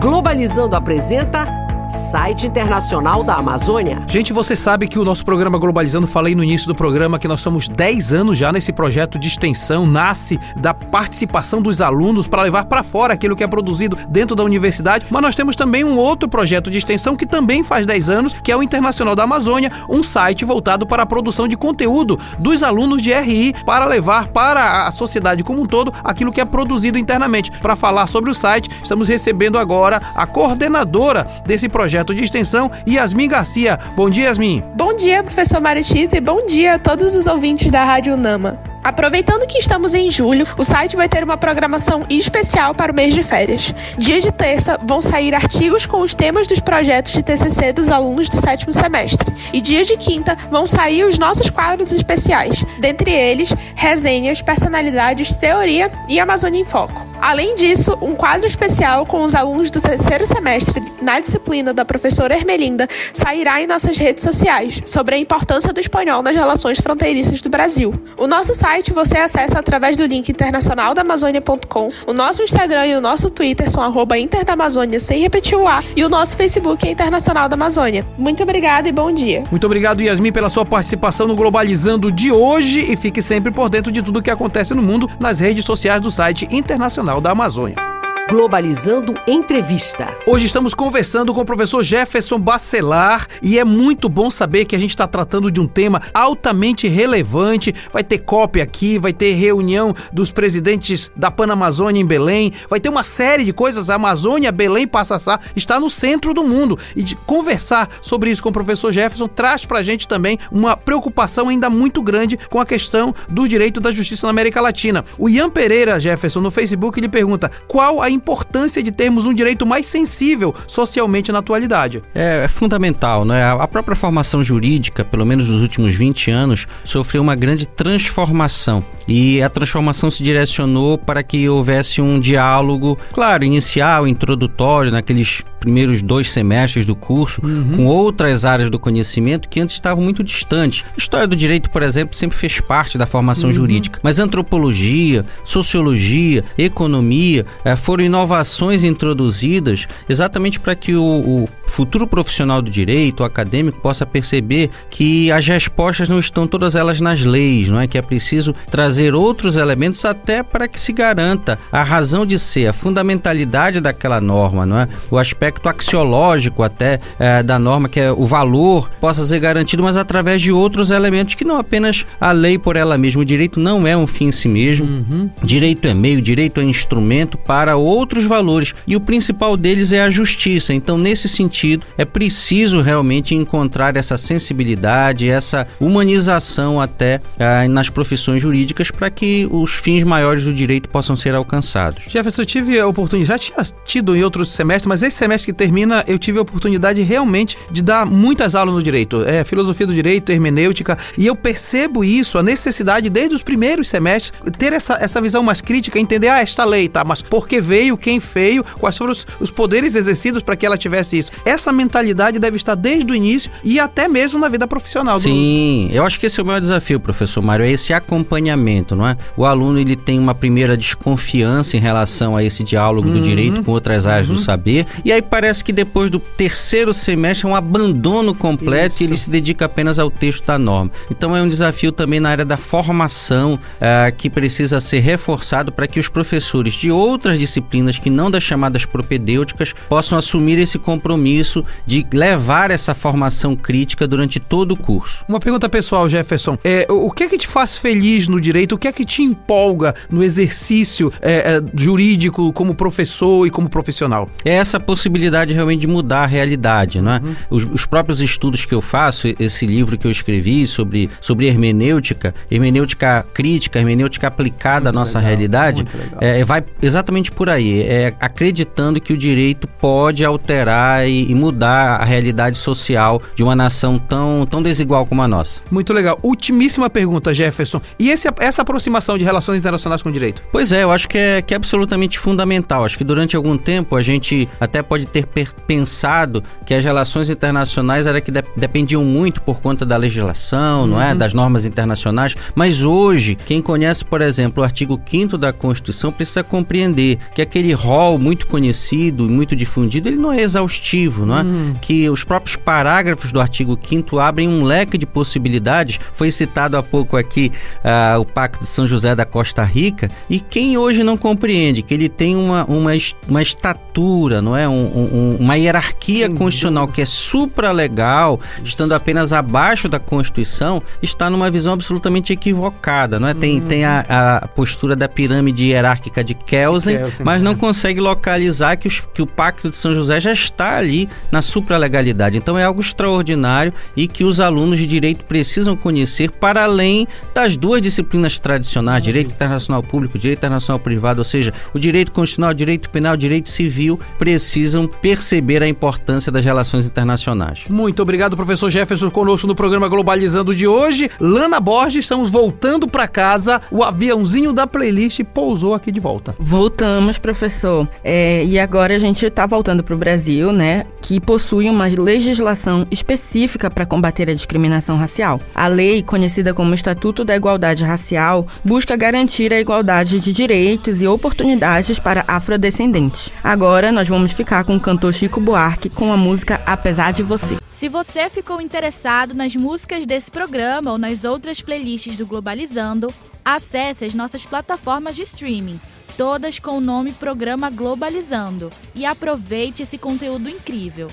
Globalizando 0.00 0.76
apresenta 0.76 1.59
Site 1.90 2.46
Internacional 2.46 3.24
da 3.24 3.34
Amazônia. 3.34 4.04
Gente, 4.06 4.32
você 4.32 4.54
sabe 4.54 4.86
que 4.86 4.96
o 4.96 5.04
nosso 5.04 5.24
programa 5.24 5.58
Globalizando, 5.58 6.06
falei 6.06 6.36
no 6.36 6.44
início 6.44 6.68
do 6.68 6.74
programa 6.74 7.18
que 7.18 7.26
nós 7.26 7.40
somos 7.40 7.68
10 7.68 8.12
anos 8.12 8.38
já 8.38 8.52
nesse 8.52 8.72
projeto 8.72 9.18
de 9.18 9.26
extensão, 9.26 9.84
nasce 9.84 10.38
da 10.56 10.72
participação 10.72 11.60
dos 11.60 11.80
alunos 11.80 12.28
para 12.28 12.42
levar 12.42 12.66
para 12.66 12.84
fora 12.84 13.12
aquilo 13.12 13.34
que 13.34 13.42
é 13.42 13.48
produzido 13.48 13.98
dentro 14.08 14.36
da 14.36 14.44
universidade, 14.44 15.04
mas 15.10 15.20
nós 15.20 15.34
temos 15.34 15.56
também 15.56 15.82
um 15.82 15.96
outro 15.96 16.28
projeto 16.28 16.70
de 16.70 16.78
extensão 16.78 17.16
que 17.16 17.26
também 17.26 17.64
faz 17.64 17.86
10 17.86 18.08
anos, 18.08 18.32
que 18.34 18.52
é 18.52 18.56
o 18.56 18.62
Internacional 18.62 19.16
da 19.16 19.24
Amazônia, 19.24 19.72
um 19.88 20.04
site 20.04 20.44
voltado 20.44 20.86
para 20.86 21.02
a 21.02 21.06
produção 21.06 21.48
de 21.48 21.56
conteúdo 21.56 22.20
dos 22.38 22.62
alunos 22.62 23.02
de 23.02 23.12
RI 23.12 23.52
para 23.66 23.84
levar 23.84 24.28
para 24.28 24.86
a 24.86 24.92
sociedade 24.92 25.42
como 25.42 25.60
um 25.62 25.66
todo 25.66 25.92
aquilo 26.04 26.30
que 26.30 26.40
é 26.40 26.44
produzido 26.44 26.96
internamente. 26.96 27.50
Para 27.50 27.74
falar 27.74 28.06
sobre 28.06 28.30
o 28.30 28.34
site, 28.34 28.70
estamos 28.80 29.08
recebendo 29.08 29.58
agora 29.58 30.00
a 30.14 30.24
coordenadora 30.24 31.26
desse 31.44 31.68
projeto 31.68 31.79
projeto 31.80 32.14
de 32.14 32.22
extensão, 32.22 32.70
Yasmin 32.86 33.26
Garcia. 33.26 33.78
Bom 33.96 34.10
dia, 34.10 34.26
Yasmin. 34.26 34.62
Bom 34.76 34.94
dia, 34.94 35.22
professor 35.22 35.62
Maritita, 35.62 36.18
e 36.18 36.20
bom 36.20 36.44
dia 36.44 36.74
a 36.74 36.78
todos 36.78 37.14
os 37.14 37.26
ouvintes 37.26 37.70
da 37.70 37.82
Rádio 37.82 38.18
Nama. 38.18 38.69
Aproveitando 38.82 39.46
que 39.46 39.58
estamos 39.58 39.92
em 39.92 40.10
julho, 40.10 40.46
o 40.56 40.64
site 40.64 40.96
vai 40.96 41.08
ter 41.08 41.22
uma 41.22 41.36
programação 41.36 42.06
especial 42.08 42.74
para 42.74 42.90
o 42.90 42.94
mês 42.94 43.14
de 43.14 43.22
férias. 43.22 43.74
Dia 43.98 44.20
de 44.20 44.32
terça 44.32 44.78
vão 44.82 45.02
sair 45.02 45.34
artigos 45.34 45.84
com 45.84 46.00
os 46.00 46.14
temas 46.14 46.46
dos 46.46 46.60
projetos 46.60 47.12
de 47.12 47.22
TCC 47.22 47.74
dos 47.74 47.90
alunos 47.90 48.30
do 48.30 48.38
sétimo 48.38 48.72
semestre. 48.72 49.30
E 49.52 49.60
dia 49.60 49.84
de 49.84 49.98
quinta 49.98 50.36
vão 50.50 50.66
sair 50.66 51.04
os 51.04 51.18
nossos 51.18 51.50
quadros 51.50 51.92
especiais, 51.92 52.64
dentre 52.78 53.10
eles 53.10 53.52
resenhas, 53.74 54.40
personalidades, 54.40 55.34
teoria 55.34 55.92
e 56.08 56.18
Amazônia 56.18 56.60
em 56.60 56.64
Foco. 56.64 57.06
Além 57.20 57.54
disso, 57.54 57.98
um 58.00 58.14
quadro 58.14 58.46
especial 58.46 59.04
com 59.04 59.22
os 59.22 59.34
alunos 59.34 59.70
do 59.70 59.78
terceiro 59.78 60.26
semestre 60.26 60.82
na 61.02 61.20
disciplina 61.20 61.74
da 61.74 61.84
professora 61.84 62.34
Ermelinda 62.34 62.88
sairá 63.12 63.60
em 63.60 63.66
nossas 63.66 63.98
redes 63.98 64.22
sociais 64.22 64.80
sobre 64.86 65.14
a 65.14 65.18
importância 65.18 65.70
do 65.70 65.80
espanhol 65.80 66.22
nas 66.22 66.34
relações 66.34 66.80
fronteiriças 66.80 67.42
do 67.42 67.50
Brasil. 67.50 67.92
O 68.16 68.26
nosso 68.26 68.54
site 68.54 68.69
você 68.92 69.18
acessa 69.18 69.58
através 69.58 69.96
do 69.96 70.06
link 70.06 70.28
internacionaldamazônia.com. 70.28 71.90
O 72.06 72.12
nosso 72.12 72.42
Instagram 72.42 72.86
e 72.86 72.96
o 72.96 73.00
nosso 73.00 73.28
Twitter 73.28 73.68
são 73.68 73.82
arroba 73.82 74.16
Interdamazônia 74.16 75.00
sem 75.00 75.20
repetir 75.20 75.58
o 75.58 75.66
A 75.66 75.82
e 75.96 76.04
o 76.04 76.08
nosso 76.08 76.36
Facebook 76.36 76.86
é 76.86 76.92
Internacional 76.92 77.48
da 77.48 77.54
Amazônia. 77.54 78.06
Muito 78.16 78.42
obrigada 78.42 78.88
e 78.88 78.92
bom 78.92 79.10
dia. 79.10 79.42
Muito 79.50 79.64
obrigado, 79.64 80.02
Yasmin, 80.02 80.30
pela 80.30 80.48
sua 80.48 80.64
participação 80.64 81.26
no 81.26 81.34
Globalizando 81.34 82.12
de 82.12 82.30
hoje 82.30 82.90
e 82.90 82.96
fique 82.96 83.20
sempre 83.20 83.50
por 83.50 83.68
dentro 83.68 83.90
de 83.90 84.02
tudo 84.02 84.20
o 84.20 84.22
que 84.22 84.30
acontece 84.30 84.72
no 84.72 84.82
mundo 84.82 85.10
nas 85.18 85.40
redes 85.40 85.64
sociais 85.64 86.00
do 86.00 86.10
site 86.10 86.46
Internacional 86.50 87.20
da 87.20 87.32
Amazônia. 87.32 87.89
Globalizando 88.30 89.12
Entrevista. 89.26 90.16
Hoje 90.24 90.46
estamos 90.46 90.72
conversando 90.72 91.34
com 91.34 91.40
o 91.40 91.44
professor 91.44 91.82
Jefferson 91.82 92.38
Bacelar 92.38 93.26
e 93.42 93.58
é 93.58 93.64
muito 93.64 94.08
bom 94.08 94.30
saber 94.30 94.66
que 94.66 94.76
a 94.76 94.78
gente 94.78 94.90
está 94.90 95.04
tratando 95.08 95.50
de 95.50 95.58
um 95.58 95.66
tema 95.66 96.00
altamente 96.14 96.86
relevante. 96.86 97.74
Vai 97.92 98.04
ter 98.04 98.18
cópia 98.18 98.62
aqui, 98.62 99.00
vai 99.00 99.12
ter 99.12 99.32
reunião 99.32 99.92
dos 100.12 100.30
presidentes 100.30 101.10
da 101.16 101.28
Panamazônia 101.28 102.00
em 102.00 102.06
Belém, 102.06 102.52
vai 102.68 102.78
ter 102.78 102.88
uma 102.88 103.02
série 103.02 103.44
de 103.44 103.52
coisas. 103.52 103.90
A 103.90 103.96
Amazônia, 103.96 104.52
Belém, 104.52 104.86
Passassá 104.86 105.40
está 105.56 105.80
no 105.80 105.90
centro 105.90 106.32
do 106.32 106.44
mundo. 106.44 106.78
E 106.94 107.02
de 107.02 107.16
conversar 107.16 107.88
sobre 108.00 108.30
isso 108.30 108.44
com 108.44 108.50
o 108.50 108.52
professor 108.52 108.92
Jefferson 108.92 109.26
traz 109.26 109.64
para 109.64 109.80
a 109.80 109.82
gente 109.82 110.06
também 110.06 110.38
uma 110.52 110.76
preocupação 110.76 111.48
ainda 111.48 111.68
muito 111.68 112.00
grande 112.00 112.38
com 112.48 112.60
a 112.60 112.66
questão 112.66 113.12
do 113.28 113.48
direito 113.48 113.80
da 113.80 113.90
justiça 113.90 114.28
na 114.28 114.30
América 114.30 114.60
Latina. 114.60 115.04
O 115.18 115.28
Ian 115.28 115.50
Pereira 115.50 115.98
Jefferson 115.98 116.40
no 116.40 116.52
Facebook 116.52 117.00
lhe 117.00 117.08
pergunta 117.08 117.50
qual 117.66 118.00
a 118.00 118.19
importância 118.20 118.82
de 118.82 118.92
termos 118.92 119.24
um 119.24 119.32
direito 119.32 119.66
mais 119.66 119.86
sensível 119.86 120.54
socialmente 120.66 121.32
na 121.32 121.38
atualidade. 121.38 122.02
É, 122.14 122.44
é 122.44 122.48
fundamental, 122.48 123.24
né? 123.24 123.42
A 123.44 123.66
própria 123.66 123.96
formação 123.96 124.44
jurídica, 124.44 125.04
pelo 125.04 125.24
menos 125.24 125.48
nos 125.48 125.62
últimos 125.62 125.94
20 125.94 126.30
anos, 126.30 126.66
sofreu 126.84 127.22
uma 127.22 127.34
grande 127.34 127.66
transformação. 127.66 128.84
E 129.08 129.42
a 129.42 129.48
transformação 129.48 130.10
se 130.10 130.22
direcionou 130.22 130.96
para 130.96 131.22
que 131.22 131.48
houvesse 131.48 132.00
um 132.00 132.20
diálogo, 132.20 132.98
claro, 133.12 133.42
inicial, 133.42 134.06
introdutório, 134.06 134.92
naqueles 134.92 135.42
primeiros 135.58 136.00
dois 136.00 136.30
semestres 136.30 136.86
do 136.86 136.96
curso, 136.96 137.40
uhum. 137.44 137.76
com 137.76 137.86
outras 137.86 138.44
áreas 138.44 138.70
do 138.70 138.78
conhecimento 138.78 139.48
que 139.48 139.60
antes 139.60 139.74
estavam 139.74 140.02
muito 140.02 140.24
distantes. 140.24 140.84
A 140.94 140.98
história 140.98 141.26
do 141.26 141.36
direito, 141.36 141.70
por 141.70 141.82
exemplo, 141.82 142.16
sempre 142.16 142.36
fez 142.36 142.60
parte 142.60 142.96
da 142.96 143.06
formação 143.06 143.48
uhum. 143.50 143.54
jurídica, 143.54 144.00
mas 144.02 144.18
antropologia, 144.18 145.24
sociologia, 145.44 146.44
economia 146.56 147.44
é, 147.64 147.76
foram 147.76 148.04
inovações 148.10 148.82
introduzidas 148.82 149.86
exatamente 150.08 150.58
para 150.58 150.74
que 150.74 150.94
o, 150.94 151.02
o, 151.02 151.48
futuro 151.70 152.04
profissional 152.04 152.60
do 152.60 152.68
direito, 152.68 153.20
o 153.20 153.24
acadêmico, 153.24 153.80
possa 153.80 154.04
perceber 154.04 154.68
que 154.90 155.30
as 155.30 155.46
respostas 155.46 156.08
não 156.08 156.18
estão 156.18 156.44
todas 156.44 156.74
elas 156.74 157.00
nas 157.00 157.20
leis, 157.20 157.70
não 157.70 157.80
é? 157.80 157.86
Que 157.86 157.96
é 157.96 158.02
preciso 158.02 158.52
trazer 158.68 159.14
outros 159.14 159.54
elementos 159.56 160.04
até 160.04 160.42
para 160.42 160.66
que 160.66 160.80
se 160.80 160.92
garanta 160.92 161.58
a 161.70 161.84
razão 161.84 162.26
de 162.26 162.38
ser, 162.40 162.66
a 162.66 162.72
fundamentalidade 162.72 163.80
daquela 163.80 164.20
norma, 164.20 164.66
não 164.66 164.80
é? 164.80 164.88
O 165.10 165.16
aspecto 165.16 165.68
axiológico 165.68 166.64
até 166.64 166.98
é, 167.18 167.40
da 167.40 167.56
norma, 167.58 167.88
que 167.88 168.00
é 168.00 168.10
o 168.10 168.26
valor, 168.26 168.90
possa 169.00 169.24
ser 169.24 169.38
garantido, 169.38 169.82
mas 169.84 169.96
através 169.96 170.42
de 170.42 170.50
outros 170.50 170.90
elementos 170.90 171.36
que 171.36 171.44
não 171.44 171.56
apenas 171.56 172.04
a 172.20 172.32
lei 172.32 172.58
por 172.58 172.74
ela 172.74 172.98
mesma. 172.98 173.22
O 173.22 173.24
direito 173.24 173.60
não 173.60 173.86
é 173.86 173.96
um 173.96 174.08
fim 174.08 174.26
em 174.26 174.32
si 174.32 174.48
mesmo. 174.48 174.86
Uhum. 174.86 175.30
Direito 175.42 175.86
é 175.86 175.94
meio, 175.94 176.20
direito 176.20 176.60
é 176.60 176.64
instrumento 176.64 177.38
para 177.38 177.76
outros 177.76 177.99
valores. 178.24 178.74
E 178.86 178.96
o 178.96 179.00
principal 179.00 179.56
deles 179.56 179.92
é 179.92 180.02
a 180.02 180.10
justiça. 180.10 180.72
Então, 180.72 180.96
nesse 180.96 181.28
sentido, 181.28 181.86
é 181.96 182.04
preciso 182.04 182.80
realmente 182.80 183.34
encontrar 183.34 183.96
essa 183.96 184.16
sensibilidade, 184.16 185.28
essa 185.28 185.66
humanização 185.80 186.80
até 186.80 187.20
ah, 187.38 187.66
nas 187.68 187.88
profissões 187.88 188.40
jurídicas 188.42 188.90
para 188.90 189.10
que 189.10 189.48
os 189.50 189.72
fins 189.72 190.04
maiores 190.04 190.44
do 190.44 190.52
direito 190.52 190.88
possam 190.88 191.16
ser 191.16 191.34
alcançados. 191.34 192.04
Jefferson, 192.08 192.42
eu 192.42 192.46
tive 192.46 192.78
a 192.78 192.86
oportunidade, 192.86 193.28
já 193.28 193.38
tinha 193.38 193.64
tido 193.84 194.16
em 194.16 194.22
outros 194.22 194.50
semestres, 194.50 194.86
mas 194.86 195.02
esse 195.02 195.16
semestre 195.16 195.52
que 195.52 195.56
termina, 195.56 196.04
eu 196.06 196.18
tive 196.18 196.38
a 196.38 196.42
oportunidade 196.42 197.02
realmente 197.02 197.56
de 197.70 197.82
dar 197.82 198.06
muitas 198.06 198.54
aulas 198.54 198.74
no 198.74 198.82
direito. 198.82 199.22
É, 199.22 199.44
filosofia 199.44 199.86
do 199.86 199.94
direito, 199.94 200.30
hermenêutica, 200.30 200.98
e 201.16 201.26
eu 201.26 201.34
percebo 201.34 202.04
isso, 202.04 202.38
a 202.38 202.42
necessidade 202.42 203.08
desde 203.08 203.34
os 203.34 203.42
primeiros 203.42 203.88
semestres, 203.88 204.32
ter 204.58 204.72
essa, 204.72 204.98
essa 205.00 205.20
visão 205.20 205.42
mais 205.42 205.60
crítica, 205.60 205.98
entender, 205.98 206.28
ah, 206.28 206.40
esta 206.40 206.64
lei, 206.64 206.88
tá, 206.88 207.04
mas 207.04 207.22
por 207.22 207.46
que 207.46 207.60
veio, 207.60 207.79
quem 207.96 208.18
veio, 208.18 208.64
quais 208.78 208.96
foram 208.96 209.12
os, 209.12 209.26
os 209.40 209.50
poderes 209.50 209.94
exercidos 209.94 210.42
para 210.42 210.56
que 210.56 210.66
ela 210.66 210.76
tivesse 210.76 211.18
isso. 211.18 211.30
Essa 211.44 211.72
mentalidade 211.72 212.38
deve 212.38 212.56
estar 212.56 212.74
desde 212.74 213.10
o 213.10 213.14
início 213.14 213.50
e 213.64 213.78
até 213.78 214.08
mesmo 214.08 214.38
na 214.38 214.48
vida 214.48 214.66
profissional. 214.66 215.18
Sim, 215.18 215.88
do... 215.90 215.96
eu 215.96 216.04
acho 216.04 216.18
que 216.18 216.26
esse 216.26 216.38
é 216.38 216.42
o 216.42 216.46
maior 216.46 216.60
desafio, 216.60 217.00
professor 217.00 217.42
Mário, 217.42 217.64
é 217.64 217.70
esse 217.70 217.92
acompanhamento, 217.92 218.94
não 218.94 219.06
é? 219.06 219.16
O 219.36 219.44
aluno 219.44 219.78
ele 219.78 219.96
tem 219.96 220.18
uma 220.18 220.34
primeira 220.34 220.76
desconfiança 220.76 221.76
em 221.76 221.80
relação 221.80 222.36
a 222.36 222.44
esse 222.44 222.62
diálogo 222.62 223.08
uhum. 223.08 223.14
do 223.14 223.20
direito 223.20 223.62
com 223.62 223.72
outras 223.72 224.06
áreas 224.06 224.28
uhum. 224.28 224.36
do 224.36 224.40
saber, 224.40 224.86
e 225.04 225.12
aí 225.12 225.22
parece 225.22 225.64
que 225.64 225.72
depois 225.72 226.10
do 226.10 226.18
terceiro 226.18 226.92
semestre 226.92 227.46
é 227.46 227.50
um 227.50 227.54
abandono 227.54 228.34
completo 228.34 228.94
isso. 228.94 229.02
e 229.02 229.06
ele 229.06 229.16
se 229.16 229.30
dedica 229.30 229.64
apenas 229.64 229.98
ao 229.98 230.10
texto 230.10 230.44
da 230.44 230.58
norma. 230.58 230.90
Então 231.10 231.36
é 231.36 231.42
um 231.42 231.48
desafio 231.48 231.92
também 231.92 232.20
na 232.20 232.30
área 232.30 232.44
da 232.44 232.56
formação 232.56 233.54
uh, 233.54 234.14
que 234.16 234.28
precisa 234.28 234.80
ser 234.80 235.00
reforçado 235.00 235.72
para 235.72 235.86
que 235.86 235.98
os 235.98 236.08
professores 236.08 236.74
de 236.74 236.90
outras 236.90 237.38
disciplinas 237.38 237.69
disciplinas 237.70 237.98
que 237.98 238.10
não 238.10 238.30
das 238.30 238.42
chamadas 238.42 238.84
propedêuticas 238.84 239.72
possam 239.88 240.18
assumir 240.18 240.58
esse 240.58 240.78
compromisso 240.78 241.64
de 241.86 242.04
levar 242.12 242.70
essa 242.70 242.94
formação 242.94 243.54
crítica 243.54 244.06
durante 244.06 244.40
todo 244.40 244.72
o 244.72 244.76
curso. 244.76 245.24
Uma 245.28 245.38
pergunta 245.38 245.68
pessoal, 245.68 246.08
Jefferson. 246.08 246.58
É, 246.64 246.86
o 246.90 247.10
que 247.10 247.22
é 247.22 247.28
que 247.28 247.38
te 247.38 247.46
faz 247.46 247.76
feliz 247.76 248.26
no 248.26 248.40
direito? 248.40 248.74
O 248.74 248.78
que 248.78 248.88
é 248.88 248.92
que 248.92 249.04
te 249.04 249.22
empolga 249.22 249.94
no 250.10 250.22
exercício 250.22 251.12
é, 251.20 251.32
é, 251.32 251.62
jurídico 251.74 252.52
como 252.52 252.74
professor 252.74 253.46
e 253.46 253.50
como 253.50 253.68
profissional? 253.68 254.28
É 254.44 254.50
essa 254.50 254.80
possibilidade 254.80 255.54
realmente 255.54 255.80
de 255.80 255.86
mudar 255.86 256.24
a 256.24 256.26
realidade, 256.26 257.00
não 257.00 257.12
é? 257.12 257.20
Uhum. 257.22 257.36
Os, 257.50 257.64
os, 257.66 257.86
próprios 257.86 258.20
estudos 258.20 258.64
que 258.64 258.74
eu 258.74 258.80
faço, 258.80 259.28
esse 259.38 259.66
livro 259.66 259.96
que 259.96 260.06
eu 260.06 260.10
escrevi 260.10 260.66
sobre, 260.66 261.08
sobre 261.20 261.46
hermenêutica, 261.46 262.34
hermenêutica 262.50 263.26
crítica, 263.32 263.78
hermenêutica 263.78 264.26
aplicada 264.26 264.86
muito 264.86 264.88
à 264.88 264.92
nossa 264.92 265.18
legal, 265.18 265.28
realidade, 265.28 265.84
é, 266.20 266.44
vai 266.44 266.64
exatamente 266.82 267.30
por 267.30 267.48
aí. 267.48 267.59
É 267.60 268.14
acreditando 268.20 269.00
que 269.00 269.12
o 269.12 269.16
direito 269.16 269.66
pode 269.66 270.24
alterar 270.24 271.08
e, 271.08 271.30
e 271.30 271.34
mudar 271.34 272.00
a 272.00 272.04
realidade 272.04 272.56
social 272.56 273.22
de 273.34 273.42
uma 273.42 273.56
nação 273.56 273.98
tão, 273.98 274.46
tão 274.48 274.62
desigual 274.62 275.06
como 275.06 275.22
a 275.22 275.28
nossa. 275.28 275.60
Muito 275.70 275.92
legal. 275.92 276.18
Ultimíssima 276.22 276.90
pergunta, 276.90 277.34
Jefferson. 277.34 277.80
E 277.98 278.10
esse, 278.10 278.28
essa 278.38 278.62
aproximação 278.62 279.16
de 279.16 279.24
relações 279.24 279.58
internacionais 279.58 280.02
com 280.02 280.08
o 280.08 280.12
direito? 280.12 280.42
Pois 280.52 280.72
é, 280.72 280.82
eu 280.82 280.90
acho 280.90 281.08
que 281.08 281.18
é, 281.18 281.42
que 281.42 281.54
é 281.54 281.56
absolutamente 281.56 282.18
fundamental. 282.18 282.84
Acho 282.84 282.98
que 282.98 283.04
durante 283.04 283.36
algum 283.36 283.56
tempo 283.56 283.96
a 283.96 284.02
gente 284.02 284.48
até 284.58 284.82
pode 284.82 285.06
ter 285.06 285.26
pensado 285.66 286.42
que 286.64 286.74
as 286.74 286.84
relações 286.84 287.30
internacionais 287.30 288.06
era 288.06 288.20
que 288.20 288.30
de 288.30 288.40
dependiam 288.56 289.04
muito 289.04 289.42
por 289.42 289.60
conta 289.60 289.84
da 289.84 289.96
legislação, 289.96 290.82
uhum. 290.82 290.86
não 290.88 291.02
é? 291.02 291.12
Uhum. 291.12 291.18
Das 291.18 291.34
normas 291.34 291.66
internacionais. 291.66 292.34
Mas 292.54 292.84
hoje, 292.84 293.34
quem 293.34 293.60
conhece, 293.60 294.04
por 294.04 294.20
exemplo, 294.20 294.62
o 294.62 294.64
artigo 294.64 295.00
5 295.04 295.36
da 295.36 295.52
Constituição 295.52 296.12
precisa 296.12 296.42
compreender 296.42 297.18
que 297.34 297.42
aquele 297.50 297.72
rol 297.72 298.16
muito 298.16 298.46
conhecido 298.46 299.26
e 299.26 299.28
muito 299.28 299.56
difundido, 299.56 300.08
ele 300.08 300.16
não 300.16 300.32
é 300.32 300.40
exaustivo, 300.40 301.26
não 301.26 301.38
é? 301.38 301.42
Uhum. 301.42 301.72
Que 301.80 302.08
os 302.08 302.22
próprios 302.22 302.54
parágrafos 302.54 303.32
do 303.32 303.40
artigo 303.40 303.76
5 303.80 304.20
abrem 304.20 304.48
um 304.48 304.62
leque 304.62 304.96
de 304.96 305.04
possibilidades. 305.04 305.98
Foi 306.12 306.30
citado 306.30 306.76
há 306.76 306.82
pouco 306.82 307.16
aqui 307.16 307.50
uh, 307.84 308.20
o 308.20 308.24
Pacto 308.24 308.62
de 308.62 308.70
São 308.70 308.86
José 308.86 309.16
da 309.16 309.24
Costa 309.24 309.64
Rica, 309.64 310.08
e 310.28 310.38
quem 310.38 310.78
hoje 310.78 311.02
não 311.02 311.16
compreende 311.16 311.82
que 311.82 311.92
ele 311.92 312.08
tem 312.08 312.36
uma, 312.36 312.64
uma, 312.66 312.92
uma 313.28 313.42
estatura, 313.42 314.40
não 314.40 314.56
é? 314.56 314.68
Um, 314.68 314.72
um, 314.72 315.36
uma 315.40 315.56
hierarquia 315.56 316.26
Sim, 316.26 316.36
constitucional 316.36 316.86
que 316.86 317.02
é 317.02 317.06
supralegal, 317.06 318.38
estando 318.62 318.92
apenas 318.92 319.32
abaixo 319.32 319.88
da 319.88 319.98
Constituição, 319.98 320.80
está 321.02 321.28
numa 321.28 321.50
visão 321.50 321.72
absolutamente 321.72 322.32
equivocada, 322.32 323.18
não 323.18 323.26
é? 323.26 323.34
Tem, 323.34 323.58
uhum. 323.58 323.66
tem 323.66 323.84
a, 323.84 324.40
a, 324.42 324.48
postura 324.48 324.94
da 324.94 325.08
pirâmide 325.08 325.64
hierárquica 325.64 326.22
de 326.22 326.34
Kelsen, 326.34 326.96
Kelsen 326.96 327.24
mas 327.24 327.39
não 327.40 327.52
é. 327.52 327.54
consegue 327.56 328.00
localizar 328.00 328.76
que, 328.76 328.88
os, 328.88 329.00
que 329.00 329.22
o 329.22 329.26
Pacto 329.26 329.70
de 329.70 329.76
São 329.76 329.92
José 329.92 330.20
já 330.20 330.32
está 330.32 330.76
ali 330.76 331.08
na 331.30 331.42
supralegalidade. 331.42 332.36
Então 332.36 332.58
é 332.58 332.64
algo 332.64 332.80
extraordinário 332.80 333.72
e 333.96 334.06
que 334.06 334.24
os 334.24 334.40
alunos 334.40 334.78
de 334.78 334.86
direito 334.86 335.24
precisam 335.24 335.76
conhecer 335.76 336.30
para 336.30 336.64
além 336.64 337.06
das 337.34 337.56
duas 337.56 337.82
disciplinas 337.82 338.38
tradicionais, 338.38 339.02
direito 339.02 339.32
internacional 339.32 339.82
público, 339.82 340.18
direito 340.18 340.38
internacional 340.38 340.78
privado, 340.78 341.20
ou 341.20 341.24
seja, 341.24 341.52
o 341.74 341.78
direito 341.78 342.12
constitucional, 342.12 342.50
o 342.50 342.54
direito 342.54 342.90
penal, 342.90 343.14
o 343.14 343.16
direito 343.16 343.50
civil, 343.50 343.98
precisam 344.18 344.86
perceber 344.86 345.62
a 345.62 345.68
importância 345.68 346.30
das 346.30 346.44
relações 346.44 346.86
internacionais. 346.86 347.64
Muito 347.68 348.02
obrigado, 348.02 348.36
professor 348.36 348.70
Jefferson, 348.70 349.10
conosco 349.10 349.46
no 349.46 349.54
programa 349.54 349.88
Globalizando 349.88 350.54
de 350.54 350.66
hoje. 350.66 351.10
Lana 351.20 351.60
Borges, 351.60 352.04
estamos 352.04 352.30
voltando 352.30 352.88
para 352.88 353.08
casa. 353.08 353.60
O 353.70 353.82
aviãozinho 353.82 354.52
da 354.52 354.66
playlist 354.66 355.22
pousou 355.24 355.74
aqui 355.74 355.92
de 355.92 356.00
volta. 356.00 356.34
Voltamos, 356.38 357.18
professor. 357.30 357.88
É, 358.02 358.44
e 358.44 358.58
agora 358.58 358.94
a 358.94 358.98
gente 358.98 359.24
está 359.24 359.46
voltando 359.46 359.84
para 359.84 359.94
o 359.94 359.98
Brasil, 359.98 360.52
né? 360.52 360.84
Que 361.00 361.20
possui 361.20 361.70
uma 361.70 361.86
legislação 361.86 362.86
específica 362.90 363.70
para 363.70 363.86
combater 363.86 364.28
a 364.28 364.34
discriminação 364.34 364.96
racial. 364.96 365.40
A 365.54 365.68
lei, 365.68 366.02
conhecida 366.02 366.52
como 366.52 366.74
Estatuto 366.74 367.24
da 367.24 367.36
Igualdade 367.36 367.84
Racial, 367.84 368.46
busca 368.64 368.96
garantir 368.96 369.52
a 369.52 369.60
igualdade 369.60 370.18
de 370.18 370.32
direitos 370.32 371.00
e 371.00 371.06
oportunidades 371.06 371.98
para 371.98 372.24
afrodescendentes. 372.26 373.30
Agora 373.42 373.92
nós 373.92 374.08
vamos 374.08 374.32
ficar 374.32 374.64
com 374.64 374.76
o 374.76 374.80
cantor 374.80 375.14
Chico 375.14 375.40
Buarque 375.40 375.88
com 375.88 376.12
a 376.12 376.16
música 376.16 376.60
Apesar 376.66 377.12
de 377.12 377.22
Você. 377.22 377.56
Se 377.70 377.88
você 377.88 378.28
ficou 378.28 378.60
interessado 378.60 379.34
nas 379.34 379.56
músicas 379.56 380.04
desse 380.04 380.30
programa 380.30 380.90
ou 380.92 380.98
nas 380.98 381.24
outras 381.24 381.62
playlists 381.62 382.16
do 382.16 382.26
Globalizando, 382.26 383.08
acesse 383.44 384.04
as 384.04 384.14
nossas 384.14 384.44
plataformas 384.44 385.16
de 385.16 385.22
streaming, 385.22 385.80
todas 386.20 386.58
com 386.58 386.76
o 386.76 386.80
nome 386.82 387.14
Programa 387.14 387.70
Globalizando, 387.70 388.68
e 388.94 389.06
aproveite 389.06 389.84
esse 389.84 389.96
conteúdo 389.96 390.50
incrível. 390.50 391.08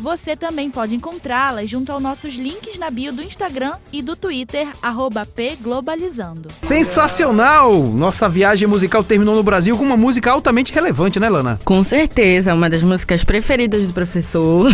Você 0.00 0.34
também 0.34 0.70
pode 0.70 0.94
encontrá-las 0.94 1.68
junto 1.68 1.92
aos 1.92 2.02
nossos 2.02 2.34
links 2.34 2.78
na 2.78 2.90
bio 2.90 3.12
do 3.12 3.20
Instagram 3.20 3.74
e 3.92 4.00
do 4.00 4.16
Twitter, 4.16 4.66
pglobalizando. 5.36 6.48
Sensacional! 6.62 7.74
Nossa 7.74 8.26
viagem 8.26 8.66
musical 8.66 9.04
terminou 9.04 9.34
no 9.34 9.42
Brasil 9.42 9.76
com 9.76 9.84
uma 9.84 9.98
música 9.98 10.30
altamente 10.30 10.72
relevante, 10.72 11.20
né, 11.20 11.28
Lana? 11.28 11.60
Com 11.66 11.84
certeza, 11.84 12.54
uma 12.54 12.70
das 12.70 12.82
músicas 12.82 13.22
preferidas 13.24 13.86
do 13.86 13.92
professor. 13.92 14.70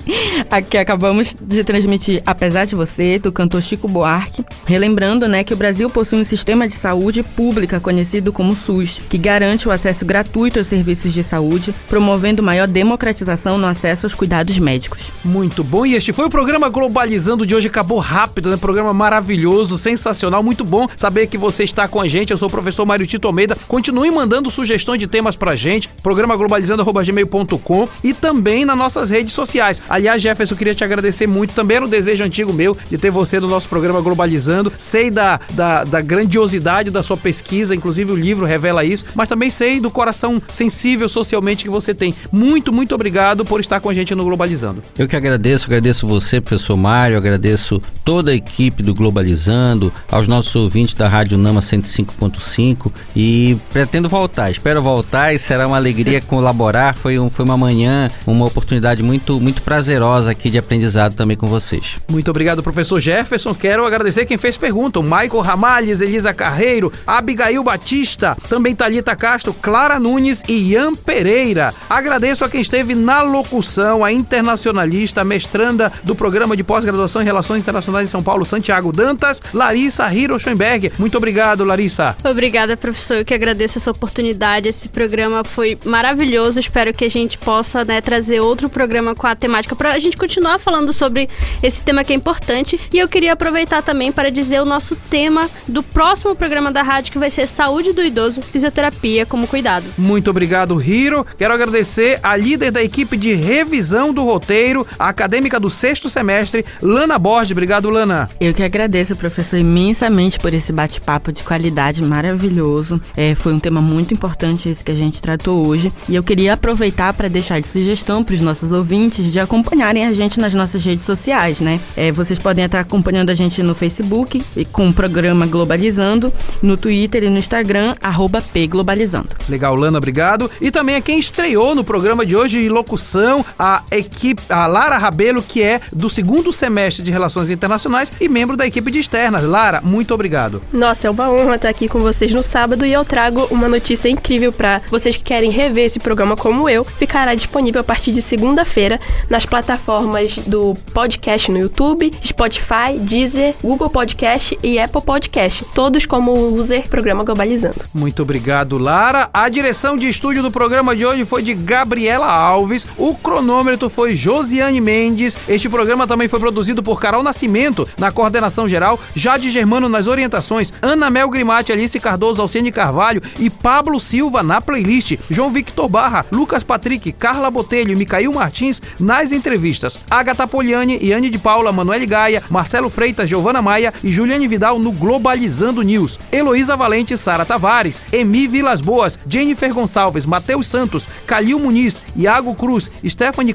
a 0.50 0.62
que 0.62 0.78
acabamos 0.78 1.36
de 1.38 1.62
transmitir, 1.62 2.22
Apesar 2.24 2.64
de 2.64 2.74
Você, 2.74 3.18
do 3.18 3.30
cantor 3.30 3.60
Chico 3.60 3.86
Buarque. 3.86 4.42
Relembrando, 4.64 5.28
né, 5.28 5.44
que 5.44 5.52
o 5.52 5.56
Brasil 5.58 5.90
possui 5.90 6.20
um 6.20 6.24
sistema 6.24 6.66
de 6.66 6.74
saúde 6.74 7.22
pública 7.22 7.78
conhecido 7.80 8.32
como 8.32 8.56
SUS, 8.56 8.98
que 9.10 9.18
garante 9.18 9.68
o 9.68 9.72
acesso 9.72 10.06
gratuito 10.06 10.58
aos 10.58 10.68
serviços 10.68 11.12
de 11.12 11.22
saúde, 11.22 11.74
promovendo 11.86 12.42
maior 12.42 12.66
democratização 12.66 13.58
no 13.58 13.66
acesso 13.66 14.06
aos 14.06 14.14
cuidados 14.14 14.58
médicos 14.58 14.69
médicos. 14.70 15.10
Muito 15.24 15.64
bom. 15.64 15.84
E 15.84 15.94
este 15.94 16.12
foi 16.12 16.26
o 16.26 16.30
programa 16.30 16.68
Globalizando 16.68 17.44
de 17.44 17.54
hoje. 17.54 17.66
Acabou 17.66 17.98
rápido, 17.98 18.50
né? 18.50 18.56
Programa 18.56 18.94
maravilhoso, 18.94 19.76
sensacional, 19.76 20.42
muito 20.42 20.64
bom 20.64 20.86
saber 20.96 21.26
que 21.26 21.36
você 21.36 21.64
está 21.64 21.88
com 21.88 22.00
a 22.00 22.06
gente. 22.06 22.30
Eu 22.30 22.38
sou 22.38 22.48
o 22.48 22.50
professor 22.50 22.86
Mário 22.86 23.06
Tito 23.06 23.26
Almeida. 23.26 23.56
Continue 23.66 24.10
mandando 24.10 24.50
sugestões 24.50 25.00
de 25.00 25.08
temas 25.08 25.34
pra 25.34 25.56
gente. 25.56 25.88
Programa 26.02 26.36
globalizando.gmail.com 26.36 27.88
e 28.04 28.14
também 28.14 28.64
nas 28.64 28.78
nossas 28.78 29.10
redes 29.10 29.32
sociais. 29.32 29.82
Aliás, 29.88 30.22
Jefferson, 30.22 30.54
eu 30.54 30.58
queria 30.58 30.74
te 30.74 30.84
agradecer 30.84 31.26
muito. 31.26 31.52
Também 31.52 31.78
era 31.78 31.86
um 31.86 31.88
desejo 31.88 32.22
antigo 32.22 32.52
meu 32.52 32.76
de 32.88 32.96
ter 32.96 33.10
você 33.10 33.40
no 33.40 33.48
nosso 33.48 33.68
programa 33.68 34.00
Globalizando. 34.00 34.72
Sei 34.76 35.10
da, 35.10 35.40
da, 35.50 35.84
da 35.84 36.00
grandiosidade 36.00 36.90
da 36.90 37.02
sua 37.02 37.16
pesquisa, 37.16 37.74
inclusive 37.74 38.12
o 38.12 38.16
livro 38.16 38.46
revela 38.46 38.84
isso, 38.84 39.04
mas 39.14 39.28
também 39.28 39.50
sei 39.50 39.80
do 39.80 39.90
coração 39.90 40.40
sensível 40.48 41.08
socialmente 41.08 41.64
que 41.64 41.70
você 41.70 41.92
tem. 41.92 42.14
Muito, 42.30 42.72
muito 42.72 42.94
obrigado 42.94 43.44
por 43.44 43.58
estar 43.58 43.80
com 43.80 43.88
a 43.88 43.94
gente 43.94 44.14
no 44.14 44.24
Globalizando. 44.24 44.59
Globalizando. 44.60 44.82
Eu 44.98 45.08
que 45.08 45.16
agradeço, 45.16 45.66
agradeço 45.66 46.06
você, 46.06 46.40
professor 46.40 46.76
Mário, 46.76 47.16
agradeço 47.16 47.80
toda 48.04 48.30
a 48.30 48.34
equipe 48.34 48.82
do 48.82 48.94
Globalizando, 48.94 49.92
aos 50.10 50.28
nossos 50.28 50.54
ouvintes 50.54 50.94
da 50.94 51.08
Rádio 51.08 51.38
Nama 51.38 51.60
105.5 51.60 52.92
e 53.16 53.56
pretendo 53.72 54.08
voltar, 54.08 54.50
espero 54.50 54.82
voltar 54.82 55.32
e 55.34 55.38
será 55.38 55.66
uma 55.66 55.76
alegria 55.76 56.20
colaborar. 56.22 56.94
Foi, 56.94 57.18
um, 57.18 57.30
foi 57.30 57.44
uma 57.44 57.56
manhã, 57.56 58.08
uma 58.26 58.46
oportunidade 58.46 59.02
muito, 59.02 59.40
muito 59.40 59.62
prazerosa 59.62 60.30
aqui 60.30 60.50
de 60.50 60.58
aprendizado 60.58 61.14
também 61.14 61.36
com 61.36 61.46
vocês. 61.46 61.96
Muito 62.10 62.30
obrigado, 62.30 62.62
professor 62.62 63.00
Jefferson. 63.00 63.54
Quero 63.54 63.86
agradecer 63.86 64.26
quem 64.26 64.36
fez 64.36 64.56
pergunta: 64.56 65.00
o 65.00 65.02
Michael 65.02 65.40
Ramalhes, 65.40 66.00
Elisa 66.00 66.34
Carreiro, 66.34 66.92
Abigail 67.06 67.62
Batista, 67.62 68.36
também 68.48 68.74
Talita 68.74 69.16
Castro, 69.16 69.54
Clara 69.54 69.98
Nunes 69.98 70.42
e 70.48 70.72
Ian 70.72 70.94
Pereira. 70.94 71.72
Agradeço 71.88 72.44
a 72.44 72.48
quem 72.48 72.60
esteve 72.60 72.94
na 72.94 73.22
locução, 73.22 74.04
a 74.04 74.12
internacional 74.12 74.49
internacionalista, 74.50 75.24
mestranda 75.24 75.92
do 76.02 76.14
programa 76.14 76.56
de 76.56 76.64
pós-graduação 76.64 77.22
em 77.22 77.24
Relações 77.24 77.60
Internacionais 77.60 78.08
em 78.08 78.10
São 78.10 78.22
Paulo, 78.22 78.44
Santiago 78.44 78.92
Dantas, 78.92 79.40
Larissa 79.54 80.12
Hiro 80.12 80.38
Schoenberg. 80.38 80.92
Muito 80.98 81.16
obrigado, 81.16 81.64
Larissa. 81.64 82.16
Obrigada, 82.24 82.76
professor. 82.76 83.18
Eu 83.18 83.24
que 83.24 83.34
agradeço 83.34 83.78
essa 83.78 83.90
oportunidade. 83.90 84.68
Esse 84.68 84.88
programa 84.88 85.44
foi 85.44 85.78
maravilhoso. 85.84 86.58
Espero 86.58 86.92
que 86.92 87.04
a 87.04 87.10
gente 87.10 87.38
possa 87.38 87.84
né, 87.84 88.00
trazer 88.00 88.40
outro 88.40 88.68
programa 88.68 89.14
com 89.14 89.26
a 89.26 89.36
temática 89.36 89.76
para 89.76 89.92
a 89.92 89.98
gente 89.98 90.16
continuar 90.16 90.58
falando 90.58 90.92
sobre 90.92 91.28
esse 91.62 91.80
tema 91.82 92.02
que 92.02 92.12
é 92.12 92.16
importante. 92.16 92.80
E 92.92 92.98
eu 92.98 93.08
queria 93.08 93.32
aproveitar 93.32 93.82
também 93.82 94.10
para 94.10 94.30
dizer 94.30 94.60
o 94.60 94.64
nosso 94.64 94.96
tema 94.96 95.48
do 95.68 95.82
próximo 95.82 96.34
programa 96.34 96.72
da 96.72 96.82
rádio, 96.82 97.12
que 97.12 97.18
vai 97.18 97.30
ser 97.30 97.46
Saúde 97.46 97.92
do 97.92 98.02
Idoso, 98.02 98.42
Fisioterapia 98.42 99.24
como 99.24 99.46
Cuidado. 99.46 99.86
Muito 99.96 100.30
obrigado, 100.30 100.80
Hiro. 100.82 101.26
Quero 101.38 101.54
agradecer 101.54 102.18
a 102.22 102.36
líder 102.36 102.70
da 102.70 102.82
equipe 102.82 103.16
de 103.16 103.34
revisão 103.34 104.12
do 104.12 104.24
roteiro, 104.30 104.86
a 104.98 105.08
acadêmica 105.08 105.58
do 105.58 105.68
sexto 105.68 106.08
semestre, 106.08 106.64
Lana 106.80 107.18
Borges. 107.18 107.52
Obrigado, 107.52 107.90
Lana. 107.90 108.30
Eu 108.40 108.54
que 108.54 108.62
agradeço, 108.62 109.16
professor, 109.16 109.58
imensamente 109.58 110.38
por 110.38 110.54
esse 110.54 110.72
bate-papo 110.72 111.32
de 111.32 111.42
qualidade 111.42 112.02
maravilhoso. 112.02 113.00
É, 113.16 113.34
foi 113.34 113.52
um 113.52 113.58
tema 113.58 113.80
muito 113.80 114.14
importante 114.14 114.68
esse 114.68 114.84
que 114.84 114.92
a 114.92 114.94
gente 114.94 115.20
tratou 115.20 115.66
hoje. 115.66 115.92
E 116.08 116.14
eu 116.14 116.22
queria 116.22 116.54
aproveitar 116.54 117.12
para 117.12 117.28
deixar 117.28 117.60
de 117.60 117.68
sugestão 117.68 118.22
para 118.22 118.34
os 118.34 118.40
nossos 118.40 118.72
ouvintes 118.72 119.32
de 119.32 119.40
acompanharem 119.40 120.06
a 120.06 120.12
gente 120.12 120.38
nas 120.38 120.54
nossas 120.54 120.84
redes 120.84 121.04
sociais, 121.04 121.60
né? 121.60 121.80
É, 121.96 122.12
vocês 122.12 122.38
podem 122.38 122.64
estar 122.64 122.80
acompanhando 122.80 123.30
a 123.30 123.34
gente 123.34 123.62
no 123.62 123.74
Facebook 123.74 124.42
com 124.72 124.88
o 124.88 124.92
programa 124.92 125.46
Globalizando, 125.46 126.32
no 126.62 126.76
Twitter 126.76 127.24
e 127.24 127.30
no 127.30 127.38
Instagram, 127.38 127.94
arroba 128.02 128.40
pglobalizando. 128.40 129.30
Legal, 129.48 129.74
Lana, 129.74 129.98
obrigado. 129.98 130.50
E 130.60 130.70
também 130.70 130.96
a 130.96 131.00
quem 131.00 131.18
estreou 131.18 131.74
no 131.74 131.82
programa 131.82 132.24
de 132.24 132.36
hoje 132.36 132.62
de 132.62 132.68
locução, 132.68 133.44
a 133.58 133.82
equipe, 133.90 134.19
a 134.48 134.66
Lara 134.66 134.98
Rabelo, 134.98 135.42
que 135.42 135.62
é 135.62 135.80
do 135.92 136.10
segundo 136.10 136.52
semestre 136.52 137.02
de 137.02 137.10
Relações 137.10 137.50
Internacionais 137.50 138.12
e 138.20 138.28
membro 138.28 138.56
da 138.56 138.66
equipe 138.66 138.90
de 138.90 138.98
externas. 138.98 139.44
Lara, 139.44 139.80
muito 139.82 140.12
obrigado. 140.14 140.60
Nossa, 140.72 141.06
é 141.06 141.10
uma 141.10 141.30
honra 141.30 141.56
estar 141.56 141.68
aqui 141.68 141.88
com 141.88 142.00
vocês 142.00 142.32
no 142.32 142.42
sábado 142.42 142.84
e 142.84 142.92
eu 142.92 143.04
trago 143.04 143.46
uma 143.50 143.68
notícia 143.68 144.08
incrível 144.08 144.52
para 144.52 144.82
vocês 144.90 145.16
que 145.16 145.24
querem 145.24 145.50
rever 145.50 145.84
esse 145.84 145.98
programa 145.98 146.36
como 146.36 146.68
eu. 146.68 146.84
Ficará 146.84 147.34
disponível 147.34 147.80
a 147.80 147.84
partir 147.84 148.12
de 148.12 148.22
segunda-feira 148.22 149.00
nas 149.28 149.46
plataformas 149.46 150.36
do 150.46 150.74
podcast 150.92 151.50
no 151.50 151.58
YouTube, 151.58 152.12
Spotify, 152.24 152.98
Deezer, 152.98 153.54
Google 153.62 153.90
Podcast 153.90 154.58
e 154.62 154.78
Apple 154.78 155.02
Podcast, 155.02 155.64
todos 155.74 156.06
como 156.06 156.32
user 156.54 156.88
Programa 156.88 157.24
Globalizando. 157.24 157.76
Muito 157.94 158.22
obrigado, 158.22 158.78
Lara. 158.78 159.30
A 159.32 159.48
direção 159.48 159.96
de 159.96 160.08
estúdio 160.08 160.42
do 160.42 160.50
programa 160.50 160.94
de 160.94 161.04
hoje 161.06 161.24
foi 161.24 161.42
de 161.42 161.54
Gabriela 161.54 162.26
Alves. 162.26 162.86
O 162.96 163.14
cronômetro 163.14 163.88
foi 163.88 164.09
Josiane 164.14 164.80
Mendes. 164.80 165.36
Este 165.48 165.68
programa 165.68 166.06
também 166.06 166.28
foi 166.28 166.38
produzido 166.38 166.82
por 166.82 167.00
Carol 167.00 167.22
Nascimento 167.22 167.88
na 167.98 168.10
coordenação 168.10 168.68
geral, 168.68 168.98
Jade 169.14 169.50
Germano 169.50 169.88
nas 169.88 170.06
orientações, 170.06 170.72
Ana 170.82 171.10
Mel 171.10 171.28
Grimati, 171.28 171.72
Alice 171.72 171.98
Cardoso, 172.00 172.42
Alcene 172.42 172.70
Carvalho 172.72 173.22
e 173.38 173.48
Pablo 173.50 173.98
Silva 174.00 174.42
na 174.42 174.60
playlist, 174.60 175.16
João 175.30 175.50
Victor 175.50 175.88
Barra, 175.88 176.26
Lucas 176.32 176.62
Patrick, 176.62 177.12
Carla 177.12 177.50
Botelho 177.50 177.92
e 177.92 177.96
Micael 177.96 178.32
Martins 178.32 178.80
nas 178.98 179.32
entrevistas, 179.32 179.98
Agatha 180.10 180.46
Poliani, 180.46 180.98
Iane 181.02 181.30
de 181.30 181.38
Paula, 181.38 181.72
Manuel 181.72 182.06
Gaia, 182.06 182.42
Marcelo 182.50 182.90
Freitas, 182.90 183.28
Giovana 183.28 183.62
Maia 183.62 183.92
e 184.02 184.10
Juliane 184.10 184.48
Vidal 184.48 184.78
no 184.78 184.92
Globalizando 184.92 185.82
News, 185.82 186.18
Heloísa 186.32 186.76
Valente, 186.76 187.16
Sara 187.16 187.44
Tavares, 187.44 188.00
Emi 188.12 188.46
Vilas 188.46 188.80
Boas, 188.80 189.18
Jennifer 189.26 189.72
Gonçalves, 189.72 190.26
Matheus 190.26 190.66
Santos, 190.66 191.08
Calil 191.26 191.58
Muniz, 191.58 192.02
Iago 192.16 192.54
Cruz, 192.54 192.90
Stephanie 193.06 193.54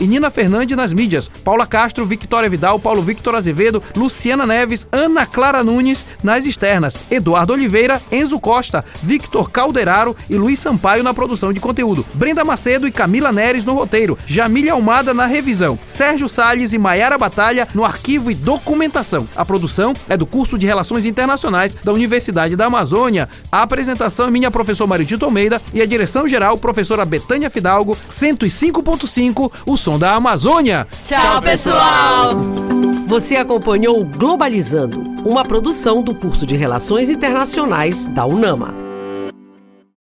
E 0.00 0.06
Nina 0.06 0.30
Fernandes 0.30 0.76
nas 0.76 0.92
mídias, 0.92 1.28
Paula 1.28 1.66
Castro, 1.66 2.04
Victoria 2.04 2.50
Vidal, 2.50 2.78
Paulo 2.78 3.02
Victor 3.02 3.34
Azevedo, 3.34 3.82
Luciana 3.96 4.46
Neves, 4.46 4.86
Ana 4.92 5.26
Clara 5.26 5.64
Nunes 5.64 6.04
nas 6.22 6.46
externas, 6.46 6.98
Eduardo 7.10 7.52
Oliveira, 7.52 8.00
Enzo 8.10 8.38
Costa, 8.38 8.84
Victor 9.02 9.50
Calderaro 9.50 10.16
e 10.28 10.36
Luiz 10.36 10.58
Sampaio 10.58 11.02
na 11.02 11.14
produção 11.14 11.52
de 11.52 11.60
conteúdo, 11.60 12.04
Brenda 12.14 12.44
Macedo 12.44 12.86
e 12.86 12.92
Camila 12.92 13.32
Neres 13.32 13.64
no 13.64 13.74
roteiro, 13.74 14.18
Jamília 14.26 14.72
Almada 14.72 15.14
na 15.14 15.26
revisão, 15.26 15.78
Sérgio 15.86 16.28
Salles 16.28 16.72
e 16.72 16.78
Maiara 16.78 17.18
Batalha 17.18 17.66
no 17.74 17.84
arquivo 17.84 18.30
e 18.30 18.34
documentação. 18.34 19.28
A 19.34 19.44
produção 19.44 19.92
é 20.08 20.16
do 20.16 20.26
curso 20.26 20.58
de 20.58 20.66
Relações 20.66 21.06
Internacionais 21.06 21.74
da 21.82 21.92
Universidade 21.92 22.56
da 22.56 22.66
Amazônia. 22.66 23.28
A 23.50 23.62
apresentação 23.62 24.26
é 24.26 24.30
minha 24.30 24.50
professora 24.50 24.88
Maritito 24.88 25.24
Almeida 25.24 25.60
e 25.72 25.80
a 25.80 25.86
direção 25.86 26.26
geral, 26.28 26.58
professora 26.58 27.04
Betânia 27.04 27.50
Fidalgo, 27.50 27.96
105.5, 28.10 29.50
o 29.66 29.76
som 29.76 29.98
da 29.98 30.14
Amazônia. 30.14 30.86
Tchau, 31.06 31.40
pessoal! 31.42 32.34
Você 33.06 33.36
acompanhou 33.36 34.04
Globalizando, 34.04 35.00
uma 35.24 35.44
produção 35.44 36.02
do 36.02 36.14
curso 36.14 36.46
de 36.46 36.56
Relações 36.56 37.10
Internacionais 37.10 38.06
da 38.06 38.24
UNAMA. 38.26 38.83